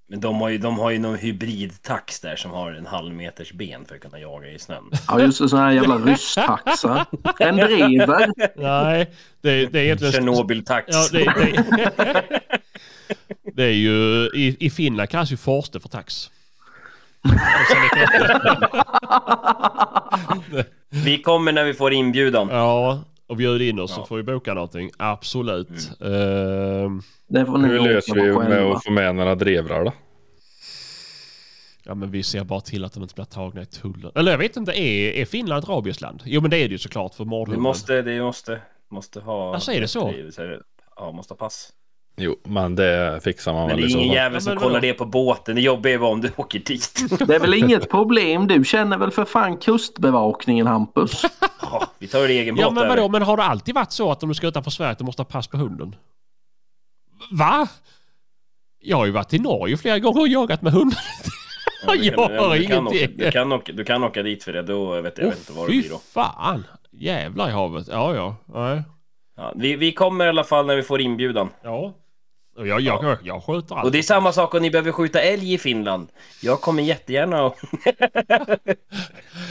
Men 0.09 0.21
de 0.21 0.41
har 0.41 0.49
ju, 0.49 0.59
de 0.59 0.79
har 0.79 0.91
ju 0.91 0.99
någon 0.99 1.17
hybridtax 1.19 2.21
där 2.21 2.37
som 2.37 2.51
har 2.51 2.73
en 2.73 2.87
halv 2.87 3.15
meters 3.15 3.53
ben 3.53 3.85
för 3.85 3.95
att 3.95 4.01
kunna 4.01 4.19
jaga 4.19 4.49
i 4.49 4.59
snön. 4.59 4.85
Ja 5.09 5.21
just 5.21 5.39
det, 5.43 5.49
sån 5.49 5.59
här 5.59 5.71
jävla 5.73 5.97
rysstaxa. 5.99 7.07
En 7.39 7.57
driver. 7.57 8.33
Nej, 8.63 9.11
det, 9.41 9.67
det 9.67 9.79
är 9.79 9.85
egentligen... 9.85 10.13
Tjernobyltax. 10.13 10.87
Ja, 10.89 11.09
det, 11.13 11.25
det, 11.25 12.41
det 13.55 13.65
är 13.65 13.71
ju... 13.73 14.27
I, 14.35 14.57
I 14.61 14.71
Finland 14.71 15.09
kallas 15.11 15.33
ju 15.33 15.37
Forste 15.37 15.81
för 15.81 15.89
tax. 15.89 16.31
Och 16.31 16.31
sen 16.31 16.31
är 16.31 16.31
det- 16.31 17.14
Vi 20.91 21.23
kommer 21.23 21.53
när 21.53 21.65
vi 21.65 21.75
får 21.75 21.93
inbjudan. 21.93 22.49
Ja, 22.49 23.01
och 23.27 23.37
bjud 23.37 23.63
in 23.63 23.81
oss 23.81 23.95
så 23.95 24.01
Ja. 24.01 24.07
får 24.07 24.17
vi 24.17 24.23
boka 24.23 24.55
någonting. 24.55 24.91
Absolut. 24.99 25.69
Det 27.29 27.47
får 27.47 27.59
ni 27.59 27.69
Hur 27.69 27.81
löser 27.81 28.15
vi 28.15 28.33
med 28.49 28.63
att 28.63 28.85
få 28.85 28.91
med 28.91 29.15
några 29.15 29.35
drevrar 29.35 29.85
då? 29.85 29.93
ja, 31.87 31.95
men 31.95 32.11
vi 32.11 32.23
ser 32.23 32.45
bara 32.45 32.61
till 32.61 32.85
att 32.85 32.93
de 32.93 33.03
inte 33.03 33.15
blir 33.15 33.25
tagna 33.25 33.63
i 33.63 33.67
tullen. 33.67 34.13
Eller 34.15 34.31
jag 34.31 34.39
vet 34.39 34.57
inte, 34.57 34.73
är, 34.81 35.11
är 35.13 35.25
Finland 35.25 35.63
ett 35.63 35.69
rabiesland? 35.69 36.23
Jo, 36.25 36.41
men 36.41 36.51
det 36.51 36.57
är 36.57 36.69
det 36.69 36.73
ju 36.73 36.79
såklart 36.79 37.15
för 37.15 37.25
Vi 37.25 37.31
mordhunden. 37.31 37.63
måste, 37.63 38.03
det 38.03 38.21
måste, 38.23 38.61
måste 38.91 39.21
ha... 39.21 39.55
Alltså, 39.55 39.73
är 39.73 39.81
det 39.81 39.89
så? 39.89 40.15
Ja, 40.97 41.13
måste 41.13 41.33
ha 41.35 41.37
pass. 41.39 41.73
Jo, 42.17 42.37
men 42.45 42.75
det 42.77 43.21
fixar 43.25 43.53
man 43.53 43.67
Men 43.67 43.77
väl 43.77 43.77
det 43.77 43.83
i 43.83 43.85
är 43.87 43.89
så 43.91 43.99
ingen 43.99 44.13
jävel 44.15 44.35
Ja, 44.35 44.41
som 44.41 44.51
men 44.55 44.63
kollar 44.63 44.81
det 44.81 44.93
på 44.95 45.05
båten. 45.05 45.55
Det 45.55 45.61
jobbiga 45.61 45.95
är 45.95 45.99
bara 45.99 46.11
om 46.11 46.21
du 46.21 46.31
åker 46.37 46.59
dit. 46.59 47.05
Det 47.27 47.35
är 47.35 47.41
väl 47.41 47.55
inget 47.55 47.91
problem. 47.91 48.47
Du 48.47 48.65
känner 48.65 48.99
väl 48.99 49.11
för 49.11 49.25
fan 49.25 49.57
kustbevakningen 49.57 50.67
Hampus? 50.67 51.23
Ja, 51.63 51.87
vi 51.99 52.07
tar 52.09 52.29
egen 52.29 52.57
Ja, 52.57 52.65
båt 52.67 52.75
men 52.75 52.85
över. 52.85 52.97
vadå? 52.97 53.09
Men 53.09 53.23
har 53.23 53.37
det 53.37 53.43
alltid 53.43 53.75
varit 53.75 53.93
så 53.93 54.11
att 54.11 54.23
om 54.23 54.29
du 54.29 54.35
ska 54.35 54.47
utanför 54.47 54.71
Sverige 54.71 54.91
att 54.93 54.99
du 54.99 55.05
måste 55.05 55.23
ha 55.23 55.25
pass 55.27 55.49
på 55.49 55.57
hunden? 55.57 55.97
Va? 57.31 57.69
Jag 58.81 58.97
har 58.97 59.07
ju 59.07 59.13
varit 59.13 59.33
i 59.35 59.39
Norge 59.39 59.77
flera 59.77 59.99
gånger 59.99 60.21
och 60.21 60.29
jagat 60.29 60.63
med 60.63 60.73
hundar. 60.73 60.99
Ja, 61.87 61.93
du 61.97 61.99
jag 62.05 62.15
kan- 62.15 62.39
har 62.39 62.57
du 62.57 62.67
kan 62.67 62.87
åka- 62.89 63.07
Du 63.17 63.31
kan, 63.31 63.53
åka, 63.53 63.73
du 63.73 63.85
kan 63.85 64.05
åka 64.05 64.23
dit 64.23 64.45
för 64.45 64.53
det. 64.53 64.63
Då 64.63 65.01
vet 65.01 65.19
jag, 65.19 65.27
jag 65.27 65.31
vet 65.31 65.39
inte 65.39 65.53
vad 65.53 65.67
det 65.67 65.71
blir 65.71 65.91
då. 65.91 65.99
fan! 66.15 66.65
Jävlar 66.93 67.49
i 67.49 67.53
havet. 67.53 67.89
Ja, 67.91 68.15
ja. 68.15 68.37
Nej. 68.47 68.83
Ja, 69.37 69.53
vi, 69.57 69.77
vi 69.77 69.93
kommer 69.93 70.27
i 70.27 70.29
alla 70.29 70.45
fall 70.45 70.67
när 70.67 70.77
vi 70.77 70.83
får 70.83 71.01
inbjudan. 71.01 71.49
Ja. 71.63 71.93
Och 72.57 72.67
Jag, 72.67 72.81
jag, 72.81 73.05
jag, 73.05 73.19
jag 73.23 73.43
skjuter 73.45 73.75
allt. 73.75 73.85
Och 73.85 73.93
det 73.93 73.99
är 73.99 74.03
samma 74.03 74.33
sak 74.33 74.55
om 74.55 74.63
ni 74.63 74.71
behöver 74.71 74.93
skjuta 74.93 75.21
älg 75.21 75.53
i 75.55 75.59
Finland. 75.59 76.09
Jag 76.43 76.61
kommer 76.61 76.83
jättegärna 76.83 77.43
och... 77.45 77.57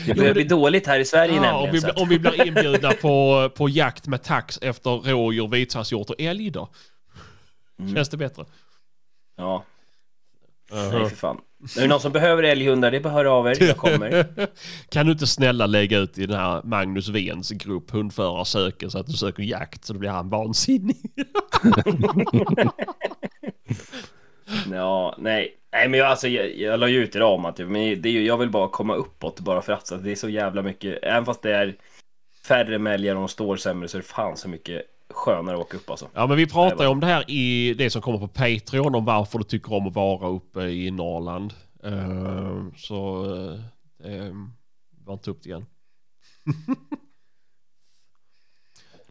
det 0.08 0.14
börjar 0.16 0.34
bli 0.34 0.44
dåligt 0.44 0.88
här 0.88 1.00
i 1.00 1.06
Sverige 1.06 1.34
Ja, 1.36 1.40
om, 1.40 1.44
nämligen. 1.64 1.72
vi, 1.74 1.82
så 1.82 1.90
att- 1.90 1.98
om 2.00 2.10
vi 2.10 2.20
blir 2.20 2.48
inbjudna 2.48 2.92
på, 2.92 3.50
på 3.56 3.70
jakt 3.70 4.08
med 4.08 4.24
tax 4.24 4.60
efter 4.62 4.90
rådjur, 4.90 5.48
vitsvanshjort 5.48 6.10
och 6.10 6.16
älg 6.22 6.50
då? 6.50 6.70
Mm. 7.80 7.96
Känns 7.96 8.10
det 8.10 8.18
bättre? 8.18 8.46
Ja, 9.38 9.64
nej 10.72 10.80
Uh-huh. 10.92 11.10
för 11.10 11.16
fan. 11.16 11.38
Är 11.78 11.82
det 11.82 11.88
någon 11.88 12.00
som 12.00 12.12
behöver 12.12 12.44
älghundar, 12.44 12.92
det 12.92 12.98
är 12.98 13.02
bara 13.02 13.14
höra 13.14 13.32
av 13.32 13.48
er. 13.48 13.64
Jag 13.64 13.78
kommer. 13.78 14.26
kan 14.90 15.06
du 15.06 15.12
inte 15.12 15.28
snälla 15.28 15.66
lägga 15.66 15.98
ut 15.98 16.18
i 16.18 16.26
den 16.26 16.40
här 16.40 16.62
Magnus 16.64 17.10
Vens 17.10 17.52
grupp 17.52 17.92
hundförare 17.92 18.46
söker 18.46 18.90
så 18.90 19.00
att 19.00 19.08
du 19.08 19.14
söker 19.14 19.44
jakt 19.44 19.86
så 19.86 19.94
då 19.94 20.00
blir 20.00 20.10
han 20.10 20.30
vansinnig. 20.30 20.96
Ja, 24.72 25.16
nej. 25.18 25.58
Nej 25.72 25.88
men 25.90 26.00
jag, 26.00 26.08
alltså, 26.10 26.28
jag, 26.28 26.58
jag 26.58 26.80
la 26.80 26.88
ju 26.88 27.04
ut 27.04 27.16
idag 27.16 27.34
om 27.34 27.46
att 27.46 27.60
men 27.60 27.74
det 28.02 28.10
är, 28.10 28.14
ju- 28.14 28.26
jag 28.26 28.38
vill 28.38 28.50
bara 28.50 28.68
komma 28.70 28.96
uppåt 28.96 29.40
bara 29.40 29.62
för 29.62 29.74
att 29.74 29.88
så 29.88 29.96
det 29.96 30.12
är 30.12 30.16
så 30.16 30.30
jävla 30.30 30.62
mycket. 30.62 31.00
Även 31.04 31.26
fast 31.26 31.42
det 31.42 31.56
är 31.56 31.76
färre 32.48 32.80
mälgar 32.80 33.16
och 33.16 33.22
de 33.22 33.28
står 33.28 33.56
sämre 33.58 33.88
så 33.88 33.98
är 33.98 34.02
det 34.02 34.08
fan 34.08 34.38
så 34.38 34.50
mycket 34.50 34.82
skönare 35.14 35.56
att 35.56 35.62
åka 35.62 35.78
upp 35.78 35.90
alltså. 35.90 36.10
Ja 36.14 36.28
men 36.28 36.38
vi 36.38 36.48
pratar 36.48 36.84
ju 36.84 36.90
om 36.90 37.00
det 37.00 37.06
här 37.08 37.32
i 37.32 37.74
det 37.74 37.90
som 37.90 38.02
kommer 38.02 38.20
på 38.20 38.28
Patreon 38.28 38.96
om 38.96 39.06
varför 39.06 39.38
du 39.38 39.44
tycker 39.44 39.74
om 39.74 39.88
att 39.88 39.94
vara 39.96 40.28
uppe 40.28 40.62
i 40.62 40.92
Norrland. 40.92 41.54
Eh, 41.84 42.64
så 42.78 43.26
uh, 43.26 43.60
uh, 44.06 44.34
var 45.06 45.14
inte 45.14 45.32
upp 45.32 45.44
det 45.44 45.50
igen. 45.50 45.66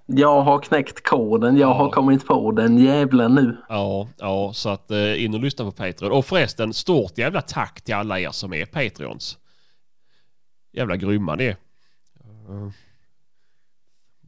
Jag 0.06 0.42
har 0.42 0.58
knäckt 0.58 1.02
koden. 1.08 1.56
Jag 1.56 1.74
har 1.74 1.84
Ja. 1.84 1.90
kommit 1.90 2.26
på 2.26 2.52
den 2.52 2.78
jävlen 2.78 3.34
nu. 3.34 3.56
Ja, 3.68 4.08
ja 4.18 4.52
så 4.54 4.68
att 4.68 4.90
uh, 4.90 5.24
in 5.24 5.34
och 5.34 5.40
lyssna 5.40 5.64
på 5.64 5.70
Patreon. 5.70 6.12
Och 6.12 6.26
förresten, 6.26 6.72
stort 6.74 7.18
jävla 7.18 7.42
tack 7.42 7.80
till 7.82 7.94
alla 7.94 8.20
er 8.20 8.30
som 8.30 8.52
är 8.54 8.64
Patreons. 8.66 9.38
Jävla 10.72 10.96
grymma 10.96 11.34
ni 11.34 11.44
är. 11.44 11.56
Eh, 12.48 12.70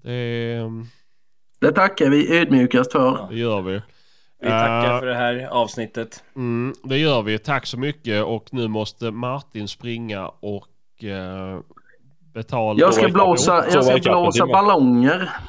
det, 0.03 0.59
um, 0.59 0.87
Det 1.65 1.73
tackar 1.73 2.09
vi 2.09 2.39
ödmjukast 2.39 2.93
för. 2.93 3.27
det 3.31 3.37
gör 3.37 3.63
vi. 3.63 3.83
Vi 4.43 4.49
tackar 4.49 4.95
Eh, 4.95 4.99
för 5.01 5.07
det 5.07 5.15
här 5.15 5.49
avsnittet. 5.51 6.25
Mm, 6.37 6.75
det 6.83 6.99
gör 6.99 7.23
vi. 7.23 7.39
Tack 7.39 7.67
så 7.67 7.79
mycket. 7.79 8.25
Och 8.25 8.49
nu 8.51 8.69
måste 8.69 9.11
Martin 9.11 9.69
springa 9.69 10.29
och 10.29 11.05
eh, 11.05 11.59
betala. 12.35 12.81
Jag 12.81 12.95
ska 12.95 13.09
blåsa, 13.09 13.65
jag 13.73 13.85
ska 13.85 13.99
blåsa 14.11 14.47
ballonger. 14.47 15.31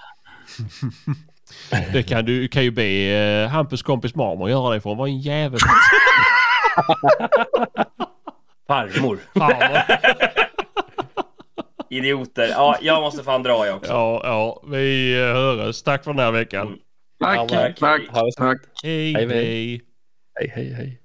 Det 1.94 2.04
kan 2.04 2.26
du 2.26 2.48
kan 2.48 2.64
ju 2.64 2.72
be 2.72 2.84
eh, 2.84 3.50
Hampus 3.50 3.84
kompis 3.84 4.16
Marmor 4.16 4.50
göra 4.50 4.74
det 4.74 4.82
för 4.82 4.90
hon 4.90 4.98
var 4.98 5.08
en 5.08 5.20
jävel. 5.20 5.60
Farmor. 8.68 9.20
Farmor. 9.34 9.82
Idioter. 11.90 12.48
Ja, 12.48 12.78
jag 12.82 13.02
måste 13.02 13.24
fan 13.24 13.44
dra 13.44 13.66
jag 13.66 13.76
också. 13.76 13.92
ja, 13.92 14.22
ja, 14.24 14.64
vi 14.68 15.16
eh, 15.20 15.26
hörs. 15.26 15.84
Tack 15.84 16.04
för 16.04 16.14
den 16.14 16.20
här 16.20 16.32
veckan. 16.32 16.68
Mm. 16.68 16.80
Tack, 17.20 17.50
tack, 17.50 17.80
tack. 18.36 18.58
Hej, 18.84 19.14
hej. 19.14 19.28
hej. 19.28 19.82
Hej, 20.40 20.52
hej, 20.56 20.74
hej. 20.74 21.05